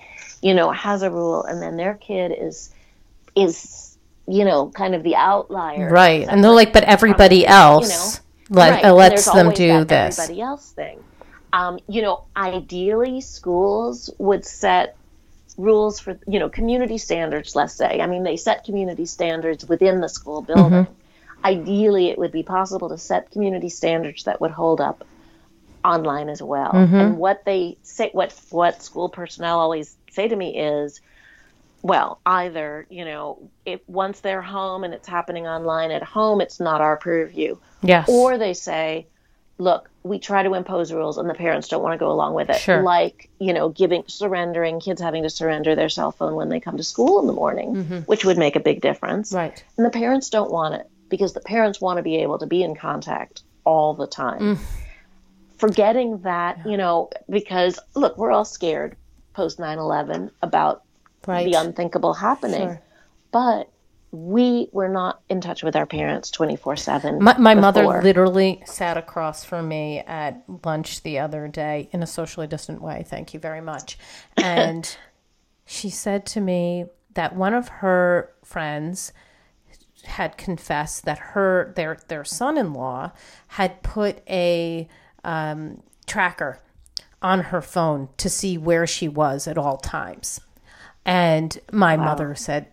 you 0.41 0.55
know 0.55 0.71
has 0.71 1.03
a 1.03 1.11
rule 1.11 1.43
and 1.43 1.61
then 1.61 1.77
their 1.77 1.95
kid 1.95 2.31
is 2.31 2.71
is 3.35 3.99
you 4.29 4.45
know 4.45 4.69
kind 4.71 4.95
of 4.95 5.03
the 5.03 5.17
outlier 5.17 5.91
right 5.91 6.29
and 6.29 6.45
they're 6.45 6.53
like 6.53 6.73
but 6.73 6.85
everybody 6.85 7.45
else 7.45 7.91
you 7.91 8.55
know, 8.55 8.61
let, 8.61 8.85
right. 8.85 8.91
lets 8.93 9.25
them 9.25 9.53
do 9.53 9.85
this. 9.85 10.19
everybody 10.19 10.41
else 10.41 10.71
thing. 10.71 11.03
Um, 11.53 11.81
you 11.89 12.03
know 12.03 12.25
ideally 12.37 13.21
schools 13.21 14.11
would 14.19 14.45
set 14.47 14.97
rules 15.57 15.99
for 15.99 16.21
you 16.29 16.39
know 16.39 16.49
community 16.49 16.99
standards 16.99 17.57
let's 17.57 17.75
say. 17.75 18.01
I 18.01 18.07
mean 18.07 18.23
they 18.23 18.37
set 18.37 18.63
community 18.63 19.07
standards 19.07 19.69
within 19.69 20.01
the 20.01 20.09
school 20.09 20.41
building. 20.43 20.85
mm-hmm 20.85 20.93
ideally 21.45 22.09
it 22.09 22.19
would 22.19 22.33
be 22.33 22.43
possible 22.43 22.89
to 22.89 22.99
set 22.99 23.31
community 23.31 23.69
standards 23.69 24.25
that 24.25 24.41
would 24.41 24.51
hold 24.51 24.81
up 24.81 25.05
online 25.85 26.29
as 26.29 26.43
well. 26.43 26.73
Mm-hmm. 26.73 26.95
And 26.95 27.19
what 27.19 27.45
they 27.45 27.79
say, 27.83 28.11
what 28.13 28.35
what 28.51 28.83
school 28.83 29.09
personnel 29.09 29.61
always 29.61 29.97
say 30.11 30.29
to 30.29 30.37
me 30.37 30.59
is, 30.59 31.01
well, 31.83 32.21
either 32.27 32.87
you 32.91 33.05
know, 33.05 33.51
if 33.65 33.81
once 33.89 34.21
they're 34.21 34.43
home 34.43 34.85
and 34.85 34.93
it's 34.95 35.09
happening 35.09 35.47
online 35.47 35.91
at 35.91 36.03
home, 36.03 36.41
it's 36.41 36.61
not 36.61 36.81
our 36.81 36.97
purview. 36.97 37.57
Yes. 37.83 38.09
Or 38.09 38.37
they 38.39 38.55
say, 38.55 39.07
look, 39.59 39.89
we 40.03 40.19
try 40.19 40.43
to 40.43 40.55
impose 40.55 40.93
rules 40.93 41.19
and 41.19 41.31
the 41.31 41.35
parents 41.35 41.69
don't 41.69 41.83
want 41.83 41.93
to 41.93 41.99
go 41.99 42.11
along 42.11 42.35
with 42.35 42.51
it. 42.51 42.57
Sure. 42.57 42.83
Like, 42.83 43.31
you 43.39 43.53
know, 43.53 43.69
giving 43.69 44.03
surrendering 44.09 44.81
kids 44.81 45.01
having 45.01 45.23
to 45.23 45.31
surrender 45.31 45.77
their 45.77 45.89
cell 45.89 46.11
phone 46.11 46.35
when 46.35 46.49
they 46.49 46.61
come 46.61 46.77
to 46.77 46.85
school 46.85 47.21
in 47.21 47.27
the 47.27 47.33
morning, 47.33 47.75
mm-hmm. 47.75 47.99
which 48.01 48.25
would 48.25 48.39
make 48.39 48.57
a 48.57 48.61
big 48.61 48.81
difference. 48.81 49.33
Right. 49.33 49.63
And 49.77 49.87
the 49.87 49.91
parents 49.91 50.31
don't 50.31 50.51
want 50.51 50.75
it 50.75 50.91
because 51.09 51.33
the 51.33 51.41
parents 51.41 51.81
want 51.81 51.97
to 51.99 52.03
be 52.03 52.17
able 52.17 52.39
to 52.39 52.47
be 52.47 52.63
in 52.63 52.75
contact 52.75 53.43
all 53.65 53.95
the 53.95 54.07
time. 54.07 54.41
Mm. 54.41 54.59
Forgetting 55.59 56.21
that, 56.21 56.61
you 56.65 56.77
know, 56.77 57.11
because 57.29 57.79
look, 57.95 58.17
we're 58.17 58.31
all 58.31 58.45
scared 58.45 58.97
post 59.33 59.59
9 59.59 59.79
11 59.79 60.31
about 60.43 60.83
right. 61.27 61.45
the 61.45 61.59
unthinkable 61.59 62.15
happening. 62.15 62.61
Sure. 62.61 62.83
But 63.31 63.71
we 64.11 64.69
were 64.73 64.89
not 64.89 65.21
in 65.29 65.41
touch 65.41 65.63
with 65.63 65.77
our 65.77 65.85
parents 65.85 66.31
24 66.31 66.77
7. 66.77 67.23
My, 67.23 67.37
my 67.39 67.55
mother 67.55 67.87
literally 67.87 68.63
sat 68.65 68.97
across 68.97 69.45
from 69.45 69.69
me 69.69 69.99
at 70.01 70.43
lunch 70.65 71.03
the 71.03 71.19
other 71.19 71.47
day 71.49 71.89
in 71.93 72.03
a 72.03 72.07
socially 72.07 72.47
distant 72.47 72.81
way. 72.81 73.05
Thank 73.07 73.35
you 73.35 73.41
very 73.41 73.61
much. 73.61 73.99
And 74.43 74.97
she 75.67 75.91
said 75.91 76.25
to 76.27 76.41
me 76.41 76.87
that 77.15 77.37
one 77.37 77.53
of 77.53 77.69
her 77.69 78.33
friends 78.43 79.13
had 80.09 80.37
confessed 80.37 81.05
that 81.05 81.19
her 81.19 81.73
their 81.77 81.99
their 82.09 82.25
son-in-law 82.25 83.13
had 83.49 83.83
put 83.83 84.23
a 84.29 84.89
um, 85.25 85.83
tracker 86.07 86.61
on 87.23 87.41
her 87.41 87.61
phone 87.61 88.09
to 88.17 88.29
see 88.29 88.57
where 88.57 88.87
she 88.87 89.09
was 89.09 89.47
at 89.47 89.59
all 89.59 89.77
times. 89.77 90.41
And 91.05 91.59
my 91.73 91.97
wow. 91.97 92.05
mother 92.05 92.35
said, 92.35 92.69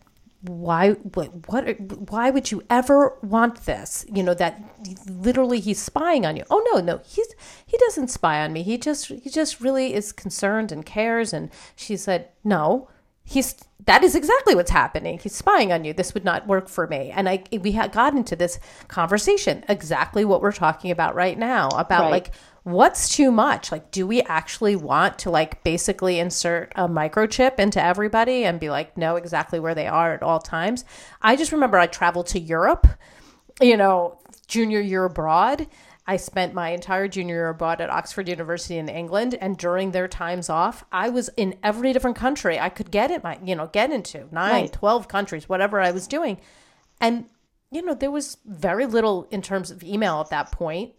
why 0.48 0.92
what, 0.92 1.48
what 1.48 1.80
why 2.12 2.30
would 2.30 2.52
you 2.52 2.62
ever 2.70 3.18
want 3.24 3.66
this 3.66 4.06
you 4.14 4.22
know 4.22 4.34
that 4.34 4.62
literally 5.08 5.60
he's 5.60 5.82
spying 5.82 6.26
on 6.26 6.36
you 6.36 6.44
oh 6.52 6.64
no 6.72 6.82
no 6.82 7.02
he's 7.06 7.34
he 7.66 7.78
doesn't 7.78 8.10
spy 8.10 8.42
on 8.42 8.54
me 8.54 8.62
he 8.62 8.78
just 8.78 9.08
he 9.08 9.30
just 9.30 9.60
really 9.60 9.94
is 9.94 10.12
concerned 10.12 10.72
and 10.72 10.86
cares 10.86 11.34
and 11.34 11.50
she 11.76 11.98
said 11.98 12.30
no 12.44 12.88
he's 13.24 13.56
that 13.86 14.04
is 14.04 14.16
exactly 14.16 14.56
what's 14.56 14.72
happening 14.72 15.20
he's 15.20 15.36
spying 15.36 15.72
on 15.72 15.84
you 15.84 15.94
this 15.94 16.14
would 16.14 16.26
not 16.26 16.48
work 16.48 16.68
for 16.68 16.88
me 16.88 17.12
and 17.12 17.30
i 17.30 17.44
we 17.62 17.72
had 17.72 17.92
got 17.92 18.16
into 18.16 18.36
this 18.36 18.60
conversation 18.88 19.64
exactly 19.70 20.26
what 20.26 20.42
we're 20.42 20.52
talking 20.52 20.92
about 20.92 21.16
right 21.16 21.38
now 21.38 21.68
about 21.70 22.04
right. 22.04 22.12
like 22.12 22.32
what's 22.66 23.10
too 23.10 23.32
much? 23.32 23.72
Like, 23.72 23.92
do 23.92 24.08
we 24.08 24.24
actually 24.24 24.76
want 24.76 25.20
to 25.20 25.30
like 25.30 25.64
basically 25.64 26.18
insert 26.18 26.74
a 26.76 26.90
microchip 26.90 27.60
into 27.60 27.82
everybody 27.82 28.44
and 28.44 28.60
be 28.60 28.72
like, 28.72 28.98
know 28.98 29.18
exactly 29.18 29.60
where 29.60 29.76
they 29.76 29.86
are 29.86 30.16
at 30.16 30.24
all 30.24 30.40
times? 30.40 30.84
I 31.22 31.36
just 31.36 31.52
remember 31.52 31.78
I 31.78 31.86
traveled 31.86 32.26
to 32.28 32.40
Europe, 32.40 32.88
you 33.62 33.78
know, 33.78 34.20
junior 34.48 34.80
year 34.80 35.06
abroad. 35.06 35.68
I 36.08 36.18
spent 36.18 36.54
my 36.54 36.70
entire 36.70 37.08
junior 37.08 37.36
year 37.36 37.50
abroad 37.50 37.82
at 37.82 37.90
Oxford 37.90 38.30
University 38.30 38.78
in 38.78 38.90
England, 38.90 39.36
and 39.42 39.58
during 39.58 39.92
their 39.92 40.08
times 40.08 40.50
off, 40.50 40.86
I 40.92 41.10
was 41.10 41.30
in 41.36 41.56
every 41.64 41.94
different 41.94 42.16
country 42.16 42.60
I 42.60 42.70
could 42.70 42.92
get 42.92 43.12
it, 43.12 43.24
my 43.24 43.40
you 43.44 43.56
know, 43.56 43.68
get 43.68 43.92
into 43.92 44.28
nine, 44.32 44.52
right. 44.52 44.74
12 44.74 45.08
countries, 45.08 45.50
whatever 45.50 45.82
I 45.82 45.92
was 45.92 46.08
doing, 46.08 46.40
and 47.02 47.26
you 47.72 47.82
know, 47.82 47.96
there 47.96 48.12
was 48.12 48.38
very 48.46 48.86
little 48.86 49.28
in 49.32 49.42
terms 49.42 49.72
of 49.72 49.84
email 49.84 50.22
at 50.22 50.30
that 50.30 50.52
point 50.52 50.94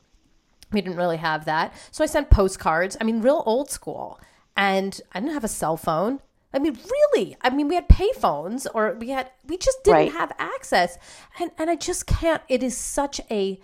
we 0.73 0.81
didn't 0.81 0.97
really 0.97 1.17
have 1.17 1.45
that. 1.45 1.73
So 1.91 2.03
I 2.03 2.07
sent 2.07 2.31
postcards. 2.31 2.97
I 3.01 3.05
mean, 3.05 3.23
real 3.23 3.43
old 3.47 3.71
school. 3.71 4.21
And 4.57 5.01
I 5.13 5.21
didn't 5.21 5.35
have 5.35 5.45
a 5.45 5.49
cell 5.49 5.77
phone. 5.77 6.21
I 6.53 6.59
mean, 6.59 6.79
really. 6.91 7.37
I 7.43 7.51
mean, 7.51 7.69
we 7.69 7.75
had 7.75 7.89
payphones 7.89 8.67
or 8.73 8.95
we 8.95 9.11
had 9.11 9.31
we 9.47 9.59
just 9.59 9.85
didn't 9.85 9.97
right. 9.97 10.13
have 10.13 10.33
access. 10.39 10.99
And 11.39 11.51
and 11.59 11.69
I 11.69 11.77
just 11.77 12.07
can't 12.07 12.43
it 12.49 12.63
is 12.63 12.77
such 12.77 13.21
a 13.31 13.61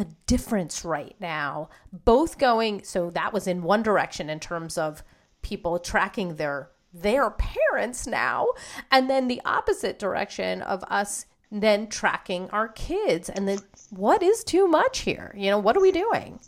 a 0.00 0.06
difference 0.26 0.84
right 0.84 1.14
now. 1.20 1.68
Both 1.92 2.38
going 2.38 2.82
so 2.84 3.10
that 3.10 3.32
was 3.32 3.46
in 3.46 3.62
one 3.62 3.82
direction 3.82 4.28
in 4.28 4.40
terms 4.40 4.76
of 4.76 5.02
people 5.42 5.78
tracking 5.78 6.36
their 6.36 6.70
their 6.92 7.30
parents 7.30 8.06
now 8.06 8.48
and 8.90 9.08
then 9.08 9.28
the 9.28 9.40
opposite 9.44 9.98
direction 9.98 10.60
of 10.62 10.82
us 10.84 11.26
then 11.52 11.86
tracking 11.88 12.48
our 12.50 12.68
kids 12.68 13.28
and 13.28 13.46
then 13.46 13.58
what 13.90 14.22
is 14.22 14.42
too 14.42 14.66
much 14.66 15.00
here 15.00 15.32
you 15.36 15.50
know 15.50 15.58
what 15.58 15.76
are 15.76 15.80
we 15.80 15.92
doing 15.92 16.40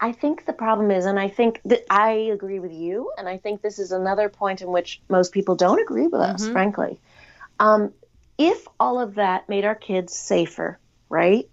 i 0.00 0.10
think 0.10 0.44
the 0.46 0.52
problem 0.52 0.90
is 0.90 1.06
and 1.06 1.18
i 1.18 1.28
think 1.28 1.60
that 1.64 1.84
i 1.90 2.10
agree 2.10 2.58
with 2.58 2.72
you 2.72 3.12
and 3.18 3.28
i 3.28 3.36
think 3.36 3.62
this 3.62 3.78
is 3.78 3.92
another 3.92 4.28
point 4.28 4.62
in 4.62 4.68
which 4.68 5.00
most 5.08 5.32
people 5.32 5.54
don't 5.54 5.80
agree 5.80 6.08
with 6.08 6.20
us 6.20 6.42
mm-hmm. 6.42 6.52
frankly 6.52 7.00
um, 7.60 7.92
if 8.38 8.66
all 8.80 8.98
of 8.98 9.14
that 9.14 9.48
made 9.48 9.64
our 9.64 9.76
kids 9.76 10.12
safer 10.12 10.78
right 11.08 11.48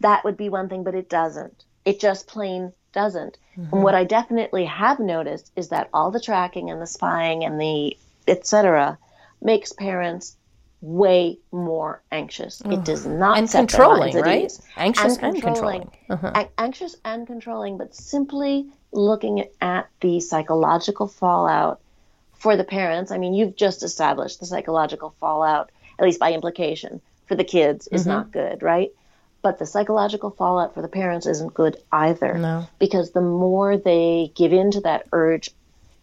that 0.00 0.24
would 0.24 0.36
be 0.36 0.48
one 0.48 0.68
thing 0.68 0.84
but 0.84 0.94
it 0.94 1.08
doesn't 1.08 1.64
it 1.84 2.00
just 2.00 2.26
plain 2.26 2.72
doesn't 2.92 3.38
mm-hmm. 3.56 3.74
and 3.74 3.82
what 3.82 3.94
i 3.94 4.04
definitely 4.04 4.64
have 4.64 4.98
noticed 4.98 5.52
is 5.56 5.68
that 5.68 5.88
all 5.92 6.10
the 6.10 6.20
tracking 6.20 6.70
and 6.70 6.80
the 6.80 6.86
spying 6.86 7.44
and 7.44 7.60
the 7.60 7.96
etc 8.26 8.98
makes 9.40 9.72
parents 9.72 10.36
way 10.80 11.38
more 11.50 12.02
anxious. 12.12 12.60
It 12.64 12.84
does 12.84 13.04
not 13.04 13.38
and 13.38 13.50
controlling, 13.50 14.16
right? 14.16 14.52
Anxious 14.76 15.16
and, 15.16 15.34
and 15.34 15.42
controlling, 15.42 15.90
uh-huh. 16.08 16.44
anxious 16.56 16.96
and 17.04 17.26
controlling, 17.26 17.78
but 17.78 17.94
simply 17.94 18.66
looking 18.92 19.46
at 19.60 19.88
the 20.00 20.20
psychological 20.20 21.08
fallout 21.08 21.80
for 22.34 22.56
the 22.56 22.64
parents. 22.64 23.10
I 23.10 23.18
mean, 23.18 23.34
you've 23.34 23.56
just 23.56 23.82
established 23.82 24.40
the 24.40 24.46
psychological 24.46 25.14
fallout, 25.20 25.70
at 25.98 26.04
least 26.04 26.20
by 26.20 26.32
implication, 26.32 27.00
for 27.26 27.34
the 27.34 27.44
kids 27.44 27.88
is 27.88 28.02
mm-hmm. 28.02 28.10
not 28.10 28.30
good, 28.30 28.62
right? 28.62 28.92
But 29.40 29.58
the 29.58 29.66
psychological 29.66 30.30
fallout 30.30 30.74
for 30.74 30.82
the 30.82 30.88
parents 30.88 31.26
isn't 31.26 31.54
good 31.54 31.76
either. 31.92 32.34
No. 32.36 32.66
Because 32.78 33.12
the 33.12 33.20
more 33.20 33.76
they 33.76 34.32
give 34.34 34.52
in 34.52 34.72
to 34.72 34.80
that 34.80 35.06
urge 35.12 35.50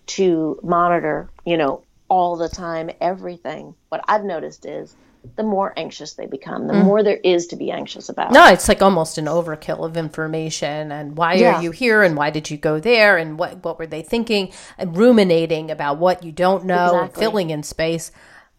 to 0.08 0.60
monitor, 0.64 1.30
you 1.46 1.58
know, 1.58 1.84
all 2.08 2.36
the 2.38 2.50
time, 2.50 2.92
everything, 3.02 3.76
what 3.90 4.04
I've 4.08 4.24
noticed 4.24 4.66
is 4.66 4.96
the 5.36 5.44
more 5.44 5.74
anxious 5.76 6.14
they 6.14 6.28
become, 6.28 6.68
the 6.68 6.74
mm. 6.74 6.84
more 6.84 7.04
there 7.04 7.18
is 7.24 7.48
to 7.48 7.56
be 7.56 7.72
anxious 7.72 8.10
about. 8.10 8.32
No, 8.32 8.46
it's 8.48 8.68
like 8.68 8.82
almost 8.82 9.18
an 9.18 9.26
overkill 9.26 9.84
of 9.84 9.98
information 9.98 10.92
and 10.92 11.18
why 11.18 11.34
yeah. 11.34 11.56
are 11.56 11.64
you 11.64 11.72
here 11.72 12.04
and 12.04 12.16
why 12.16 12.30
did 12.30 12.50
you 12.50 12.58
go 12.58 12.80
there 12.80 13.18
and 13.18 13.40
what 13.40 13.64
what 13.64 13.80
were 13.80 13.88
they 13.88 14.02
thinking 14.02 14.52
and 14.78 14.96
ruminating 14.96 15.72
about 15.72 15.98
what 15.98 16.24
you 16.24 16.32
don't 16.32 16.66
know 16.66 17.04
exactly. 17.04 17.20
filling 17.20 17.50
in 17.50 17.64
space. 17.64 18.12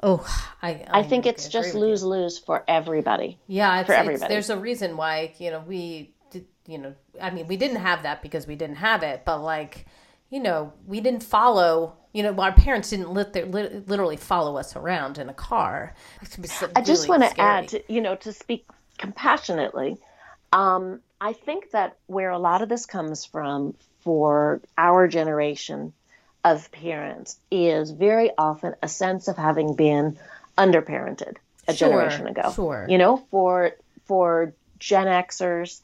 Oh, 0.03 0.27
I 0.63 0.71
I, 0.71 1.01
I 1.01 1.03
think 1.03 1.27
it's 1.27 1.49
just 1.49 1.75
lose 1.75 2.03
lose 2.03 2.39
for 2.39 2.65
everybody. 2.69 3.39
Yeah, 3.47 3.83
for 3.85 3.93
everybody. 3.93 4.33
there's 4.33 4.51
a 4.51 4.59
reason 4.59 4.97
why 4.97 5.35
you 5.39 5.51
know 5.51 5.63
we 5.67 6.15
did, 6.31 6.47
you 6.67 6.79
know 6.79 6.95
I 7.21 7.31
mean 7.31 7.47
we 7.47 7.57
didn't 7.57 7.79
have 7.79 8.03
that 8.03 8.23
because 8.23 8.47
we 8.47 8.57
didn't 8.57 8.77
have 8.77 9.03
it, 9.03 9.23
but 9.25 9.41
like 9.41 9.87
you 10.31 10.41
know 10.41 10.73
we 10.87 11.01
didn't 11.01 11.23
follow 11.23 11.97
you 12.17 12.23
know, 12.23 12.35
our 12.41 12.53
parents 12.53 12.89
didn't 12.89 13.11
lit 13.11 13.35
their, 13.35 13.45
literally 13.45 14.17
follow 14.17 14.57
us 14.57 14.75
around 14.75 15.19
in 15.19 15.29
a 15.29 15.35
car. 15.35 15.95
I 16.75 16.81
just 16.81 17.11
want 17.11 17.23
to 17.23 17.39
add, 17.39 17.69
to, 17.69 17.93
you 17.93 18.01
know, 18.01 18.17
to 18.17 18.33
speak 18.33 18.65
compassionately. 18.97 19.99
Um, 20.51 21.01
I 21.21 21.35
think 21.35 21.73
that 21.73 21.99
where 22.07 22.31
a 22.31 22.39
lot 22.39 22.63
of 22.63 22.71
this 22.71 22.87
comes 22.87 23.27
from 23.27 23.75
for 24.01 24.63
our 24.79 25.09
generation 25.09 25.93
of 26.47 26.71
parents 26.71 27.39
is 27.51 27.91
very 27.91 28.31
often 28.39 28.75
a 28.81 28.89
sense 28.89 29.27
of 29.27 29.37
having 29.37 29.75
been 29.75 30.17
underparented 30.57 31.37
a 31.67 31.75
sure, 31.75 31.89
generation 31.89 32.29
ago. 32.29 32.53
Sure. 32.55 32.87
You 32.89 32.99
know, 32.99 33.17
for 33.31 33.73
for 34.05 34.55
Gen 34.79 35.07
Xers, 35.07 35.81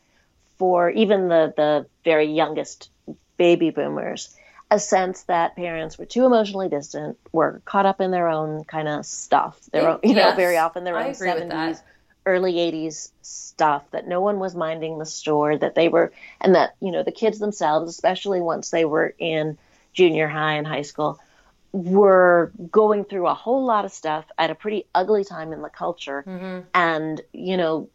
for 0.58 0.88
even 0.90 1.26
the 1.26 1.52
the 1.56 1.86
very 2.04 2.32
youngest 2.32 2.90
baby 3.36 3.70
boomers 3.70 4.36
a 4.70 4.78
sense 4.78 5.24
that 5.24 5.54
parents 5.54 5.98
were 5.98 6.06
too 6.06 6.24
emotionally 6.24 6.70
distant, 6.70 7.18
were 7.30 7.60
caught 7.66 7.84
up 7.84 8.00
in 8.00 8.10
their 8.10 8.28
own 8.28 8.64
kind 8.64 8.88
of 8.88 9.04
stuff. 9.04 9.60
Their 9.70 9.86
own, 9.86 10.00
you 10.02 10.14
yes, 10.14 10.30
know, 10.30 10.36
very 10.36 10.56
often 10.56 10.84
their 10.84 10.96
own 10.96 11.14
seventies, 11.14 11.82
early 12.24 12.58
eighties 12.58 13.12
stuff. 13.20 13.82
That 13.90 14.08
no 14.08 14.22
one 14.22 14.38
was 14.38 14.54
minding 14.54 14.98
the 14.98 15.04
store. 15.04 15.58
That 15.58 15.74
they 15.74 15.88
were, 15.88 16.12
and 16.40 16.54
that 16.54 16.76
you 16.80 16.90
know 16.92 17.02
the 17.02 17.12
kids 17.12 17.38
themselves, 17.38 17.90
especially 17.90 18.40
once 18.40 18.70
they 18.70 18.86
were 18.86 19.12
in 19.18 19.58
junior 19.92 20.28
high 20.28 20.54
and 20.54 20.66
high 20.66 20.82
school, 20.82 21.18
were 21.72 22.52
going 22.70 23.04
through 23.04 23.26
a 23.26 23.34
whole 23.34 23.64
lot 23.64 23.84
of 23.84 23.92
stuff 23.92 24.26
at 24.36 24.50
a 24.50 24.54
pretty 24.54 24.84
ugly 24.94 25.24
time 25.24 25.52
in 25.52 25.62
the 25.62 25.70
culture, 25.70 26.24
mm-hmm. 26.26 26.60
and 26.74 27.20
you 27.32 27.56
know 27.56 27.88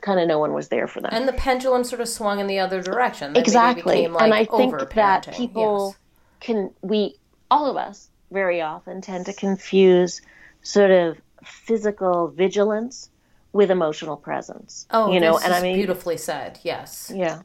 kind 0.00 0.18
of 0.18 0.26
no 0.26 0.38
one 0.38 0.54
was 0.54 0.68
there 0.68 0.86
for 0.86 1.00
them. 1.00 1.10
And 1.12 1.28
the 1.28 1.34
pendulum 1.34 1.84
sort 1.84 2.00
of 2.00 2.08
swung 2.08 2.40
in 2.40 2.46
the 2.46 2.58
other 2.58 2.82
direction. 2.82 3.36
exactly. 3.36 4.08
Like, 4.08 4.22
and 4.22 4.34
I 4.34 4.44
think 4.44 4.90
that 4.94 5.34
people 5.34 5.90
yes 5.90 5.96
can 6.40 6.70
we 6.82 7.16
all 7.50 7.70
of 7.70 7.76
us 7.76 8.08
very 8.30 8.60
often 8.60 9.00
tend 9.00 9.26
to 9.26 9.32
confuse 9.32 10.20
sort 10.62 10.90
of 10.90 11.18
physical 11.44 12.28
vigilance 12.28 13.10
with 13.52 13.70
emotional 13.70 14.16
presence. 14.16 14.86
Oh, 14.90 15.12
you 15.12 15.20
know, 15.20 15.38
and 15.38 15.52
I 15.52 15.60
mean 15.60 15.76
beautifully 15.76 16.16
said. 16.16 16.58
Yes. 16.62 17.12
Yeah. 17.14 17.42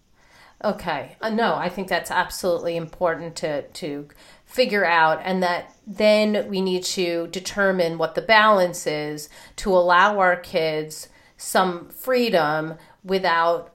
Okay. 0.66 1.16
Uh, 1.22 1.30
no, 1.30 1.55
I 1.55 1.70
think 1.70 1.88
that's 1.88 2.09
absolutely 2.11 2.76
important 2.76 3.36
to 3.38 3.61
to 3.61 4.07
figure 4.45 4.86
out 4.86 5.22
and 5.24 5.43
that 5.43 5.76
then 5.86 6.47
we 6.49 6.61
need 6.61 6.84
to 6.84 7.28
determine 7.28 7.97
what 7.97 8.16
the 8.16 8.22
balance 8.22 8.88
is 8.88 9.30
to 9.57 9.70
allow 9.72 10.20
our 10.20 10.36
kids 10.36 11.09
some 11.38 11.89
freedom 11.89 12.76
without 13.03 13.74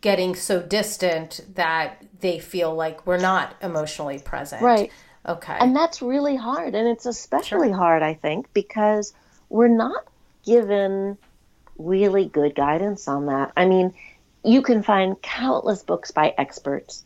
getting 0.00 0.34
so 0.34 0.60
distant 0.60 1.40
that 1.54 2.04
they 2.20 2.38
feel 2.38 2.74
like 2.74 3.06
we're 3.06 3.18
not 3.18 3.54
emotionally 3.62 4.18
present. 4.18 4.62
Right. 4.62 4.90
Okay. 5.26 5.56
And 5.58 5.74
that's 5.74 6.02
really 6.02 6.36
hard. 6.36 6.74
And 6.74 6.88
it's 6.88 7.06
especially 7.06 7.68
sure. 7.68 7.76
hard, 7.76 8.02
I 8.02 8.14
think, 8.14 8.52
because 8.52 9.14
we're 9.48 9.68
not 9.68 10.04
given 10.44 11.16
really 11.78 12.26
good 12.26 12.54
guidance 12.54 13.08
on 13.08 13.26
that. 13.26 13.52
I 13.56 13.66
mean, 13.66 13.94
you 14.44 14.62
can 14.62 14.82
find 14.82 15.20
countless 15.20 15.82
books 15.82 16.10
by 16.10 16.34
experts 16.36 17.04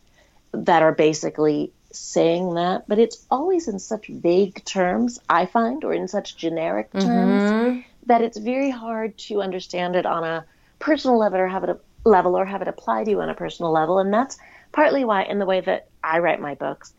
that 0.51 0.83
are 0.83 0.93
basically 0.93 1.71
saying 1.91 2.53
that, 2.55 2.87
but 2.87 2.99
it's 2.99 3.25
always 3.31 3.67
in 3.67 3.79
such 3.79 4.07
vague 4.07 4.63
terms, 4.65 5.19
I 5.29 5.45
find, 5.45 5.83
or 5.83 5.93
in 5.93 6.07
such 6.07 6.37
generic 6.37 6.91
terms, 6.91 7.51
mm-hmm. 7.51 7.79
that 8.05 8.21
it's 8.21 8.37
very 8.37 8.69
hard 8.69 9.17
to 9.19 9.41
understand 9.41 9.95
it 9.95 10.05
on 10.05 10.23
a 10.23 10.45
personal 10.77 11.17
level 11.17 11.39
or 11.39 11.47
have 11.47 11.63
it 11.63 11.69
a, 11.69 11.79
level 12.07 12.37
or 12.37 12.45
have 12.45 12.61
it 12.61 12.67
apply 12.67 13.03
to 13.03 13.11
you 13.11 13.21
on 13.21 13.29
a 13.29 13.33
personal 13.35 13.71
level. 13.71 13.99
And 13.99 14.13
that's 14.13 14.37
partly 14.71 15.03
why, 15.05 15.23
in 15.23 15.39
the 15.39 15.45
way 15.45 15.61
that 15.61 15.87
I 16.03 16.19
write 16.19 16.41
my 16.41 16.55
books, 16.55 16.93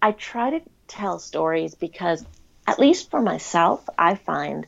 I 0.00 0.12
try 0.12 0.50
to 0.50 0.60
tell 0.86 1.18
stories 1.18 1.74
because, 1.74 2.24
at 2.66 2.78
least 2.78 3.10
for 3.10 3.20
myself, 3.20 3.88
I 3.98 4.14
find 4.14 4.66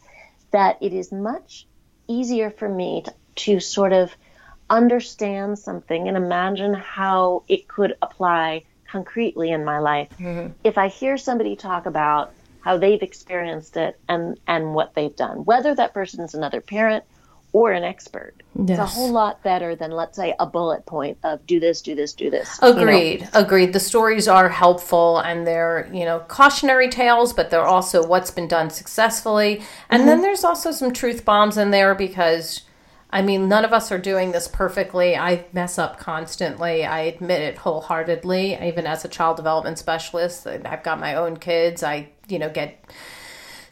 that 0.51 0.79
it 0.81 0.93
is 0.93 1.13
much 1.13 1.67
easier 2.09 2.51
for 2.51 2.69
me 2.69 3.03
to, 3.05 3.15
to 3.37 3.61
sort 3.61 3.93
of 3.93 4.13
understand 4.71 5.59
something 5.59 6.09
and 6.09 6.17
imagine 6.17 6.73
how 6.75 7.43
it 7.49 7.69
could 7.69 7.97
apply 8.01 8.65
concretely 8.91 9.51
in 9.51 9.65
my 9.65 9.79
life. 9.79 10.09
Mm-hmm. 10.19 10.53
If 10.65 10.79
I 10.79 10.89
hear 10.89 11.19
somebody 11.19 11.57
talk 11.57 11.87
about 11.87 12.33
how 12.61 12.77
they've 12.77 13.03
experienced 13.03 13.77
it 13.77 13.99
and 14.09 14.39
and 14.47 14.75
what 14.75 14.95
they've 14.95 15.15
done, 15.15 15.45
whether 15.45 15.75
that 15.75 15.93
person 15.93 16.25
is 16.25 16.35
another 16.35 16.61
parent 16.61 17.05
or 17.53 17.73
an 17.73 17.83
expert. 17.83 18.35
Yes. 18.55 18.71
It's 18.71 18.79
a 18.79 18.87
whole 18.87 19.11
lot 19.11 19.43
better 19.43 19.75
than 19.75 19.91
let's 19.91 20.17
say 20.17 20.35
a 20.39 20.47
bullet 20.47 20.87
point 20.87 21.19
of 21.25 21.45
do 21.47 21.59
this, 21.59 21.83
do 21.83 21.95
this, 21.95 22.13
do 22.13 22.31
this. 22.31 22.59
Agreed. 22.63 23.21
You 23.21 23.27
know? 23.27 23.31
Agreed. 23.35 23.73
The 23.73 23.81
stories 23.81 24.29
are 24.29 24.49
helpful 24.49 25.19
and 25.19 25.47
they're, 25.47 25.91
you 25.93 26.05
know, 26.05 26.21
cautionary 26.29 26.89
tales, 26.89 27.33
but 27.33 27.51
they're 27.51 27.65
also 27.67 28.07
what's 28.07 28.31
been 28.31 28.47
done 28.47 28.71
successfully. 28.71 29.63
And 29.89 30.01
mm-hmm. 30.01 30.09
then 30.09 30.23
there's 30.23 30.45
also 30.45 30.71
some 30.71 30.93
truth 30.93 31.25
bombs 31.25 31.59
in 31.59 31.71
there 31.73 31.95
because 31.95 32.63
I 33.13 33.23
mean, 33.23 33.49
none 33.49 33.65
of 33.65 33.73
us 33.73 33.91
are 33.91 33.99
doing 33.99 34.31
this 34.33 34.47
perfectly. 34.47 35.17
I 35.17 35.47
mess 35.53 35.79
up 35.79 35.99
constantly. 35.99 36.85
I 36.85 37.01
admit 37.01 37.43
it 37.43 37.59
wholeheartedly. 37.59 38.59
Even 38.63 38.87
as 38.87 39.05
a 39.05 39.09
child 39.09 39.37
development 39.37 39.79
specialist, 39.79 40.47
I've 40.47 40.83
got 40.83 41.01
my 41.01 41.15
own 41.15 41.37
kids. 41.37 41.83
I, 41.83 42.11
you 42.29 42.39
know, 42.39 42.51
get 42.51 42.85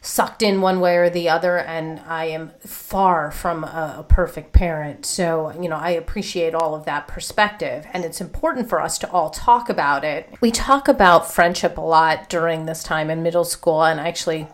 sucked 0.01 0.41
in 0.41 0.61
one 0.61 0.79
way 0.79 0.95
or 0.95 1.09
the 1.09 1.27
other 1.27 1.57
and 1.57 1.99
i 2.07 2.23
am 2.23 2.51
far 2.61 3.31
from 3.31 3.65
a, 3.65 3.95
a, 3.99 4.03
perfect 4.03 4.53
parent 4.53 5.05
so 5.05 5.51
you 5.61 5.67
know 5.67 5.75
i 5.75 5.89
appreciate 5.89 6.55
all 6.55 6.73
of 6.73 6.85
that 6.85 7.05
perspective 7.05 7.85
and 7.91 8.05
it's 8.05 8.21
important 8.21 8.69
for 8.69 8.79
us 8.79 8.97
to 8.97 9.09
all 9.11 9.29
talk 9.29 9.69
about 9.69 10.05
it 10.05 10.29
we 10.39 10.51
talk 10.51 10.87
about 10.87 11.29
friendship 11.29 11.77
a 11.77 11.81
lot 11.81 12.29
during 12.29 12.65
this 12.65 12.81
time 12.81 13.09
in 13.09 13.21
middle 13.21 13.43
school 13.43 13.83
and 13.83 13.99
actually 13.99 14.47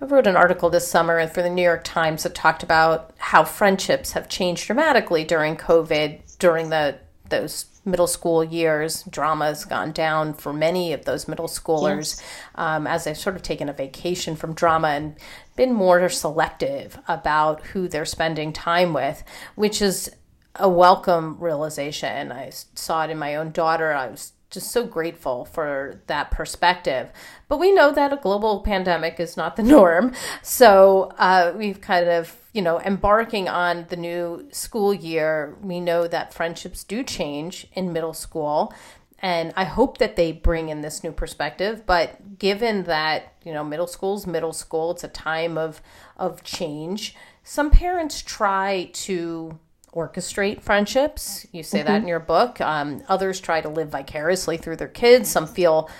I 0.00 0.04
wrote 0.04 0.26
an 0.26 0.36
article 0.36 0.68
this 0.68 0.86
summer 0.86 1.26
for 1.26 1.42
the 1.42 1.48
New 1.48 1.62
York 1.62 1.82
Times 1.82 2.24
that 2.24 2.34
talked 2.34 2.62
about 2.62 3.14
how 3.16 3.44
friendships 3.44 4.12
have 4.12 4.28
changed 4.28 4.66
dramatically 4.66 5.24
during 5.24 5.56
COVID, 5.56 6.38
during 6.38 6.68
the 6.68 6.98
those 7.28 7.66
middle 7.84 8.06
school 8.06 8.44
years. 8.44 9.04
Drama 9.04 9.46
has 9.46 9.64
gone 9.64 9.92
down 9.92 10.34
for 10.34 10.52
many 10.52 10.92
of 10.92 11.06
those 11.06 11.26
middle 11.26 11.48
schoolers 11.48 12.20
yes. 12.20 12.22
um, 12.56 12.86
as 12.86 13.04
they've 13.04 13.16
sort 13.16 13.36
of 13.36 13.42
taken 13.42 13.68
a 13.68 13.72
vacation 13.72 14.36
from 14.36 14.52
drama 14.52 14.88
and 14.88 15.16
been 15.56 15.72
more 15.72 16.08
selective 16.08 16.98
about 17.08 17.64
who 17.68 17.88
they're 17.88 18.04
spending 18.04 18.52
time 18.52 18.92
with, 18.92 19.24
which 19.54 19.80
is 19.80 20.10
a 20.56 20.68
welcome 20.68 21.38
realization. 21.40 22.30
I 22.30 22.50
saw 22.50 23.04
it 23.04 23.10
in 23.10 23.18
my 23.18 23.34
own 23.34 23.50
daughter. 23.50 23.92
I 23.92 24.08
was 24.08 24.32
just 24.50 24.70
so 24.70 24.84
grateful 24.84 25.44
for 25.44 26.00
that 26.06 26.30
perspective. 26.30 27.10
But 27.48 27.58
we 27.58 27.72
know 27.72 27.92
that 27.92 28.12
a 28.12 28.16
global 28.16 28.60
pandemic 28.60 29.18
is 29.18 29.36
not 29.36 29.56
the 29.56 29.62
norm. 29.74 30.12
So 30.42 31.12
uh, 31.18 31.52
we've 31.56 31.80
kind 31.80 32.08
of, 32.08 32.36
you 32.52 32.62
know, 32.62 32.80
embarking 32.80 33.48
on 33.48 33.86
the 33.88 33.96
new 33.96 34.48
school 34.52 34.94
year, 34.94 35.56
we 35.60 35.80
know 35.80 36.06
that 36.06 36.32
friendships 36.32 36.84
do 36.84 37.02
change 37.02 37.66
in 37.72 37.92
middle 37.92 38.14
school. 38.14 38.72
And 39.20 39.52
I 39.56 39.64
hope 39.64 39.98
that 39.98 40.16
they 40.16 40.30
bring 40.30 40.68
in 40.68 40.82
this 40.82 41.02
new 41.02 41.10
perspective. 41.10 41.86
But 41.86 42.38
given 42.38 42.84
that, 42.84 43.32
you 43.44 43.52
know, 43.52 43.64
middle 43.64 43.86
school's 43.86 44.26
middle 44.26 44.52
school, 44.52 44.90
it's 44.90 45.04
a 45.04 45.08
time 45.08 45.56
of, 45.56 45.80
of 46.18 46.44
change, 46.44 47.16
some 47.42 47.70
parents 47.70 48.22
try 48.22 48.90
to 48.92 49.58
orchestrate 49.96 50.60
friendships. 50.60 51.46
You 51.50 51.62
say 51.62 51.78
mm-hmm. 51.78 51.88
that 51.88 52.02
in 52.02 52.08
your 52.08 52.20
book. 52.20 52.60
Um, 52.60 53.02
others 53.08 53.40
try 53.40 53.62
to 53.62 53.68
live 53.68 53.88
vicariously 53.88 54.58
through 54.58 54.76
their 54.76 54.88
kids. 54.88 55.30
Some 55.30 55.46
feel 55.46 55.90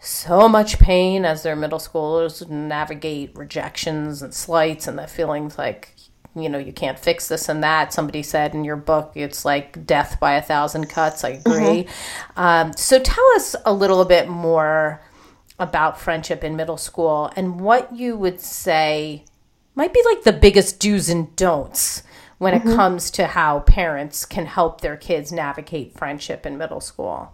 so 0.00 0.48
much 0.48 0.78
pain 0.80 1.24
as 1.24 1.42
their 1.42 1.54
middle 1.54 1.78
schoolers 1.78 2.48
navigate 2.48 3.36
rejections 3.36 4.20
and 4.20 4.34
slights 4.34 4.88
and 4.88 4.98
the 4.98 5.06
feelings 5.06 5.56
like 5.56 5.94
you 6.34 6.48
know 6.48 6.58
you 6.58 6.72
can't 6.72 6.98
fix 6.98 7.28
this 7.28 7.48
and 7.48 7.62
that 7.62 7.92
somebody 7.92 8.20
said 8.20 8.52
in 8.52 8.64
your 8.64 8.74
book 8.74 9.12
it's 9.14 9.44
like 9.44 9.86
death 9.86 10.18
by 10.18 10.32
a 10.34 10.42
thousand 10.42 10.88
cuts 10.88 11.22
i 11.22 11.28
agree 11.28 11.84
mm-hmm. 11.84 12.40
um, 12.40 12.72
so 12.72 12.98
tell 12.98 13.24
us 13.36 13.54
a 13.64 13.72
little 13.72 14.04
bit 14.04 14.28
more 14.28 15.00
about 15.60 16.00
friendship 16.00 16.42
in 16.42 16.56
middle 16.56 16.76
school 16.76 17.30
and 17.36 17.60
what 17.60 17.94
you 17.94 18.16
would 18.16 18.40
say 18.40 19.24
might 19.76 19.94
be 19.94 20.02
like 20.04 20.24
the 20.24 20.32
biggest 20.32 20.80
do's 20.80 21.08
and 21.08 21.36
don'ts 21.36 22.02
when 22.42 22.54
mm-hmm. 22.54 22.70
it 22.70 22.74
comes 22.74 23.12
to 23.12 23.24
how 23.24 23.60
parents 23.60 24.24
can 24.24 24.46
help 24.46 24.80
their 24.80 24.96
kids 24.96 25.30
navigate 25.30 25.96
friendship 25.96 26.44
in 26.44 26.58
middle 26.58 26.80
school? 26.80 27.32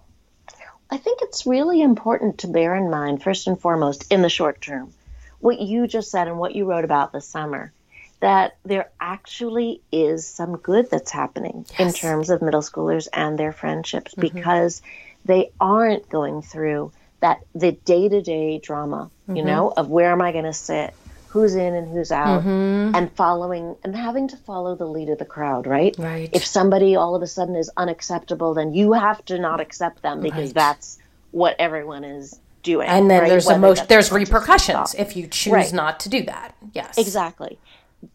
I 0.91 0.99
think 0.99 1.21
it's 1.23 1.47
really 1.47 1.81
important 1.81 2.39
to 2.39 2.47
bear 2.47 2.77
in 2.77 2.91
mind, 2.91 3.23
first 3.23 3.47
and 3.47 3.59
foremost, 3.59 4.13
in 4.13 4.21
the 4.21 4.29
short 4.29 4.61
term, 4.61 4.93
what 5.41 5.61
you 5.61 5.87
just 5.87 6.11
said 6.11 6.29
and 6.29 6.39
what 6.39 6.55
you 6.55 6.67
wrote 6.67 6.85
about 6.85 7.13
this 7.13 7.27
summer, 7.27 7.73
that 8.21 8.59
there 8.67 8.91
actually 9.01 9.81
is 9.91 10.27
some 10.27 10.59
good 10.59 10.91
that's 10.91 11.11
happening 11.11 11.65
yes. 11.71 11.81
in 11.81 11.93
terms 11.95 12.29
of 12.29 12.43
middle 12.43 12.61
schoolers 12.61 13.09
and 13.11 13.39
their 13.39 13.53
friendships 13.53 14.15
mm-hmm. 14.15 14.37
because 14.37 14.83
they 15.25 15.51
aren't 15.59 16.11
going 16.11 16.43
through 16.43 16.93
that 17.21 17.41
the 17.55 17.73
day-to-day 17.73 18.59
drama, 18.59 19.11
mm-hmm. 19.23 19.37
you 19.37 19.45
know, 19.45 19.73
of 19.75 19.89
where 19.89 20.13
am 20.13 20.21
I 20.21 20.33
going 20.33 20.45
to 20.45 20.53
sit? 20.53 20.93
Who's 21.29 21.55
in 21.55 21.74
and 21.74 21.93
who's 21.93 22.11
out 22.11 22.43
mm-hmm. 22.43 22.95
and 22.95 23.12
following 23.12 23.76
and 23.85 23.95
having 23.95 24.29
to 24.29 24.37
follow 24.37 24.74
the 24.74 24.87
lead 24.87 25.09
of 25.09 25.18
the 25.18 25.24
crowd 25.24 25.66
right 25.66 25.95
right 25.99 26.31
if 26.33 26.45
somebody 26.45 26.97
all 26.97 27.14
of 27.14 27.22
a 27.22 27.26
sudden 27.26 27.55
is 27.55 27.70
unacceptable 27.76 28.55
then 28.55 28.72
you 28.72 28.93
have 28.93 29.24
to 29.24 29.39
not 29.39 29.61
accept 29.61 30.03
them 30.03 30.20
because 30.20 30.49
right. 30.49 30.55
that's 30.55 30.99
what 31.31 31.55
everyone 31.59 32.05
is 32.05 32.41
doing 32.62 32.89
and 32.89 33.11
then 33.11 33.22
right? 33.22 33.29
there's 33.29 33.49
emotion 33.49 33.85
there's 33.89 34.11
repercussions 34.11 34.95
if 34.95 35.16
you 35.16 35.26
choose 35.26 35.53
right. 35.53 35.72
not 35.72 36.01
to 36.01 36.09
do 36.09 36.22
that 36.22 36.55
yes 36.72 36.97
exactly 36.99 37.59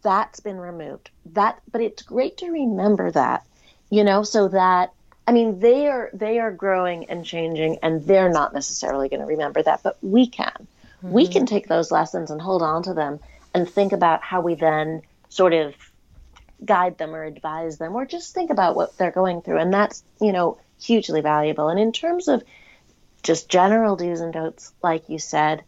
that's 0.02 0.40
been 0.40 0.58
removed 0.58 1.10
that 1.32 1.60
but 1.70 1.80
it's 1.80 2.02
great 2.02 2.36
to 2.36 2.50
remember 2.50 3.10
that 3.10 3.44
you 3.90 4.02
know 4.02 4.22
so 4.22 4.48
that 4.48 4.92
I 5.26 5.32
mean, 5.32 5.60
they 5.60 5.86
are 5.86 6.10
they 6.12 6.38
are 6.38 6.50
growing 6.50 7.08
and 7.08 7.24
changing, 7.24 7.78
and 7.82 8.04
they're 8.04 8.30
not 8.30 8.52
necessarily 8.52 9.08
going 9.08 9.20
to 9.20 9.26
remember 9.26 9.62
that, 9.62 9.82
but 9.82 9.96
we 10.02 10.26
can. 10.26 10.66
Mm-hmm. 11.04 11.12
We 11.12 11.28
can 11.28 11.46
take 11.46 11.68
those 11.68 11.90
lessons 11.90 12.30
and 12.30 12.40
hold 12.40 12.62
on 12.62 12.82
to 12.84 12.94
them 12.94 13.20
and 13.52 13.68
think 13.68 13.92
about 13.92 14.22
how 14.22 14.40
we 14.40 14.54
then 14.54 15.02
sort 15.28 15.52
of 15.52 15.74
guide 16.64 16.96
them 16.96 17.14
or 17.14 17.24
advise 17.24 17.76
them 17.76 17.94
or 17.94 18.06
just 18.06 18.32
think 18.32 18.50
about 18.50 18.74
what 18.74 18.96
they're 18.96 19.10
going 19.10 19.42
through. 19.42 19.58
And 19.58 19.72
that's, 19.72 20.02
you 20.20 20.32
know, 20.32 20.58
hugely 20.80 21.20
valuable. 21.20 21.68
And 21.68 21.78
in 21.78 21.92
terms 21.92 22.28
of 22.28 22.42
just 23.22 23.48
general 23.48 23.96
do's 23.96 24.20
and 24.20 24.32
don'ts, 24.32 24.72
like 24.82 25.08
you 25.08 25.18
said, 25.18 25.64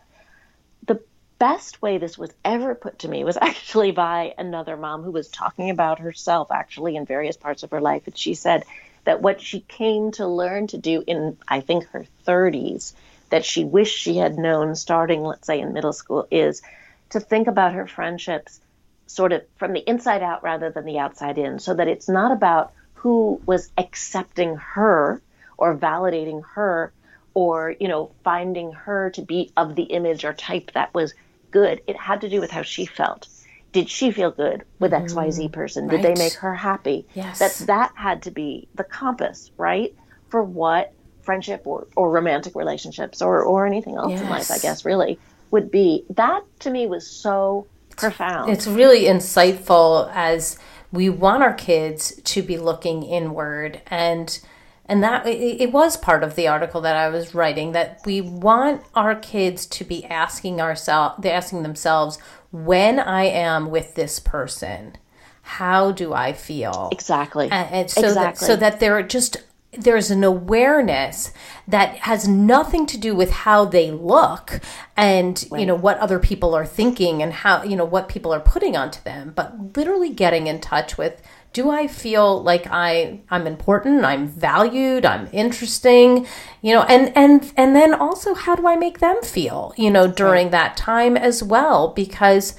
the 0.87 1.01
best 1.39 1.82
way 1.82 1.99
this 1.99 2.16
was 2.16 2.32
ever 2.45 2.74
put 2.74 3.01
to 3.01 3.09
me 3.09 3.24
was 3.24 3.37
actually 3.41 3.91
by 3.91 4.34
another 4.39 4.76
mom 4.76 5.03
who 5.03 5.11
was 5.11 5.28
talking 5.28 5.68
about 5.68 5.99
herself 5.99 6.51
actually 6.51 6.97
in 6.97 7.05
various 7.05 7.37
parts 7.37 7.62
of 7.62 7.70
her 7.72 7.80
life. 7.80 8.07
And 8.07 8.16
she 8.16 8.34
said 8.34 8.64
that 9.05 9.20
what 9.20 9.41
she 9.43 9.61
came 9.61 10.12
to 10.12 10.26
learn 10.26 10.66
to 10.68 10.78
do 10.78 11.05
in, 11.07 11.37
I 11.47 11.61
think, 11.61 11.84
her 11.89 12.07
30s 12.26 12.95
that 13.31 13.45
she 13.45 13.64
wished 13.64 13.99
she 13.99 14.16
had 14.16 14.39
known 14.39 14.74
starting, 14.74 15.22
let's 15.22 15.47
say, 15.47 15.61
in 15.61 15.72
middle 15.72 15.93
school 15.93 16.27
is 16.31 16.62
to 17.11 17.20
think 17.20 17.49
about 17.49 17.74
her 17.74 17.87
friendships 17.87 18.61
sort 19.07 19.33
of 19.33 19.43
from 19.57 19.72
the 19.72 19.89
inside 19.89 20.22
out 20.22 20.43
rather 20.43 20.70
than 20.70 20.85
the 20.85 20.99
outside 20.99 21.39
in, 21.39 21.59
so 21.59 21.74
that 21.74 21.89
it's 21.89 22.09
not 22.09 22.33
about 22.33 22.72
who 22.95 23.41
was 23.47 23.70
accepting 23.79 24.57
her 24.57 25.20
or 25.57 25.77
validating 25.77 26.43
her 26.55 26.93
or, 27.35 27.74
you 27.79 27.87
know, 27.87 28.11
finding 28.24 28.72
her 28.72 29.11
to 29.11 29.22
be 29.22 29.53
of 29.57 29.74
the 29.77 29.85
image 29.85 30.24
or 30.24 30.33
type 30.33 30.72
that 30.72 30.93
was 30.95 31.14
good. 31.51 31.81
It 31.87 31.97
had 31.97 32.22
to 32.22 32.29
do 32.29 32.41
with 32.41 32.51
how 32.51 32.62
she 32.62 32.87
felt. 32.87 33.29
Did 33.72 33.91
she 33.91 34.11
feel 34.11 34.31
good 34.31 34.64
with 34.79 34.93
XYZ 34.93 35.39
mm-hmm. 35.39 35.53
person? 35.53 35.87
Did 35.87 35.97
right. 35.97 36.14
they 36.14 36.22
make 36.22 36.33
her 36.35 36.55
happy? 36.55 37.07
Yes. 37.14 37.39
That 37.39 37.66
that 37.66 37.93
had 37.95 38.22
to 38.22 38.31
be 38.31 38.68
the 38.74 38.85
compass, 38.85 39.51
right? 39.59 39.95
For 40.31 40.43
what 40.43 40.93
friendship 41.27 41.66
or, 41.66 41.87
or 41.97 42.11
romantic 42.11 42.55
relationships 42.55 43.20
or, 43.20 43.43
or 43.43 43.66
anything 43.66 43.97
else 43.97 44.12
yes. 44.12 44.22
in 44.22 44.31
life, 44.31 44.51
I 44.51 44.59
guess, 44.59 44.85
really 44.85 45.18
would 45.51 45.70
be. 45.70 46.05
That 46.11 46.43
to 46.61 46.70
me 46.70 46.87
was 46.87 47.07
so 47.07 47.66
profound. 47.97 48.51
It's 48.51 48.66
really 48.66 49.05
insightful 49.05 50.11
as 50.14 50.59
we 50.93 51.11
want 51.11 51.43
our 51.43 51.53
kids 51.53 52.20
to 52.24 52.43
be 52.43 52.57
looking 52.57 53.03
inward 53.03 53.83
and 53.89 54.41
and 54.89 55.03
that 55.03 55.27
it 55.27 55.72
was 55.72 55.97
part 55.97 56.22
of 56.22 56.37
the 56.37 56.47
article 56.47 56.81
that 56.83 56.95
I 56.95 57.09
was 57.09 57.35
writing 57.35 57.72
that 57.72 58.01
we 58.07 58.20
want 58.20 58.83
our 58.95 59.16
kids 59.16 59.66
to 59.66 59.85
be 59.85 60.05
asking 60.05 60.61
ourselves 60.61 61.16
they're 61.20 61.35
asking 61.35 61.64
themselves 61.64 62.18
when 62.53 63.01
I 63.01 63.24
am 63.24 63.70
with 63.70 63.97
this 63.97 64.20
person 64.20 64.97
how 65.43 65.91
do 65.91 66.12
I 66.12 66.33
feel 66.33 66.89
exactly 66.93 67.49
and, 67.51 67.74
and 67.74 67.91
so 67.91 68.07
exactly. 68.07 68.22
that 68.22 68.39
so 68.39 68.57
that 68.57 68.79
they're 68.79 69.03
just 69.03 69.39
there's 69.79 70.11
an 70.11 70.24
awareness 70.24 71.33
that 71.68 71.97
has 71.99 72.27
nothing 72.29 72.87
to 72.87 72.99
do 72.99 73.14
with 73.14 73.31
how 73.31 73.64
they 73.64 73.91
look 73.91 74.61
and 74.97 75.47
right. 75.51 75.61
you 75.61 75.66
know 75.66 75.74
what 75.74 75.99
other 75.99 76.18
people 76.18 76.55
are 76.55 76.66
thinking 76.66 77.22
and 77.22 77.33
how 77.33 77.62
you 77.62 77.77
know 77.77 77.85
what 77.85 78.09
people 78.09 78.33
are 78.33 78.41
putting 78.41 78.77
onto 78.77 79.03
them 79.03 79.33
but 79.35 79.77
literally 79.77 80.11
getting 80.11 80.47
in 80.47 80.61
touch 80.61 80.97
with 80.97 81.20
do 81.53 81.70
i 81.70 81.87
feel 81.87 82.43
like 82.43 82.66
i 82.70 83.20
i'm 83.31 83.47
important 83.47 84.05
i'm 84.05 84.27
valued 84.27 85.05
i'm 85.05 85.29
interesting 85.33 86.27
you 86.62 86.74
know 86.74 86.83
and 86.83 87.16
and 87.16 87.53
and 87.57 87.74
then 87.74 87.95
also 87.95 88.35
how 88.35 88.55
do 88.55 88.66
i 88.66 88.77
make 88.77 88.99
them 89.01 89.20
feel 89.22 89.74
you 89.77 89.91
know 89.91 90.07
during 90.07 90.47
right. 90.47 90.53
that 90.53 90.77
time 90.77 91.16
as 91.16 91.43
well 91.43 91.89
because 91.89 92.55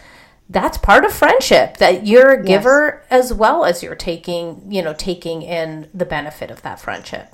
that's 0.49 0.77
part 0.77 1.03
of 1.03 1.11
friendship 1.11 1.77
that 1.77 2.07
you're 2.07 2.31
a 2.31 2.43
giver 2.43 3.03
yes. 3.09 3.31
as 3.31 3.33
well 3.33 3.65
as 3.65 3.83
you're 3.83 3.95
taking 3.95 4.61
you 4.71 4.81
know 4.81 4.93
taking 4.93 5.41
in 5.41 5.89
the 5.93 6.05
benefit 6.05 6.49
of 6.49 6.61
that 6.61 6.79
friendship 6.79 7.33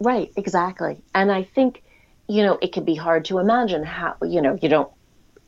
right 0.00 0.32
exactly 0.36 0.98
and 1.14 1.30
i 1.30 1.42
think 1.42 1.82
you 2.28 2.42
know 2.42 2.58
it 2.62 2.72
can 2.72 2.84
be 2.84 2.94
hard 2.94 3.24
to 3.24 3.38
imagine 3.38 3.82
how 3.82 4.14
you 4.22 4.40
know 4.40 4.58
you 4.62 4.68
don't 4.68 4.90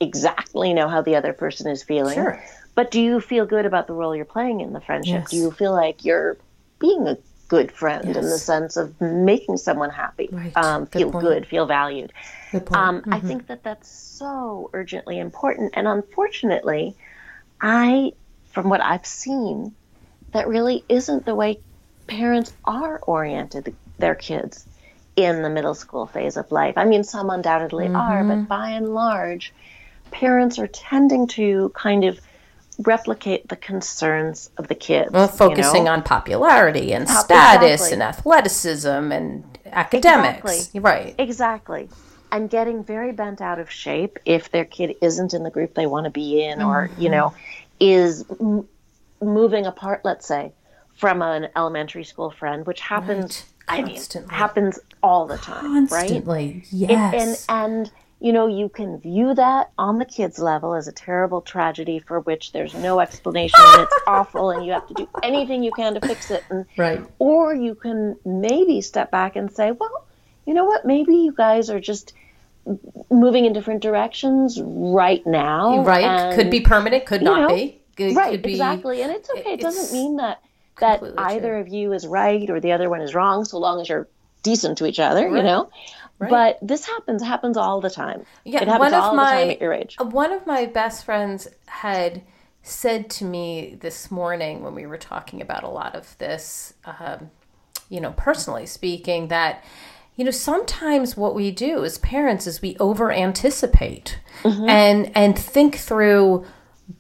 exactly 0.01 0.75
know 0.75 0.89
how 0.89 1.03
the 1.03 1.17
other 1.17 1.33
person 1.33 1.71
is 1.71 1.83
feeling 1.83 2.15
sure. 2.15 2.43
but 2.75 2.91
do 2.91 3.01
you 3.01 3.21
feel 3.21 3.47
good 3.47 3.67
about 3.67 3.87
the 3.87 3.93
role 3.93 4.15
you're 4.15 4.25
playing 4.25 4.61
in 4.61 4.73
the 4.73 4.81
friendship 4.81 5.23
yes. 5.23 5.31
do 5.31 5.37
you 5.37 5.51
feel 5.51 5.73
like 5.73 6.05
you're 6.05 6.37
being 6.79 7.09
a 7.09 7.17
good 7.49 7.73
friend 7.73 8.05
yes. 8.07 8.17
in 8.17 8.23
the 8.23 8.39
sense 8.39 8.77
of 8.77 9.01
making 9.01 9.57
someone 9.57 9.91
happy, 9.91 10.29
right. 10.31 10.57
um, 10.57 10.85
good 10.85 10.99
feel 10.99 11.11
point. 11.11 11.25
good, 11.25 11.47
feel 11.47 11.67
valued. 11.67 12.13
Good 12.53 12.73
um, 12.75 13.01
mm-hmm. 13.01 13.15
I 13.15 13.21
think 13.21 13.47
that 13.49 13.63
that's 13.63 13.89
so 13.89 14.71
urgently 14.73 15.19
important. 15.19 15.73
And 15.75 15.89
unfortunately, 15.89 16.95
I, 17.61 18.13
from 18.53 18.69
what 18.69 18.83
I've 18.83 19.07
seen, 19.07 19.75
that 20.33 20.47
really 20.47 20.85
isn't 20.89 21.25
the 21.25 21.35
way 21.35 21.61
parents 22.07 22.53
are 22.65 22.99
oriented 23.01 23.75
their 23.99 24.15
kids 24.15 24.67
in 25.17 25.43
the 25.43 25.51
middle 25.51 25.75
school 25.75 26.07
phase 26.07 26.37
of 26.37 26.53
life. 26.53 26.75
I 26.77 26.85
mean, 26.85 27.03
some 27.03 27.31
undoubtedly 27.31 27.87
mm-hmm. 27.87 27.97
are, 27.97 28.23
but 28.25 28.47
by 28.47 28.71
and 28.71 28.95
large, 28.95 29.53
parents 30.11 30.59
are 30.59 30.69
tending 30.69 31.27
to 31.29 31.73
kind 31.75 32.05
of 32.05 32.21
replicate 32.79 33.49
the 33.49 33.57
concerns 33.57 34.51
of 34.57 34.69
the 34.69 34.75
kids. 34.75 35.11
Well, 35.11 35.29
focusing 35.29 35.83
you 35.83 35.85
know? 35.85 35.93
on 35.93 36.03
popularity 36.03 36.93
and 36.93 37.09
status 37.09 37.73
exactly. 37.73 37.93
and 37.93 38.03
athleticism 38.03 38.89
and 38.89 39.59
academics. 39.67 40.53
Exactly. 40.53 40.81
Right. 40.81 41.15
Exactly. 41.19 41.89
And 42.31 42.49
getting 42.49 42.85
very 42.85 43.13
bent 43.13 43.41
out 43.41 43.59
of 43.59 43.71
shape 43.71 44.19
if 44.25 44.51
their 44.51 44.65
kid 44.65 44.97
isn't 45.01 45.35
in 45.35 45.43
the 45.43 45.51
group 45.51 45.75
they 45.75 45.87
want 45.87 46.05
to 46.05 46.11
be 46.11 46.45
in 46.45 46.59
mm-hmm. 46.59 46.69
or, 46.69 46.91
you 46.99 47.09
know, 47.09 47.35
is 47.81 48.25
m- 48.41 48.69
moving 49.21 49.67
apart, 49.67 50.03
let's 50.05 50.27
say, 50.27 50.53
from 50.95 51.23
an 51.23 51.49
elementary 51.57 52.05
school 52.05 52.31
friend, 52.31 52.67
which 52.67 52.81
happens. 52.81 53.45
Right. 53.69 53.81
I 53.81 53.83
mean, 53.83 54.01
happens 54.31 54.79
all 55.03 55.27
the 55.27 55.37
time, 55.37 55.87
Constantly. 55.89 56.53
right? 56.55 56.67
Yes. 56.71 57.15
It, 57.15 57.21
and 57.51 57.83
and 57.83 57.93
you 58.21 58.33
know, 58.33 58.49
you 58.49 58.69
can 58.69 58.99
view 58.99 59.35
that 59.35 59.71
on 59.79 59.99
the 59.99 60.05
kids' 60.05 60.39
level 60.39 60.75
as 60.75 60.89
a 60.89 60.93
terrible 60.93 61.41
tragedy 61.41 62.01
for 62.01 62.21
which 62.21 62.51
there's 62.53 62.75
no 62.75 62.99
explanation 62.99 63.61
and 63.61 63.83
it's 63.83 63.95
awful 64.07 64.51
and 64.51 64.67
you 64.67 64.73
have 64.73 64.87
to 64.89 64.95
do 64.95 65.09
anything 65.23 65.63
you 65.63 65.71
can 65.73 65.95
to 65.95 66.01
fix 66.01 66.31
it. 66.31 66.43
And, 66.51 66.67
right. 66.77 67.01
Or 67.21 67.55
you 67.55 67.77
can 67.77 68.17
maybe 68.25 68.81
step 68.81 69.13
back 69.13 69.37
and 69.37 69.53
say, 69.53 69.71
well, 69.71 70.07
you 70.47 70.55
know 70.55 70.65
what? 70.65 70.85
Maybe 70.85 71.15
you 71.15 71.33
guys 71.33 71.71
are 71.71 71.79
just 71.79 72.13
moving 73.11 73.45
in 73.45 73.53
different 73.53 73.83
directions 73.83 74.61
right 74.63 75.25
now. 75.25 75.85
Right. 75.85 76.05
And, 76.05 76.35
could 76.35 76.51
be 76.51 76.61
permanent, 76.61 77.07
could 77.07 77.23
not 77.23 77.49
know, 77.49 77.55
be. 77.55 77.81
Could, 77.97 78.17
right, 78.17 78.43
be, 78.43 78.51
exactly. 78.51 79.03
And 79.03 79.13
it's 79.13 79.31
okay. 79.31 79.53
It 79.53 79.61
doesn't 79.61 79.97
mean 79.97 80.17
that 80.17 80.41
that 80.81 81.03
either 81.19 81.51
true. 81.51 81.61
of 81.61 81.69
you 81.69 81.93
is 81.93 82.07
right 82.07 82.49
or 82.51 82.61
the 82.61 82.73
other 82.73 82.89
one 82.89 83.01
is 83.01 83.15
wrong, 83.15 83.45
so 83.45 83.59
long 83.59 83.81
as 83.81 83.89
you're 83.89 84.09
decent 84.43 84.79
to 84.79 84.87
each 84.87 85.01
other, 85.01 85.29
right. 85.29 85.37
you 85.37 85.43
know. 85.43 85.71
Right. 86.19 86.31
But 86.31 86.59
this 86.61 86.87
happens 86.87 87.23
happens 87.23 87.57
all 87.57 87.81
the 87.81 87.91
time. 87.91 88.25
Yeah, 88.45 88.63
it 88.63 88.69
happens 88.69 88.93
one 88.93 88.95
of 88.95 89.03
all 89.03 89.15
my, 89.15 89.37
the 89.37 89.41
time 89.43 89.51
at 89.51 89.61
your 89.61 89.73
age. 89.73 89.97
One 90.01 90.33
of 90.33 90.47
my 90.47 90.67
best 90.67 91.05
friends 91.05 91.47
had 91.67 92.23
said 92.63 93.09
to 93.09 93.25
me 93.25 93.77
this 93.81 94.11
morning 94.11 94.63
when 94.63 94.75
we 94.75 94.87
were 94.87 94.99
talking 94.99 95.41
about 95.41 95.63
a 95.63 95.69
lot 95.69 95.95
of 95.95 96.19
this, 96.19 96.75
um, 96.85 97.31
you 97.89 98.01
know, 98.01 98.13
personally 98.17 98.67
speaking, 98.67 99.29
that 99.29 99.65
you 100.17 100.25
know 100.25 100.33
sometimes 100.33 101.17
what 101.17 101.35
we 101.37 101.53
do 101.53 101.85
as 101.85 101.99
parents 101.99 102.47
is 102.47 102.61
we 102.61 102.77
over 102.79 103.13
anticipate 103.13 104.19
mm-hmm. 104.43 104.69
and 104.69 105.13
and 105.15 105.39
think 105.39 105.77
through 105.77 106.45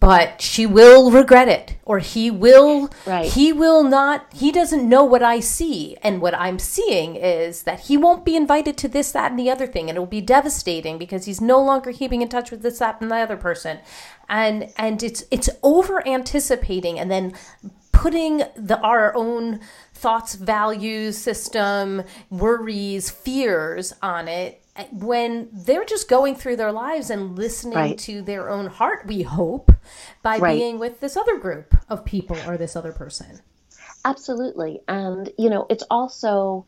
but 0.00 0.42
she 0.42 0.66
will 0.66 1.10
regret 1.10 1.48
it 1.48 1.76
or 1.84 1.98
he 1.98 2.30
will 2.30 2.90
right. 3.06 3.32
he 3.32 3.52
will 3.52 3.82
not 3.82 4.26
he 4.34 4.52
doesn't 4.52 4.86
know 4.86 5.02
what 5.02 5.22
i 5.22 5.40
see 5.40 5.96
and 6.02 6.20
what 6.20 6.34
i'm 6.34 6.58
seeing 6.58 7.16
is 7.16 7.62
that 7.62 7.80
he 7.80 7.96
won't 7.96 8.24
be 8.24 8.36
invited 8.36 8.76
to 8.76 8.86
this 8.86 9.12
that 9.12 9.30
and 9.30 9.40
the 9.40 9.50
other 9.50 9.66
thing 9.66 9.88
and 9.88 9.96
it 9.96 10.00
will 10.00 10.06
be 10.06 10.20
devastating 10.20 10.98
because 10.98 11.24
he's 11.24 11.40
no 11.40 11.58
longer 11.60 11.90
keeping 11.90 12.20
in 12.20 12.28
touch 12.28 12.50
with 12.50 12.60
this 12.60 12.80
that 12.80 13.00
and 13.00 13.10
the 13.10 13.16
other 13.16 13.36
person 13.36 13.78
and 14.28 14.70
and 14.76 15.02
it's 15.02 15.24
it's 15.30 15.48
over 15.62 16.06
anticipating 16.06 16.98
and 16.98 17.10
then 17.10 17.32
putting 17.90 18.42
the 18.56 18.78
our 18.82 19.14
own 19.16 19.58
thoughts 19.98 20.34
values 20.34 21.18
system 21.18 22.02
worries 22.30 23.10
fears 23.10 23.92
on 24.00 24.28
it 24.28 24.62
when 24.92 25.48
they're 25.52 25.84
just 25.84 26.08
going 26.08 26.36
through 26.36 26.56
their 26.56 26.72
lives 26.72 27.10
and 27.10 27.36
listening 27.36 27.76
right. 27.76 27.98
to 27.98 28.22
their 28.22 28.48
own 28.48 28.66
heart, 28.66 29.06
we 29.06 29.22
hope, 29.22 29.72
by 30.22 30.38
right. 30.38 30.56
being 30.56 30.78
with 30.78 31.00
this 31.00 31.16
other 31.16 31.36
group 31.38 31.74
of 31.88 32.04
people 32.04 32.36
or 32.46 32.56
this 32.56 32.76
other 32.76 32.92
person. 32.92 33.40
Absolutely. 34.04 34.80
And, 34.86 35.30
you 35.36 35.50
know, 35.50 35.66
it's 35.68 35.84
also 35.90 36.64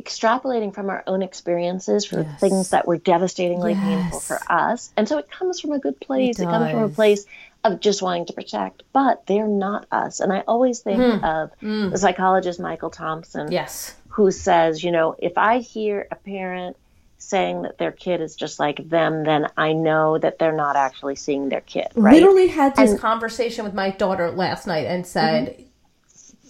extrapolating 0.00 0.74
from 0.74 0.90
our 0.90 1.02
own 1.06 1.22
experiences 1.22 2.04
for 2.04 2.22
yes. 2.22 2.40
things 2.40 2.70
that 2.70 2.86
were 2.86 2.98
devastatingly 2.98 3.72
yes. 3.72 3.82
painful 3.82 4.20
for 4.20 4.38
us. 4.50 4.92
And 4.96 5.08
so 5.08 5.18
it 5.18 5.30
comes 5.30 5.60
from 5.60 5.72
a 5.72 5.78
good 5.78 5.98
place. 6.00 6.38
It, 6.38 6.42
it, 6.42 6.46
comes 6.46 6.70
from 6.70 6.82
a 6.82 6.88
place 6.88 7.24
of 7.64 7.80
just 7.80 8.02
wanting 8.02 8.26
to 8.26 8.32
protect, 8.34 8.82
but 8.92 9.26
they're 9.26 9.48
not 9.48 9.86
us. 9.90 10.20
And 10.20 10.32
I 10.32 10.40
always 10.46 10.80
think 10.80 10.98
Hmm. 11.00 11.24
of 11.24 11.50
Mm. 11.62 11.90
the 11.92 11.98
psychologist 11.98 12.60
Michael 12.60 12.90
Thompson, 12.90 13.50
Yes. 13.50 13.94
who 14.08 14.30
says, 14.30 14.84
you 14.84 14.90
know, 14.92 15.16
if 15.18 15.38
I 15.38 15.58
hear 15.58 16.06
a 16.12 16.14
parent 16.16 16.76
saying 17.16 17.62
that 17.62 17.78
their 17.78 17.90
kid 17.92 18.20
is 18.20 18.36
just 18.36 18.60
like 18.60 18.86
them, 18.90 19.24
then 19.24 19.48
I 19.56 19.72
know 19.72 20.18
that 20.18 20.38
they're 20.38 20.52
not 20.52 20.76
actually 20.76 21.16
seeing 21.16 21.48
their 21.48 21.62
kid. 21.62 21.86
Right? 21.94 22.12
I 22.12 22.16
literally 22.18 22.48
had 22.48 22.76
this 22.76 22.90
And- 22.90 23.00
conversation 23.00 23.64
with 23.64 23.72
my 23.72 23.88
daughter 23.90 24.30
last 24.30 24.66
night 24.66 24.86
and 24.86 25.06
said, 25.06 25.64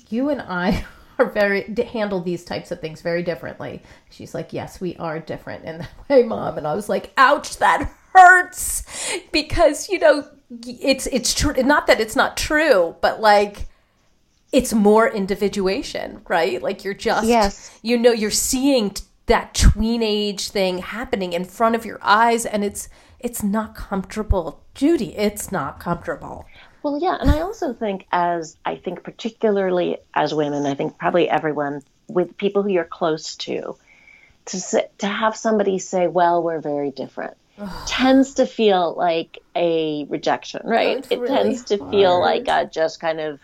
"You 0.09 0.31
and 0.31 0.43
I 0.43 0.85
are 1.21 1.27
very 1.27 1.73
handle 1.93 2.21
these 2.21 2.45
types 2.45 2.73
of 2.73 2.81
things 2.81 3.03
very 3.03 3.23
differently." 3.23 3.83
She's 4.11 4.35
like, 4.35 4.53
"Yes, 4.53 4.81
we 4.81 4.97
are 4.97 5.21
different 5.21 5.65
in 5.65 5.79
that 5.79 5.91
way, 6.11 6.25
mom." 6.25 6.59
And 6.59 6.67
I 6.67 6.75
was 6.75 6.89
like, 6.89 7.13
"Ouch, 7.17 7.59
that 7.59 7.89
hurts," 8.13 8.83
because 9.31 9.89
you 9.89 10.01
know 10.01 10.25
it's 10.51 11.07
it's 11.07 11.35
true. 11.35 11.55
Not 11.63 11.87
that 11.87 12.01
it's 12.01 12.17
not 12.17 12.37
true, 12.37 12.97
but 13.01 13.21
like 13.21 13.67
it's 14.53 14.73
more 14.73 15.09
individuation, 15.09 16.23
right? 16.29 16.63
Like 16.63 16.85
you're 16.85 16.95
just, 16.95 17.27
Yes. 17.27 17.77
you 17.83 17.99
know, 17.99 18.13
you're 18.13 18.31
seeing 18.31 18.91
t- 18.91 19.03
that 19.27 19.53
tween 19.55 20.03
age 20.03 20.51
thing 20.51 20.79
happening 20.79 21.33
in 21.33 21.45
front 21.45 21.75
of 21.75 21.85
your 21.85 21.99
eyes, 22.03 22.47
and 22.47 22.65
it's 22.65 22.89
it's 23.19 23.43
not 23.43 23.75
comfortable, 23.75 24.61
Judy. 24.75 25.17
It's 25.17 25.51
not 25.51 25.81
comfortable. 25.81 26.47
Well, 26.83 26.99
yeah, 27.01 27.17
and 27.19 27.31
I 27.31 27.41
also 27.41 27.73
think, 27.73 28.07
as 28.13 28.59
I 28.67 28.77
think, 28.77 29.03
particularly 29.03 29.97
as 30.13 30.35
women, 30.35 30.67
I 30.67 30.75
think 30.75 30.99
probably 30.99 31.31
everyone 31.31 31.83
with 32.07 32.37
people 32.37 32.63
who 32.63 32.69
you're 32.69 32.85
close 32.85 33.37
to, 33.37 33.77
to 34.47 34.89
to 34.99 35.07
have 35.07 35.35
somebody 35.37 35.79
say, 35.79 36.07
"Well, 36.07 36.43
we're 36.43 36.61
very 36.61 36.91
different," 36.91 37.37
tends 37.87 38.35
to 38.35 38.47
feel 38.47 38.95
like 38.97 39.39
a 39.55 40.05
rejection, 40.09 40.63
right? 40.65 41.07
It 41.11 41.21
really 41.21 41.35
tends 41.35 41.65
to 41.65 41.79
feel 41.91 42.21
like 42.21 42.49
a 42.49 42.67
just 42.67 43.01
kind 43.01 43.21
of, 43.21 43.41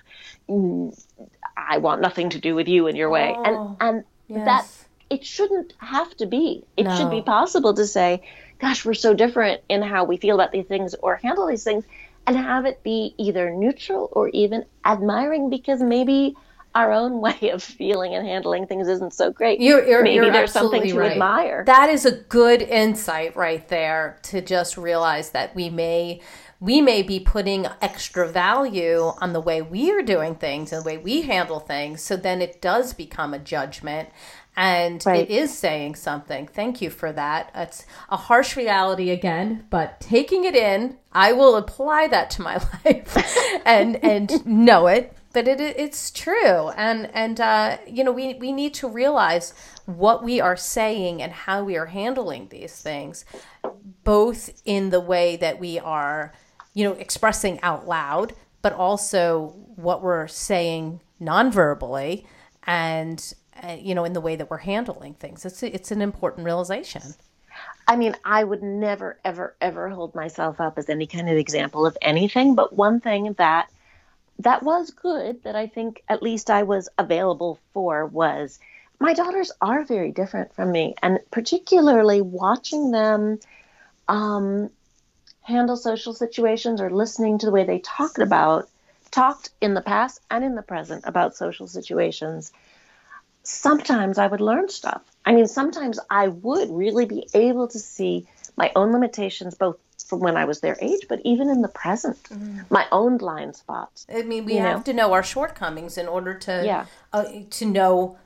I 1.57 1.79
want 1.79 2.01
nothing 2.01 2.31
to 2.31 2.41
do 2.41 2.55
with 2.55 2.69
you 2.69 2.87
and 2.87 2.97
your 2.97 3.11
way, 3.11 3.35
Oh, 3.37 3.45
and 3.45 3.77
and 3.81 4.05
yes. 4.29 4.45
that 4.45 5.17
it 5.17 5.25
shouldn't 5.25 5.75
have 5.79 6.17
to 6.17 6.27
be. 6.27 6.65
It 6.77 6.91
should 6.97 7.11
be 7.11 7.23
possible 7.23 7.75
to 7.75 7.87
say, 7.87 8.23
gosh, 8.61 8.85
we're 8.85 8.95
so 8.95 9.15
different 9.15 9.61
in 9.69 9.83
how 9.83 10.05
we 10.05 10.17
feel 10.17 10.35
about 10.35 10.53
these 10.53 10.67
things 10.67 10.95
or 10.95 11.17
handle 11.17 11.47
these 11.47 11.65
things, 11.65 11.85
and 12.27 12.37
have 12.37 12.67
it 12.67 12.83
be 12.83 13.15
either 13.19 13.51
neutral 13.51 14.09
or 14.13 14.29
even 14.29 14.65
admiring 14.85 15.51
because 15.51 15.83
maybe 15.83 16.37
our 16.75 16.93
own 16.93 17.21
way 17.21 17.51
of 17.51 17.63
feeling 17.63 18.15
and 18.15 18.27
handling 18.27 18.67
things 18.67 18.89
isn't 18.89 19.13
so 19.13 19.31
great. 19.31 19.61
You're, 19.61 19.87
you're, 19.87 20.03
maybe 20.03 20.17
you're 20.17 20.33
there's 20.33 20.53
something 20.53 20.83
to 20.83 20.99
right. 20.99 21.13
admire. 21.13 21.65
That 21.67 21.91
is 21.91 22.07
a 22.07 22.13
good 22.13 22.63
insight 22.63 23.37
right 23.37 23.67
there 23.69 24.19
to 24.25 24.41
just 24.41 24.77
realize 24.77 25.31
that 25.31 25.55
we 25.55 25.71
may 25.71 26.21
we 26.63 26.83
may 26.83 27.03
be 27.03 27.19
putting 27.19 27.67
extra 27.81 28.29
value 28.29 29.13
on 29.23 29.33
the 29.33 29.41
way 29.41 29.63
we 29.63 29.91
are 29.93 30.03
doing 30.03 30.35
things 30.35 30.73
and 30.73 30.83
the 30.83 30.87
way 30.87 30.99
we 30.99 31.23
handle 31.23 31.59
things. 31.59 32.03
So 32.03 32.17
then 32.17 32.43
it 32.43 32.61
does 32.61 32.93
become 32.93 33.33
a 33.33 33.39
judgment. 33.39 34.11
And 34.57 35.03
Right. 35.07 35.23
it 35.23 35.31
is 35.31 35.57
saying 35.57 35.95
something. 35.95 36.47
Thank 36.47 36.83
you 36.83 36.91
for 36.91 37.13
that. 37.13 37.51
It's 37.55 37.87
a 38.11 38.17
harsh 38.19 38.57
reality 38.57 39.09
again, 39.09 39.65
but 39.71 40.01
taking 40.01 40.45
it 40.45 40.55
in, 40.55 40.99
I 41.13 41.33
will 41.33 41.57
apply 41.57 42.09
that 42.09 42.29
to 42.33 42.43
my 42.43 42.57
life 42.85 43.63
and 43.65 43.97
and 44.05 44.45
know 44.45 44.87
it 44.87 45.17
but 45.33 45.47
it, 45.47 45.61
it's 45.61 46.11
true 46.11 46.71
and 46.71 47.11
and 47.15 47.41
uh, 47.41 47.79
you 47.87 48.05
know 48.05 48.13
we, 48.13 48.35
we 48.35 48.53
need 48.53 48.75
to 48.75 48.89
realize 48.89 49.55
what 49.87 50.23
we 50.23 50.41
are 50.41 50.57
saying 50.57 51.23
and 51.23 51.33
how 51.33 51.63
we 51.63 51.77
are 51.77 51.87
handling 51.87 52.49
these 52.49 52.81
things 52.81 53.25
both 54.05 54.63
in 54.65 54.91
the 54.91 55.01
way 55.01 55.37
that 55.37 55.59
we 55.59 55.79
are 55.79 56.33
you 56.75 56.85
know 56.85 56.93
expressing 56.93 57.61
out 57.63 57.87
loud 57.87 58.33
but 58.63 58.73
also 58.73 59.55
what 59.77 60.03
we're 60.03 60.29
saying 60.29 61.01
non-verbally 61.19 62.27
and 62.67 63.35
uh, 63.63 63.77
you 63.79 63.95
know 63.95 64.05
in 64.05 64.13
the 64.13 64.21
way 64.21 64.37
that 64.37 64.51
we're 64.51 64.59
handling 64.59 65.15
things 65.15 65.45
it's 65.45 65.63
it's 65.63 65.91
an 65.91 66.03
important 66.03 66.45
realization 66.45 67.03
I 67.89 67.97
mean, 67.97 68.15
I 68.25 68.45
would 68.45 68.63
never, 68.63 69.19
ever, 69.25 69.57
ever 69.61 69.89
hold 69.89 70.15
myself 70.15 70.61
up 70.61 70.79
as 70.79 70.89
any 70.89 71.09
kind 71.09 71.29
of 71.29 71.37
example 71.37 71.85
of 71.85 71.99
anything. 72.01 72.55
But 72.55 72.73
one 72.73 73.01
thing 73.01 73.35
that 73.39 73.69
that 74.43 74.63
was 74.63 74.91
good 74.91 75.43
that 75.45 75.57
I 75.57 75.67
think 75.67 76.03
at 76.09 76.23
least 76.23 76.51
I 76.51 76.63
was 76.63 76.89
available 76.99 77.59
for 77.73 78.07
was 78.07 78.59
my 78.99 79.15
daughters 79.15 79.51
are 79.61 79.85
very 79.85 80.13
different 80.13 80.55
from 80.55 80.71
me, 80.73 80.95
and 81.03 81.21
particularly 81.31 82.21
watching 82.21 82.91
them 82.91 83.39
um, 84.09 84.71
handle 85.43 85.77
social 85.77 86.13
situations 86.13 86.81
or 86.81 86.91
listening 86.91 87.39
to 87.39 87.47
the 87.47 87.53
way 87.53 87.65
they 87.65 87.79
talked 87.79 88.19
about 88.19 88.69
talked 89.11 89.51
in 89.61 89.75
the 89.75 89.81
past 89.81 90.21
and 90.31 90.45
in 90.45 90.55
the 90.55 90.63
present 90.63 91.05
about 91.07 91.37
social 91.37 91.67
situations. 91.67 92.53
Sometimes 93.43 94.19
I 94.19 94.27
would 94.27 94.41
learn 94.41 94.69
stuff. 94.69 95.03
I 95.25 95.33
mean, 95.33 95.47
sometimes 95.47 95.99
I 96.09 96.29
would 96.29 96.71
really 96.71 97.07
be 97.07 97.27
able 97.35 97.69
to 97.69 97.79
see 97.79 98.27
my 98.57 98.71
own 98.77 98.93
limitations, 98.93 99.55
both 99.55 99.79
from 100.11 100.21
when 100.21 100.37
I 100.37 100.45
was 100.45 100.61
their 100.61 100.77
age, 100.83 101.07
but 101.09 101.21
even 101.25 101.49
in 101.49 101.63
the 101.63 101.69
present, 101.69 102.23
mm. 102.25 102.65
my 102.69 102.87
own 102.93 103.17
blind 103.17 103.57
spots. 103.57 104.07
I 104.13 104.23
mean, 104.23 104.45
we 104.45 104.57
have 104.57 104.79
know? 104.79 104.83
to 104.83 104.93
know 104.93 105.13
our 105.15 105.23
shortcomings 105.23 105.97
in 105.97 106.09
order 106.09 106.35
to 106.35 106.63
yeah. 106.67 106.87
uh, 107.15 107.25
to 107.49 107.65
know 107.65 108.19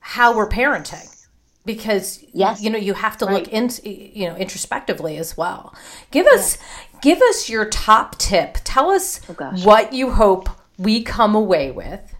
how 0.00 0.34
we're 0.34 0.48
parenting 0.48 1.14
because 1.66 2.24
yes. 2.32 2.62
you 2.62 2.70
know 2.70 2.78
you 2.78 2.94
have 2.94 3.18
to 3.18 3.26
right. 3.26 3.34
look 3.34 3.48
in 3.48 3.68
you 3.84 4.26
know 4.26 4.36
introspectively 4.36 5.18
as 5.18 5.36
well 5.36 5.74
give 6.10 6.26
us 6.28 6.56
give 7.02 7.20
us 7.20 7.50
your 7.50 7.66
top 7.66 8.16
tip 8.16 8.56
tell 8.64 8.88
us 8.88 9.20
oh 9.28 9.34
what 9.64 9.92
you 9.92 10.12
hope 10.12 10.48
we 10.78 11.02
come 11.02 11.34
away 11.34 11.70
with 11.70 12.14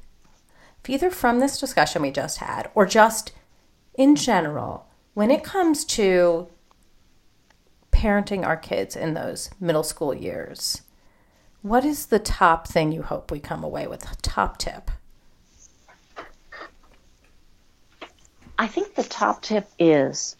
either 0.87 1.11
from 1.11 1.39
this 1.39 1.59
discussion 1.59 2.03
we 2.03 2.11
just 2.11 2.39
had 2.39 2.71
or 2.75 2.85
just 2.85 3.33
in 3.95 4.15
general 4.15 4.87
when 5.15 5.31
it 5.31 5.43
comes 5.43 5.85
to 5.85 6.49
parenting 7.99 8.45
our 8.45 8.57
kids 8.57 8.95
in 8.95 9.15
those 9.15 9.51
middle 9.61 9.83
school 9.83 10.15
years 10.15 10.83
what 11.63 11.85
is 11.85 12.07
the 12.07 12.19
top 12.19 12.69
thing 12.69 12.93
you 12.93 13.03
hope 13.03 13.31
we 13.31 13.41
come 13.41 13.65
away 13.65 13.87
with 13.87 14.23
top 14.23 14.59
tip 14.59 14.91
I 18.59 18.67
think 18.67 18.95
the 18.95 19.05
top 19.05 19.43
tip 19.43 19.69
is 19.79 20.37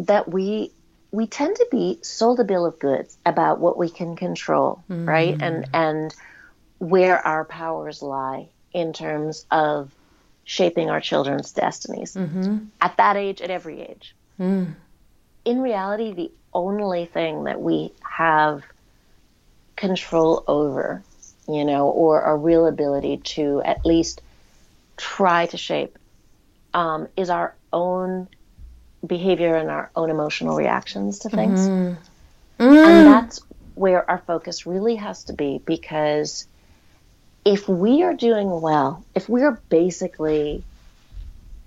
that 0.00 0.30
we 0.30 0.72
we 1.12 1.28
tend 1.28 1.54
to 1.54 1.66
be 1.70 2.00
sold 2.02 2.40
a 2.40 2.44
bill 2.44 2.66
of 2.66 2.78
goods 2.80 3.16
about 3.24 3.60
what 3.60 3.78
we 3.78 3.88
can 3.88 4.16
control, 4.16 4.82
mm-hmm. 4.90 5.08
right? 5.08 5.40
And 5.40 5.66
and 5.72 6.14
where 6.78 7.24
our 7.24 7.44
powers 7.44 8.02
lie 8.02 8.48
in 8.72 8.92
terms 8.92 9.46
of 9.52 9.94
shaping 10.42 10.90
our 10.90 11.00
children's 11.00 11.52
destinies 11.52 12.16
mm-hmm. 12.16 12.64
at 12.80 12.96
that 12.96 13.16
age, 13.16 13.40
at 13.40 13.50
every 13.50 13.80
age. 13.80 14.14
Mm. 14.40 14.74
In 15.44 15.60
reality, 15.60 16.12
the 16.12 16.30
only 16.52 17.06
thing 17.06 17.44
that 17.44 17.60
we 17.60 17.92
have 18.00 18.62
control 19.76 20.44
over, 20.46 21.02
you 21.48 21.64
know, 21.64 21.88
or 21.88 22.22
a 22.22 22.36
real 22.36 22.66
ability 22.66 23.18
to 23.18 23.60
at 23.64 23.84
least 23.84 24.22
try 24.96 25.46
to 25.46 25.56
shape 25.56 25.98
um, 26.72 27.08
is 27.16 27.30
our 27.30 27.54
own 27.72 28.28
behavior 29.06 29.54
and 29.56 29.70
our 29.70 29.90
own 29.94 30.10
emotional 30.10 30.56
reactions 30.56 31.20
to 31.20 31.28
things. 31.28 31.60
Mm. 31.60 31.96
Mm. 32.58 32.86
And 32.86 33.06
that's 33.06 33.40
where 33.74 34.08
our 34.08 34.18
focus 34.18 34.66
really 34.66 34.96
has 34.96 35.24
to 35.24 35.32
be 35.32 35.60
because 35.64 36.46
if 37.44 37.68
we 37.68 38.02
are 38.02 38.14
doing 38.14 38.60
well, 38.60 39.04
if 39.14 39.28
we 39.28 39.42
are 39.42 39.60
basically 39.68 40.64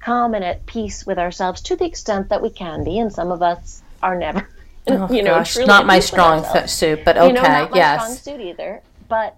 calm 0.07 0.33
and 0.33 0.43
at 0.43 0.65
peace 0.65 1.05
with 1.05 1.19
ourselves 1.19 1.61
to 1.61 1.75
the 1.75 1.85
extent 1.85 2.29
that 2.29 2.41
we 2.41 2.49
can 2.49 2.83
be, 2.83 2.99
and 2.99 3.11
some 3.11 3.31
of 3.31 3.41
us 3.41 3.81
are 4.01 4.17
never, 4.17 4.47
oh, 4.87 5.11
you 5.11 5.23
know, 5.23 5.35
gosh, 5.35 5.57
not 5.57 5.85
my 5.85 5.99
strong 5.99 6.43
suit, 6.67 7.05
but 7.05 7.17
okay, 7.17 7.27
you 7.27 7.33
know, 7.33 7.41
not 7.41 7.71
my 7.71 7.77
yes. 7.77 8.01
strong 8.01 8.37
suit 8.37 8.45
either. 8.45 8.81
But 9.07 9.37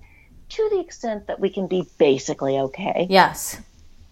to 0.50 0.70
the 0.72 0.80
extent 0.80 1.28
that 1.28 1.40
we 1.40 1.50
can 1.50 1.68
be 1.68 1.86
basically 1.98 2.58
okay. 2.58 3.08
Yes 3.10 3.62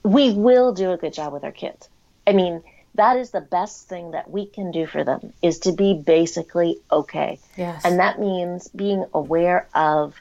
we 0.07 0.31
will 0.33 0.73
do 0.73 0.91
a 0.91 0.97
good 0.97 1.13
job 1.13 1.33
with 1.33 1.43
our 1.43 1.51
kids. 1.51 1.89
I 2.25 2.31
mean, 2.31 2.63
that 2.95 3.17
is 3.17 3.31
the 3.31 3.41
best 3.41 3.87
thing 3.87 4.11
that 4.11 4.29
we 4.29 4.45
can 4.45 4.71
do 4.71 4.87
for 4.87 5.03
them 5.03 5.33
is 5.41 5.59
to 5.59 5.71
be 5.71 5.93
basically 5.93 6.79
okay. 6.91 7.39
Yes. 7.57 7.83
And 7.85 7.99
that 7.99 8.19
means 8.19 8.69
being 8.69 9.05
aware 9.13 9.67
of 9.75 10.15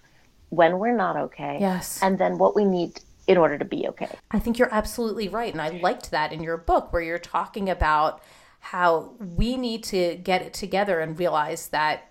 when 0.51 0.79
we're 0.79 0.97
not 0.97 1.17
okay. 1.17 1.59
Yes. 1.61 2.01
And 2.03 2.19
then 2.19 2.39
what 2.39 2.55
we 2.55 2.65
need 2.65 3.01
in 3.27 3.37
order 3.37 3.59
to 3.59 3.65
be 3.65 3.89
okay. 3.89 4.09
I 4.31 4.39
think 4.39 4.59
you're 4.59 4.73
absolutely 4.73 5.29
right. 5.29 5.53
And 5.53 5.61
I 5.61 5.71
liked 5.71 6.11
that 6.11 6.33
in 6.33 6.43
your 6.43 6.57
book 6.57 6.93
where 6.93 7.03
you're 7.03 7.19
talking 7.19 7.69
about 7.69 8.23
how 8.61 9.15
we 9.19 9.57
need 9.57 9.85
to 9.85 10.17
get 10.17 10.43
it 10.43 10.53
together 10.53 11.01
and 11.01 11.19
realize 11.19 11.69
that 11.69 12.11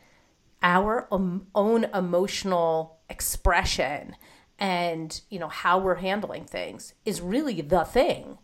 our 0.63 1.07
own 1.11 1.85
emotional 1.93 2.97
expression 3.09 4.15
and 4.57 5.21
you 5.29 5.37
know 5.37 5.49
how 5.49 5.77
we're 5.77 5.95
handling 5.95 6.45
things 6.45 6.93
is 7.03 7.21
really 7.21 7.61
the 7.61 7.83
thing 7.83 8.37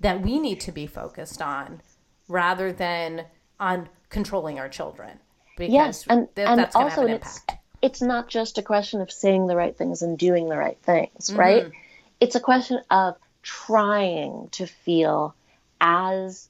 that 0.00 0.22
we 0.22 0.38
need 0.38 0.60
to 0.60 0.72
be 0.72 0.86
focused 0.86 1.42
on 1.42 1.82
rather 2.28 2.72
than 2.72 3.24
on 3.58 3.88
controlling 4.08 4.58
our 4.58 4.68
children 4.68 5.18
because 5.56 5.72
yes, 5.72 6.06
and, 6.08 6.28
th- 6.36 6.46
and 6.48 6.68
also 6.74 7.02
an 7.02 7.10
it's, 7.10 7.40
it's 7.82 8.00
not 8.00 8.28
just 8.28 8.56
a 8.58 8.62
question 8.62 9.00
of 9.00 9.10
saying 9.10 9.46
the 9.48 9.56
right 9.56 9.76
things 9.76 10.02
and 10.02 10.16
doing 10.16 10.48
the 10.48 10.56
right 10.56 10.78
things 10.82 11.28
mm-hmm. 11.28 11.40
right 11.40 11.72
it's 12.20 12.34
a 12.34 12.40
question 12.40 12.80
of 12.90 13.16
trying 13.42 14.48
to 14.52 14.66
feel 14.66 15.34
as 15.80 16.48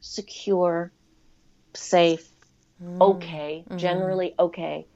secure 0.00 0.92
safe 1.74 2.28
mm-hmm. 2.82 3.00
okay 3.00 3.64
mm-hmm. 3.66 3.78
generally 3.78 4.34
okay 4.38 4.86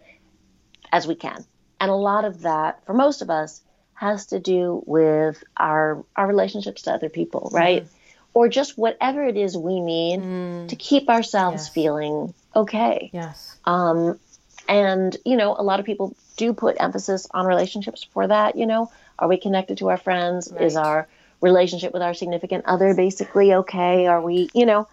as 0.93 1.07
we 1.07 1.15
can 1.15 1.45
and 1.81 1.91
a 1.91 1.95
lot 1.95 2.25
of 2.25 2.43
that, 2.43 2.85
for 2.87 2.95
most 2.95 3.23
of 3.23 3.31
us, 3.31 3.61
has 3.95 4.27
to 4.27 4.39
do 4.39 4.83
with 4.87 5.43
our 5.57 6.05
our 6.17 6.27
relationships 6.27 6.83
to 6.83 6.93
other 6.93 7.09
people, 7.09 7.51
right? 7.53 7.85
Mm. 7.85 7.89
Or 8.35 8.49
just 8.49 8.79
whatever 8.79 9.25
it 9.25 9.37
is 9.37 9.57
we 9.57 9.81
need 9.81 10.21
mm. 10.21 10.69
to 10.69 10.77
keep 10.77 11.09
ourselves 11.09 11.65
yes. 11.65 11.69
feeling 11.69 12.35
okay. 12.55 13.11
Yes. 13.13 13.57
Um, 13.65 14.19
and 14.69 15.17
you 15.25 15.37
know, 15.37 15.57
a 15.57 15.63
lot 15.63 15.81
of 15.81 15.87
people 15.87 16.17
do 16.37 16.53
put 16.53 16.77
emphasis 16.79 17.27
on 17.33 17.47
relationships 17.47 18.05
for 18.13 18.27
that. 18.27 18.57
You 18.57 18.67
know, 18.67 18.91
are 19.19 19.29
we 19.29 19.39
connected 19.39 19.79
to 19.79 19.89
our 19.89 19.97
friends? 19.97 20.51
Right. 20.53 20.63
Is 20.63 20.77
our 20.77 21.09
relationship 21.41 21.93
with 21.93 22.03
our 22.03 22.15
significant 22.15 22.65
other 22.67 22.95
basically 22.95 23.55
okay? 23.55 24.07
Are 24.07 24.21
we, 24.21 24.49
you 24.55 24.67
know? 24.67 24.89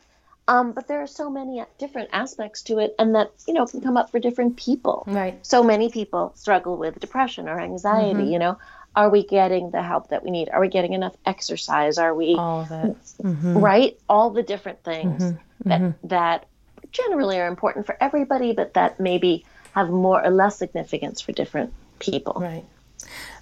Um, 0.48 0.74
but 0.74 0.88
there 0.88 1.02
are 1.02 1.08
so 1.08 1.30
many 1.30 1.64
different 1.80 2.10
aspects 2.14 2.62
to 2.64 2.78
it, 2.78 2.94
and 3.00 3.16
that 3.16 3.32
you 3.48 3.54
know 3.54 3.66
can 3.66 3.82
come 3.82 3.98
up 3.98 4.12
for 4.12 4.20
different 4.20 4.58
people. 4.58 5.04
Right. 5.08 5.44
So 5.46 5.64
many 5.64 5.90
people 5.90 6.34
struggle 6.36 6.78
with 6.78 7.00
depression 7.00 7.50
or 7.50 7.60
anxiety. 7.60 8.20
Mm-hmm. 8.20 8.32
You 8.32 8.40
know, 8.40 8.58
are 8.96 9.10
we 9.10 9.24
getting 9.24 9.72
the 9.72 9.82
help 9.82 10.10
that 10.10 10.24
we 10.24 10.30
need? 10.30 10.50
Are 10.50 10.62
we 10.62 10.70
getting 10.70 10.94
enough 10.94 11.16
exercise? 11.26 11.98
Are 11.98 12.14
we 12.14 12.36
all 12.36 12.62
it? 12.62 12.98
Mm-hmm. 13.24 13.58
Right. 13.58 14.00
All 14.08 14.30
the 14.30 14.44
different 14.44 14.84
things 14.84 15.24
mm-hmm. 15.24 15.70
that 15.70 15.82
mm-hmm. 15.82 16.08
that 16.10 16.46
generally 16.92 17.40
are 17.40 17.48
important 17.48 17.88
for 17.88 17.98
everybody, 18.00 18.54
but 18.54 18.76
that 18.76 19.00
maybe 19.00 19.46
have 19.74 19.90
more 19.90 20.24
or 20.24 20.30
less 20.30 20.58
significance 20.58 21.22
for 21.22 21.32
different 21.32 21.74
people. 22.00 22.38
Right. 22.40 22.64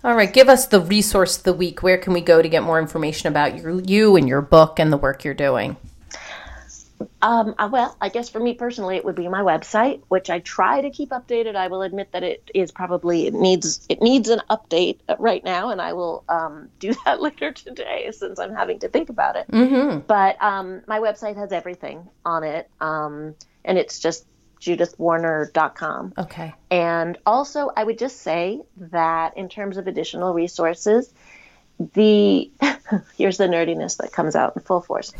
All 0.04 0.16
right, 0.16 0.32
give 0.32 0.50
us 0.50 0.68
the 0.68 0.82
resource 0.82 1.38
of 1.38 1.44
the 1.44 1.54
week. 1.54 1.82
Where 1.82 1.98
can 1.98 2.14
we 2.14 2.22
go 2.22 2.42
to 2.42 2.50
get 2.50 2.64
more 2.64 2.80
information 2.80 3.30
about 3.30 3.58
your, 3.58 3.80
you 3.82 4.16
and 4.16 4.28
your 4.28 4.42
book 4.42 4.80
and 4.80 4.92
the 4.92 4.98
work 4.98 5.24
you're 5.24 5.34
doing? 5.34 5.78
Um, 7.22 7.56
uh, 7.58 7.70
well, 7.72 7.96
I 8.02 8.10
guess 8.10 8.30
for 8.30 8.40
me 8.40 8.54
personally, 8.54 8.98
it 8.98 9.06
would 9.06 9.16
be 9.16 9.28
my 9.28 9.42
website, 9.42 10.02
which 10.10 10.30
I 10.30 10.40
try 10.40 10.82
to 10.82 10.90
keep 10.90 11.10
updated. 11.10 11.56
I 11.56 11.68
will 11.68 11.82
admit 11.82 12.12
that 12.12 12.24
it 12.24 12.50
is 12.54 12.72
probably 12.72 13.28
it 13.28 13.34
needs 13.34 13.86
it 13.90 14.02
needs 14.02 14.30
an 14.30 14.42
update 14.50 15.00
right 15.20 15.44
now, 15.44 15.70
and 15.70 15.82
I 15.82 15.94
will 15.94 16.24
um, 16.28 16.70
do 16.80 16.94
that 17.06 17.22
later 17.22 17.52
today 17.52 18.10
since 18.12 18.40
I'm 18.40 18.54
having 18.54 18.80
to 18.80 18.90
think 18.90 19.10
about 19.10 19.36
it. 19.36 19.48
Mm-hmm. 19.50 20.00
But 20.00 20.42
um, 20.42 20.82
my 20.88 21.00
website 21.00 21.38
has 21.38 21.52
everything 21.52 22.10
on 22.26 22.44
it, 22.44 22.70
um, 22.82 23.36
and 23.64 23.78
it's 23.78 24.00
just 24.00 24.26
judithwarner.com. 24.64 26.14
Okay. 26.18 26.54
And 26.72 27.18
also, 27.26 27.72
I 27.76 27.84
would 27.84 27.98
just 27.98 28.22
say 28.22 28.62
that 28.78 29.38
in 29.38 29.50
terms 29.50 29.78
of 29.78 29.88
additional 29.88 30.34
resources, 30.34 31.14
the 31.94 32.52
here's 33.18 33.38
the 33.38 33.48
nerdiness 33.48 33.98
that 33.98 34.12
comes 34.12 34.36
out 34.36 34.56
in 34.56 34.62
full 34.62 34.82
force 34.82 35.12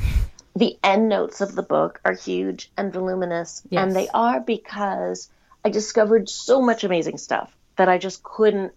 the 0.56 0.78
end 0.84 1.10
notes 1.10 1.42
of 1.42 1.56
the 1.56 1.64
book 1.64 2.00
are 2.06 2.14
huge 2.14 2.72
and 2.78 2.94
voluminous, 2.94 3.64
yes. 3.70 3.84
and 3.84 3.96
they 3.96 4.08
are 4.10 4.40
because 4.40 5.30
I 5.66 5.70
discovered 5.70 6.30
so 6.30 6.62
much 6.62 6.84
amazing 6.84 7.18
stuff 7.18 7.56
that 7.76 7.90
I 7.90 7.98
just 7.98 8.22
couldn't 8.22 8.74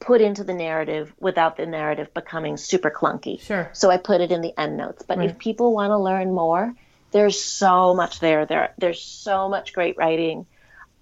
put 0.00 0.20
into 0.20 0.44
the 0.44 0.52
narrative 0.52 1.14
without 1.18 1.56
the 1.56 1.66
narrative 1.66 2.12
becoming 2.12 2.56
super 2.56 2.90
clunky. 2.90 3.40
Sure. 3.40 3.70
So 3.72 3.90
I 3.90 3.98
put 3.98 4.20
it 4.20 4.32
in 4.32 4.40
the 4.40 4.58
end 4.58 4.76
notes. 4.76 5.04
But 5.06 5.18
right. 5.18 5.30
if 5.30 5.38
people 5.38 5.72
want 5.72 5.90
to 5.90 5.98
learn 5.98 6.34
more, 6.34 6.74
there's 7.16 7.42
so 7.42 7.94
much 7.94 8.20
there. 8.20 8.44
There 8.44 8.74
there's 8.76 9.00
so 9.00 9.48
much 9.48 9.72
great 9.72 9.96
writing 9.96 10.44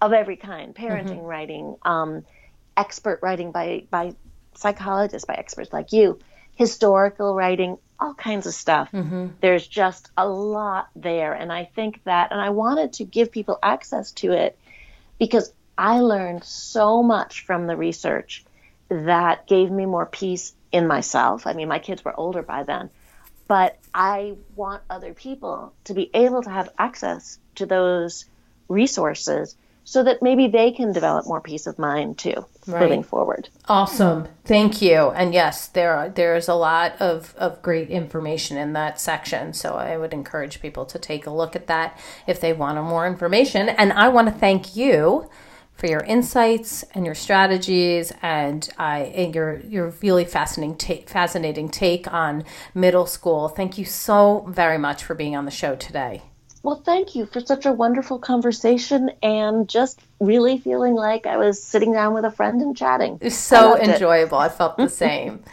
of 0.00 0.12
every 0.12 0.36
kind, 0.36 0.72
parenting 0.72 1.18
mm-hmm. 1.18 1.26
writing, 1.26 1.76
um, 1.82 2.24
expert 2.76 3.18
writing 3.20 3.50
by 3.50 3.86
by 3.90 4.14
psychologists, 4.54 5.26
by 5.26 5.34
experts 5.34 5.72
like 5.72 5.92
you, 5.92 6.20
historical 6.54 7.34
writing, 7.34 7.78
all 7.98 8.14
kinds 8.14 8.46
of 8.46 8.54
stuff. 8.54 8.90
Mm-hmm. 8.92 9.26
There's 9.40 9.66
just 9.66 10.08
a 10.16 10.28
lot 10.28 10.88
there. 10.94 11.32
And 11.32 11.52
I 11.52 11.64
think 11.64 12.00
that, 12.04 12.30
and 12.30 12.40
I 12.40 12.50
wanted 12.50 12.92
to 12.94 13.04
give 13.04 13.32
people 13.32 13.58
access 13.60 14.12
to 14.12 14.30
it 14.30 14.56
because 15.18 15.52
I 15.76 15.98
learned 15.98 16.44
so 16.44 17.02
much 17.02 17.44
from 17.44 17.66
the 17.66 17.76
research 17.76 18.44
that 18.88 19.48
gave 19.48 19.68
me 19.68 19.84
more 19.84 20.06
peace 20.06 20.54
in 20.70 20.86
myself. 20.86 21.44
I 21.48 21.54
mean, 21.54 21.66
my 21.66 21.80
kids 21.80 22.04
were 22.04 22.14
older 22.16 22.42
by 22.42 22.62
then, 22.62 22.90
but 23.47 23.78
I 23.92 24.36
want 24.57 24.82
other 24.88 25.14
people 25.14 25.72
to 25.84 25.95
be 25.95 26.11
able 26.14 26.42
to 26.42 26.51
have 26.51 26.70
access 26.78 27.38
to 27.57 27.66
those 27.66 28.24
resources 28.68 29.57
so 29.84 30.03
that 30.03 30.22
maybe 30.22 30.49
they 30.49 30.72
can 30.72 30.92
develop 30.92 31.26
more 31.26 31.42
peace 31.42 31.66
of 31.66 31.78
mind 31.78 32.16
too 32.16 32.47
right. 32.66 32.80
moving 32.80 33.03
forward. 33.03 33.51
Awesome. 33.68 34.26
Thank 34.45 34.80
you. 34.80 35.11
And 35.11 35.34
yes, 35.34 35.68
there 35.68 35.95
are, 35.95 36.09
there's 36.09 36.49
a 36.49 36.55
lot 36.55 37.01
of, 37.01 37.34
of 37.36 37.61
great 37.61 37.90
information 37.90 38.57
in 38.57 38.72
that 38.72 38.99
section. 38.99 39.53
So 39.53 39.74
I 39.74 39.99
would 39.99 40.14
encourage 40.14 40.62
people 40.62 40.86
to 40.86 40.99
take 40.99 41.26
a 41.26 41.30
look 41.30 41.55
at 41.55 41.66
that 41.66 41.99
if 42.26 42.40
they 42.40 42.55
want 42.55 42.82
more 42.82 43.07
information. 43.07 43.68
And 43.68 43.92
I 43.92 44.09
want 44.09 44.28
to 44.28 44.34
thank 44.34 44.74
you 44.74 45.28
for 45.75 45.87
your 45.87 46.01
insights 46.01 46.85
and 46.95 47.05
your 47.05 47.14
strategies 47.14 48.12
and, 48.22 48.68
I, 48.79 49.01
and 49.14 49.35
your 49.35 49.61
your 49.61 49.89
really 50.03 50.25
fascinating 50.25 50.77
take, 50.77 51.09
fascinating 51.09 51.68
take 51.68 52.12
on 52.12 52.45
middle 52.75 53.07
school. 53.07 53.49
Thank 53.49 53.77
you 53.79 53.85
so 53.85 54.47
very 54.49 54.79
much 54.79 55.05
for 55.05 55.14
being 55.14 55.37
on 55.37 55.45
the 55.45 55.51
show 55.51 55.75
today. 55.75 56.22
Well, 56.64 56.81
thank 56.83 57.14
you 57.14 57.27
for 57.27 57.41
such 57.41 57.66
a 57.66 57.72
wonderful 57.72 58.18
conversation 58.18 59.11
and 59.22 59.68
just 59.68 60.01
really 60.18 60.57
feeling 60.57 60.95
like 60.95 61.27
I 61.27 61.37
was 61.37 61.62
sitting 61.62 61.93
down 61.93 62.14
with 62.14 62.25
a 62.25 62.31
friend 62.31 62.62
and 62.62 62.75
chatting. 62.75 63.20
So 63.29 63.77
I 63.77 63.81
enjoyable. 63.81 64.41
It. 64.41 64.45
I 64.45 64.49
felt 64.49 64.79
the 64.79 64.89
same. 65.05 65.45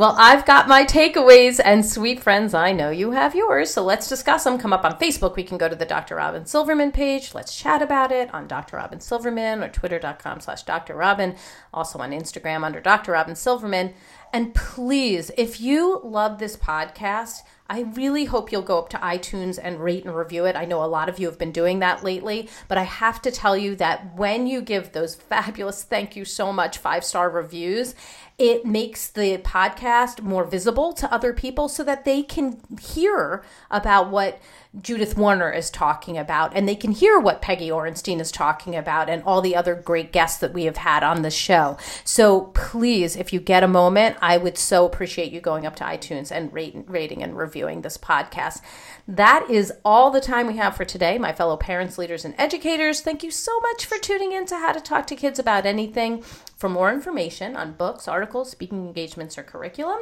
Well, 0.00 0.16
I've 0.16 0.46
got 0.46 0.66
my 0.66 0.86
takeaways, 0.86 1.60
and 1.62 1.84
sweet 1.84 2.22
friends, 2.22 2.54
I 2.54 2.72
know 2.72 2.88
you 2.88 3.10
have 3.10 3.34
yours. 3.34 3.70
So 3.70 3.84
let's 3.84 4.08
discuss 4.08 4.44
them. 4.44 4.56
Come 4.56 4.72
up 4.72 4.82
on 4.82 4.98
Facebook. 4.98 5.36
We 5.36 5.42
can 5.42 5.58
go 5.58 5.68
to 5.68 5.76
the 5.76 5.84
Dr. 5.84 6.16
Robyn 6.16 6.46
Silverman 6.46 6.90
page. 6.90 7.34
Let's 7.34 7.54
chat 7.54 7.82
about 7.82 8.10
it 8.10 8.32
on 8.32 8.48
Dr. 8.48 8.78
Robyn 8.78 9.00
Silverman 9.00 9.62
or 9.62 9.68
twitter.com 9.68 10.40
slash 10.40 10.62
Dr. 10.62 10.94
Robyn. 10.94 11.36
Also 11.74 11.98
on 11.98 12.12
Instagram 12.12 12.64
under 12.64 12.80
Dr. 12.80 13.12
Robyn 13.12 13.36
Silverman. 13.36 13.92
And 14.32 14.54
please, 14.54 15.30
if 15.36 15.60
you 15.60 16.00
love 16.02 16.38
this 16.38 16.56
podcast, 16.56 17.40
I 17.68 17.82
really 17.94 18.24
hope 18.24 18.50
you'll 18.50 18.62
go 18.62 18.78
up 18.78 18.88
to 18.88 18.96
iTunes 18.98 19.58
and 19.62 19.80
rate 19.80 20.04
and 20.04 20.16
review 20.16 20.44
it. 20.44 20.56
I 20.56 20.64
know 20.64 20.82
a 20.82 20.86
lot 20.86 21.08
of 21.08 21.20
you 21.20 21.28
have 21.28 21.38
been 21.38 21.52
doing 21.52 21.78
that 21.80 22.02
lately, 22.02 22.48
but 22.66 22.78
I 22.78 22.82
have 22.82 23.22
to 23.22 23.30
tell 23.30 23.56
you 23.56 23.76
that 23.76 24.16
when 24.16 24.46
you 24.46 24.60
give 24.60 24.90
those 24.90 25.14
fabulous 25.30 25.84
thank 25.84 26.16
you 26.16 26.24
so 26.24 26.52
much 26.52 26.78
five 26.78 27.04
star 27.04 27.28
reviews, 27.30 27.94
it 28.40 28.64
makes 28.64 29.08
the 29.08 29.36
podcast 29.36 30.22
more 30.22 30.44
visible 30.44 30.94
to 30.94 31.12
other 31.12 31.34
people 31.34 31.68
so 31.68 31.84
that 31.84 32.06
they 32.06 32.22
can 32.22 32.58
hear 32.80 33.44
about 33.70 34.10
what 34.10 34.40
Judith 34.80 35.16
Warner 35.16 35.50
is 35.50 35.68
talking 35.68 36.16
about 36.16 36.52
and 36.54 36.68
they 36.68 36.76
can 36.76 36.92
hear 36.92 37.18
what 37.18 37.42
Peggy 37.42 37.70
Orenstein 37.70 38.20
is 38.20 38.30
talking 38.30 38.76
about 38.76 39.10
and 39.10 39.20
all 39.24 39.40
the 39.40 39.56
other 39.56 39.74
great 39.74 40.12
guests 40.12 40.38
that 40.38 40.52
we 40.52 40.64
have 40.64 40.76
had 40.76 41.02
on 41.02 41.22
the 41.22 41.30
show. 41.30 41.76
So 42.04 42.42
please, 42.54 43.16
if 43.16 43.32
you 43.32 43.40
get 43.40 43.64
a 43.64 43.68
moment, 43.68 44.16
I 44.22 44.36
would 44.36 44.56
so 44.56 44.86
appreciate 44.86 45.32
you 45.32 45.40
going 45.40 45.66
up 45.66 45.74
to 45.76 45.84
iTunes 45.84 46.30
and 46.30 46.52
rate, 46.52 46.76
rating 46.86 47.20
and 47.20 47.36
reviewing 47.36 47.82
this 47.82 47.98
podcast. 47.98 48.60
That 49.08 49.50
is 49.50 49.72
all 49.84 50.12
the 50.12 50.20
time 50.20 50.46
we 50.46 50.56
have 50.58 50.76
for 50.76 50.84
today, 50.84 51.18
my 51.18 51.32
fellow 51.32 51.56
parents, 51.56 51.98
leaders, 51.98 52.24
and 52.24 52.36
educators. 52.38 53.00
Thank 53.00 53.24
you 53.24 53.32
so 53.32 53.58
much 53.60 53.86
for 53.86 53.98
tuning 53.98 54.30
in 54.30 54.46
to 54.46 54.56
How 54.56 54.70
to 54.70 54.80
Talk 54.80 55.08
to 55.08 55.16
Kids 55.16 55.40
About 55.40 55.66
Anything. 55.66 56.22
For 56.56 56.68
more 56.68 56.92
information 56.92 57.56
on 57.56 57.72
books, 57.72 58.06
articles, 58.06 58.50
speaking 58.50 58.86
engagements, 58.86 59.36
or 59.36 59.42
curriculum, 59.42 60.00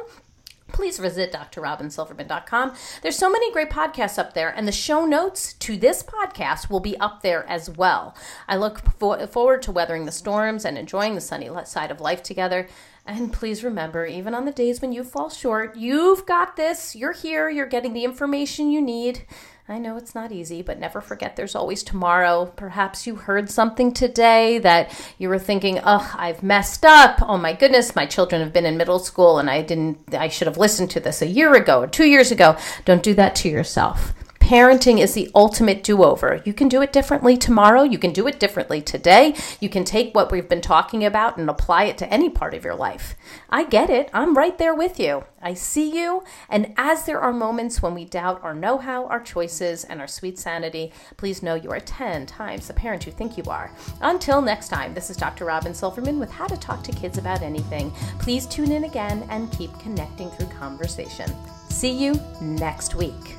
please 0.71 0.97
visit 0.99 1.31
drrobynsilverman.com. 1.33 2.73
There's 3.01 3.17
so 3.17 3.29
many 3.29 3.51
great 3.51 3.69
podcasts 3.69 4.17
up 4.17 4.33
there, 4.33 4.49
and 4.49 4.67
the 4.67 4.71
show 4.71 5.05
notes 5.05 5.53
to 5.53 5.77
this 5.77 6.03
podcast 6.03 6.69
will 6.69 6.79
be 6.79 6.97
up 6.99 7.21
there 7.21 7.45
as 7.47 7.69
well. 7.69 8.15
I 8.47 8.55
look 8.57 8.79
for- 8.97 9.25
forward 9.27 9.61
to 9.63 9.71
weathering 9.71 10.05
the 10.05 10.11
storms 10.11 10.65
and 10.65 10.77
enjoying 10.77 11.15
the 11.15 11.21
sunny 11.21 11.49
side 11.65 11.91
of 11.91 12.01
life 12.01 12.23
together. 12.23 12.67
And 13.05 13.33
please 13.33 13.63
remember, 13.63 14.05
even 14.05 14.35
on 14.35 14.45
the 14.45 14.51
days 14.51 14.81
when 14.81 14.91
you 14.91 15.03
fall 15.03 15.29
short, 15.29 15.75
you've 15.75 16.25
got 16.27 16.55
this. 16.55 16.95
You're 16.95 17.13
here. 17.13 17.49
You're 17.49 17.65
getting 17.65 17.93
the 17.93 18.03
information 18.03 18.71
you 18.71 18.81
need. 18.81 19.25
I 19.71 19.77
know 19.77 19.97
it's 19.97 20.15
not 20.15 20.31
easy, 20.31 20.63
but 20.63 20.79
never 20.79 20.99
forget 20.99 21.35
there's 21.35 21.53
always 21.53 21.83
tomorrow. 21.83 22.51
Perhaps 22.55 23.05
you 23.05 23.15
heard 23.15 23.51
something 23.51 23.93
today 23.93 24.57
that 24.57 24.91
you 25.19 25.29
were 25.29 25.37
thinking, 25.37 25.79
"Oh, 25.85 26.11
I've 26.17 26.41
messed 26.41 26.83
up. 26.83 27.21
Oh 27.21 27.37
my 27.37 27.53
goodness, 27.53 27.95
my 27.95 28.07
children 28.07 28.41
have 28.41 28.51
been 28.51 28.65
in 28.65 28.77
middle 28.77 28.97
school 28.97 29.37
and 29.37 29.47
I 29.47 29.61
didn't 29.61 30.15
I 30.15 30.27
should 30.27 30.47
have 30.47 30.57
listened 30.57 30.89
to 30.91 30.99
this 30.99 31.21
a 31.21 31.27
year 31.27 31.53
ago 31.53 31.81
or 31.81 31.87
2 31.87 32.05
years 32.05 32.31
ago." 32.31 32.57
Don't 32.83 33.03
do 33.03 33.13
that 33.13 33.35
to 33.35 33.49
yourself. 33.49 34.15
Parenting 34.49 34.97
is 34.97 35.13
the 35.13 35.29
ultimate 35.35 35.83
do 35.83 36.03
over. 36.03 36.41
You 36.43 36.53
can 36.53 36.69
do 36.69 36.81
it 36.81 36.91
differently 36.91 37.37
tomorrow. 37.37 37.83
You 37.83 37.99
can 37.99 38.11
do 38.11 38.25
it 38.25 38.39
differently 38.39 38.81
today. 38.81 39.35
You 39.59 39.69
can 39.69 39.83
take 39.83 40.15
what 40.15 40.31
we've 40.31 40.49
been 40.49 40.59
talking 40.59 41.05
about 41.05 41.37
and 41.37 41.47
apply 41.47 41.83
it 41.83 41.99
to 41.99 42.11
any 42.11 42.31
part 42.31 42.55
of 42.55 42.63
your 42.63 42.73
life. 42.73 43.15
I 43.51 43.63
get 43.63 43.91
it. 43.91 44.09
I'm 44.11 44.35
right 44.35 44.57
there 44.57 44.73
with 44.73 44.99
you. 44.99 45.23
I 45.39 45.53
see 45.53 45.95
you. 45.95 46.23
And 46.49 46.73
as 46.77 47.05
there 47.05 47.21
are 47.21 47.31
moments 47.31 47.83
when 47.83 47.93
we 47.93 48.05
doubt 48.05 48.43
our 48.43 48.55
know 48.55 48.79
how, 48.79 49.05
our 49.05 49.21
choices, 49.21 49.83
and 49.83 50.01
our 50.01 50.07
sweet 50.07 50.39
sanity, 50.39 50.93
please 51.15 51.43
know 51.43 51.53
you 51.53 51.69
are 51.69 51.79
10 51.79 52.25
times 52.25 52.67
the 52.67 52.73
parent 52.73 53.05
you 53.05 53.11
think 53.11 53.37
you 53.37 53.43
are. 53.43 53.69
Until 54.01 54.41
next 54.41 54.69
time, 54.69 54.95
this 54.95 55.11
is 55.11 55.17
Dr. 55.17 55.45
Robyn 55.45 55.75
Silverman 55.75 56.17
with 56.17 56.31
How 56.31 56.47
to 56.47 56.57
Talk 56.57 56.83
to 56.85 56.91
Kids 56.91 57.19
About 57.19 57.43
Anything. 57.43 57.91
Please 58.17 58.47
tune 58.47 58.71
in 58.71 58.85
again 58.85 59.27
and 59.29 59.51
keep 59.51 59.77
connecting 59.77 60.31
through 60.31 60.47
conversation. 60.47 61.31
See 61.69 61.91
you 61.91 62.19
next 62.41 62.95
week. 62.95 63.38